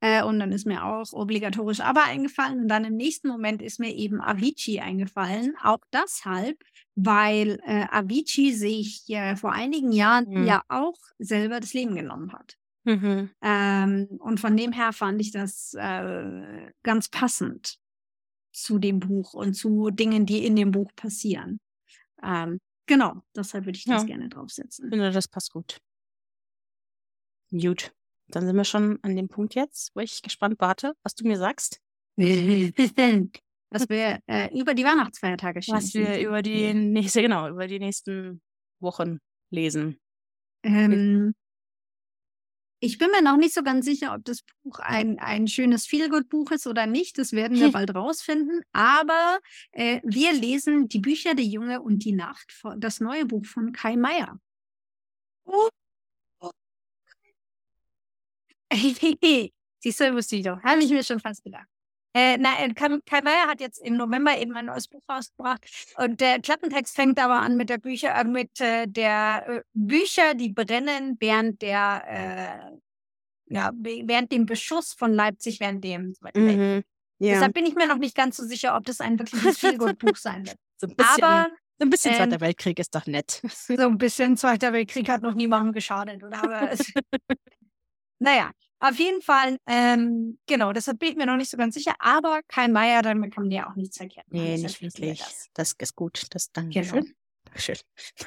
Äh, 0.05 0.23
und 0.23 0.39
dann 0.39 0.53
ist 0.53 0.67
mir 0.67 0.85
auch 0.85 1.13
obligatorisch 1.15 1.81
aber 1.81 2.05
eingefallen. 2.05 2.61
Und 2.61 2.69
dann 2.69 2.85
im 2.85 2.95
nächsten 2.97 3.27
Moment 3.29 3.63
ist 3.63 3.81
mir 3.81 3.95
eben 3.95 4.21
Avicii 4.21 4.81
eingefallen. 4.81 5.55
Auch 5.63 5.79
deshalb, 5.95 6.63
weil 6.95 7.59
äh, 7.65 7.87
Avicii 7.91 8.53
sich 8.53 9.09
äh, 9.09 9.35
vor 9.37 9.53
einigen 9.53 9.93
Jahren 9.93 10.29
Mhm. 10.29 10.47
ja 10.47 10.63
auch 10.69 10.99
selber 11.19 11.59
das 11.59 11.73
Leben 11.73 11.95
genommen 11.95 12.33
hat. 12.35 12.57
Mhm. 12.85 13.31
Ähm, 13.43 14.09
und 14.19 14.41
von 14.41 14.57
dem 14.59 14.73
her 14.73 14.93
fand 14.93 15.23
ich 15.23 15.31
das 15.33 15.73
äh, 15.73 16.71
ganz 16.83 17.09
passend 17.09 17.79
zu 18.53 18.79
dem 18.79 19.01
Buch 19.01 19.33
und 19.33 19.55
zu 19.55 19.89
Dingen, 19.91 20.27
die 20.27 20.45
in 20.45 20.55
dem 20.55 20.71
Buch 20.71 20.91
passieren. 20.97 21.61
Ähm, 22.23 22.59
genau, 22.87 23.23
deshalb 23.35 23.65
würde 23.65 23.79
ich 23.79 23.85
das 23.85 24.03
Ja. 24.03 24.07
gerne 24.07 24.25
Ich 24.25 24.31
draufsetzen. 24.35 24.91
finde, 24.91 25.11
das 25.13 25.29
passt 25.29 25.51
gut. 25.53 25.79
Gut. 27.51 27.91
Dann 28.35 28.47
sind 28.47 28.57
wir 28.57 28.65
schon 28.65 28.99
an 29.03 29.15
dem 29.15 29.29
Punkt 29.29 29.55
jetzt, 29.55 29.95
wo 29.95 30.01
ich 30.01 30.21
gespannt 30.21 30.57
warte, 30.59 30.95
was 31.05 31.15
du 31.15 31.27
mir 31.27 31.39
sagst. 31.39 31.81
Was 33.71 33.89
wir 33.89 34.21
äh, 34.29 34.57
über 34.57 34.73
die 34.75 34.85
Weihnachtsfeiertage 34.85 35.59
Was 35.67 35.91
schenken. 35.91 36.09
wir 36.09 36.29
über 36.29 36.43
die 36.43 36.73
nächste, 36.73 37.23
genau, 37.23 37.49
über 37.49 37.67
die 37.67 37.81
nächsten 37.81 38.41
Wochen 38.79 39.19
lesen. 39.51 39.99
Ähm, 40.63 41.35
ich 42.79 42.99
bin 42.99 43.11
mir 43.11 43.21
noch 43.21 43.37
nicht 43.37 43.53
so 43.53 43.65
ganz 43.65 43.85
sicher, 43.85 44.15
ob 44.15 44.25
das 44.25 44.43
Buch 44.63 44.79
ein, 44.79 45.19
ein 45.19 45.49
schönes 45.49 45.87
Feelgood-Buch 45.87 46.53
ist 46.53 46.69
oder 46.69 46.87
nicht. 46.87 47.19
Das 47.19 47.33
werden 47.33 47.59
wir 47.59 47.73
bald 47.73 47.95
rausfinden. 47.95 48.61
Aber 48.73 49.41
äh, 49.73 50.01
wir 50.05 50.33
lesen 50.33 50.89
die 50.89 51.01
Bücher 51.01 51.35
Der 51.35 51.45
Junge 51.45 51.83
und 51.83 52.05
die 52.05 52.13
Nacht, 52.13 52.55
das 52.77 53.01
neue 53.01 53.27
Buch 53.27 53.45
von 53.45 53.73
Kai 53.73 53.97
Meier. 53.97 54.39
Siehst 59.81 60.01
du, 60.01 60.15
wusste 60.15 60.37
ich 60.37 60.45
doch. 60.45 60.63
Habe 60.63 60.83
ich 60.83 60.91
mir 60.91 61.05
schon 61.05 61.21
fast 61.21 61.45
gedacht. 61.45 61.67
Äh, 62.17 62.39
na, 62.39 62.55
Kai, 62.75 63.21
Meier 63.23 63.49
hat 63.49 63.61
jetzt 63.61 63.79
im 63.85 63.97
November 63.97 64.39
eben 64.39 64.57
ein 64.57 64.67
neues 64.67 64.87
Buch 64.87 65.03
rausgebracht. 65.11 65.65
Und 65.97 66.21
der 66.21 66.41
Klappentext 66.41 66.95
fängt 66.95 67.19
aber 67.19 67.41
an 67.41 67.57
mit 67.57 67.69
der 67.71 67.79
Bücher, 67.79 68.15
äh, 68.15 68.25
mit 68.25 68.61
äh, 68.61 68.87
der 68.87 69.45
äh, 69.49 69.63
Bücher, 69.73 70.35
die 70.35 70.51
brennen 70.51 71.17
während 71.19 71.61
der, 71.61 72.05
äh, 73.51 73.53
ja, 73.53 73.73
während 73.75 74.31
dem 74.31 74.47
Beschuss 74.47 74.93
von 74.93 75.13
Leipzig, 75.13 75.59
während 75.59 75.83
dem. 75.83 76.15
Mhm. 76.35 76.85
Ja, 77.19 77.35
Deshalb 77.35 77.55
bin 77.55 77.67
ich 77.67 77.75
mir 77.75 77.89
noch 77.89 77.99
nicht 77.99 78.17
ganz 78.17 78.37
so 78.37 78.45
sicher, 78.45 78.77
ob 78.77 78.85
das 78.85 79.01
ein 79.01 79.19
wirkliches 79.19 79.59
Feelgood-Buch 79.59 80.17
sein 80.17 80.47
wird. 80.47 80.57
so 80.77 80.87
ein 80.87 80.95
bisschen, 80.95 81.25
Aber 81.25 81.49
so 81.79 81.85
ein 81.87 81.91
bisschen 81.91 82.13
ähm, 82.13 82.19
Zweiter 82.19 82.41
Weltkrieg 82.41 82.79
ist 82.79 82.95
doch 82.95 83.07
nett. 83.07 83.43
so 83.49 83.75
ein 83.75 83.99
bisschen 83.99 84.37
Zweiter 84.37 84.73
Weltkrieg 84.73 85.09
hat 85.09 85.23
noch 85.23 85.35
niemandem 85.35 85.73
geschadet, 85.73 86.23
oder? 86.23 86.45
Aber 86.45 86.71
es, 86.71 86.93
naja, 88.25 88.51
auf 88.81 88.99
jeden 88.99 89.23
Fall, 89.23 89.59
ähm, 89.67 90.39
genau, 90.47 90.73
deshalb 90.73 90.99
bin 90.99 91.11
ich 91.11 91.17
mir 91.17 91.27
noch 91.27 91.37
nicht 91.37 91.51
so 91.51 91.57
ganz 91.57 91.75
sicher. 91.75 91.95
Aber 91.99 92.41
Kai 92.49 92.69
Meier, 92.69 93.03
damit 93.03 93.33
kann 93.35 93.45
man 93.45 93.51
ja 93.53 93.71
auch 93.71 93.77
nichts 93.77 93.97
verkehrt 93.97 94.27
machen. 94.31 94.43
Nee, 94.45 94.61
Deshalb 94.61 94.83
nicht 94.83 94.99
wirklich. 94.99 95.19
das. 95.21 95.49
Das 95.55 95.73
ist 95.79 95.95
gut. 95.95 96.27
Das 96.31 96.51
Genau. 96.53 96.71
Dankeschön. 96.71 97.15
Dankeschön. 97.45 97.77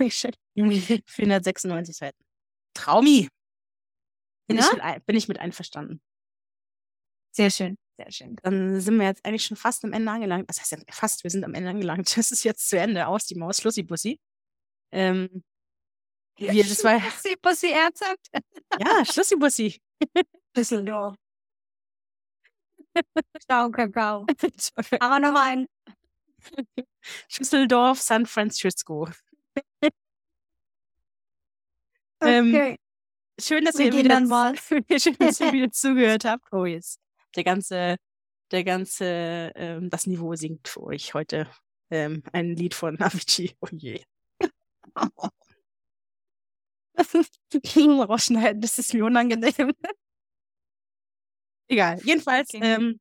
Dankeschön. 0.56 1.04
496 1.06 1.96
Seiten. 1.98 2.24
Traumi. 2.74 3.28
Bin, 4.48 4.58
ich 4.58 4.66
Ja? 4.66 4.72
mit, 4.74 4.82
ein- 4.82 5.02
bin 5.04 5.16
ich 5.16 5.28
mit 5.28 5.40
einverstanden. 5.40 6.02
Sehr 7.36 7.52
schön, 7.52 7.78
sehr 7.98 8.12
schön. 8.12 8.36
Dann 8.42 8.80
sind 8.82 8.98
wir 8.98 9.06
jetzt 9.06 9.24
eigentlich 9.26 9.44
schon 9.46 9.58
fast 9.58 9.84
am 9.84 9.94
Ende 9.94 10.12
angelangt. 10.12 10.48
Was 10.50 10.60
heißt 10.60 10.72
denn 10.72 10.84
fast? 10.90 11.24
Wir 11.24 11.30
sind 11.30 11.44
am 11.44 11.54
Ende 11.54 11.70
angelangt. 11.70 12.08
Das 12.18 12.32
ist 12.32 12.44
jetzt 12.44 12.68
zu 12.70 12.80
Ende. 12.80 13.06
Aus 13.08 13.26
die 13.26 13.36
Maus, 13.36 13.58
Schlussi 13.62 13.84
Bussi. 13.84 14.20
Ähm, 14.92 15.44
wir, 16.38 16.64
das 16.64 16.84
war, 16.84 17.00
Bussi, 17.00 17.36
Bussi, 17.42 17.68
ernsthaft? 17.72 18.28
ja, 18.80 19.06
Schlussi 19.06 19.36
Bussi. 19.36 19.80
Düsseldorf. 20.56 21.16
Ciao, 23.48 23.70
Kakao. 23.72 24.26
Aber 25.00 25.20
noch 25.20 25.40
ein. 25.40 25.68
Düsseldorf, 27.38 28.02
San 28.02 28.26
Francisco. 28.26 29.08
Ähm, 32.20 32.48
Okay. 32.54 32.78
Schön, 33.40 33.64
dass 33.66 33.78
Wir 33.78 33.88
ihr 33.88 33.94
wieder, 33.94 34.20
mal. 34.22 34.56
schön, 34.58 34.84
dass 35.20 35.40
ihr 35.40 35.54
wieder 35.54 35.72
zugehört 35.72 36.26
habt. 36.26 36.52
Oh, 36.52 36.66
jetzt. 36.66 37.00
Der 37.36 37.44
ganze, 37.44 37.98
der 38.52 38.64
ganze, 38.64 39.52
ähm, 39.56 39.92
das 39.92 40.08
Niveau 40.08 40.34
sinkt 40.36 40.68
für 40.68 40.82
euch 40.82 41.14
heute. 41.14 41.48
Ähm, 41.92 42.24
ein 42.34 42.56
Lied 42.56 42.74
von 42.74 43.00
Avicii. 43.00 43.56
Oh 43.62 43.68
je. 43.72 44.04
Rausschneiden, 48.10 48.62
das 48.62 48.78
ist 48.80 48.94
mir 48.94 49.06
unangenehm. 49.06 49.74
Egal. 51.70 52.00
Jedenfalls, 52.04 52.50
Okay. 52.54 52.60
ähm, 52.64 53.00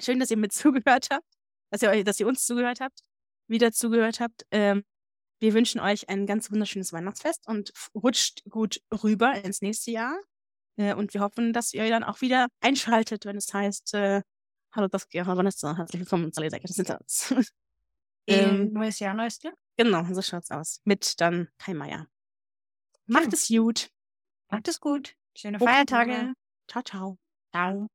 schön, 0.00 0.20
dass 0.20 0.30
ihr 0.30 0.36
mit 0.36 0.52
zugehört 0.86 1.08
habt, 1.10 1.26
dass 1.70 1.82
ihr, 1.82 1.90
euch- 1.90 2.04
dass 2.04 2.20
ihr 2.20 2.26
uns 2.26 2.44
zugehört 2.46 2.80
habt, 2.80 3.00
wieder 3.48 3.72
zugehört 3.72 4.20
habt. 4.20 4.44
Ähm, 4.50 4.84
wir 5.40 5.52
wünschen 5.54 5.80
euch 5.80 6.08
ein 6.08 6.26
ganz 6.26 6.50
wunderschönes 6.50 6.92
Weihnachtsfest 6.92 7.46
und 7.48 7.72
rutscht 7.94 8.42
gut 8.48 8.80
rüber 9.02 9.34
ins 9.44 9.60
nächste 9.62 9.90
Jahr. 9.90 10.16
Äh, 10.76 10.94
und 10.94 11.14
wir 11.14 11.20
hoffen, 11.20 11.52
dass 11.52 11.72
ihr 11.72 11.88
dann 11.88 12.04
auch 12.04 12.20
wieder 12.20 12.48
einschaltet, 12.60 13.24
wenn 13.26 13.36
es 13.36 13.52
heißt, 13.52 13.94
äh, 13.94 14.22
Hallo, 14.74 14.88
das 14.88 15.06
ja, 15.12 15.24
Vanessa, 15.24 15.76
herzlich 15.76 16.00
willkommen 16.00 16.32
zu 16.32 16.40
Leser 16.40 16.58
des 16.58 16.78
Internets. 16.78 17.32
ähm, 18.26 18.72
neues 18.72 18.98
Jahr, 18.98 19.14
neues 19.14 19.38
Glück. 19.38 19.54
genau, 19.76 20.04
so 20.12 20.20
schaut's 20.20 20.50
aus. 20.50 20.80
Mit 20.84 21.20
dann 21.20 21.48
Kai 21.58 21.74
Meier. 21.74 22.08
Macht 23.06 23.32
es 23.32 23.48
gut. 23.48 23.90
Macht 24.50 24.68
es 24.68 24.80
gut. 24.80 25.16
Schöne 25.36 25.58
Hoch- 25.58 25.64
Feiertage. 25.66 26.34
Ciao, 26.68 26.82
ciao. 26.82 27.18
Ciao. 27.52 27.88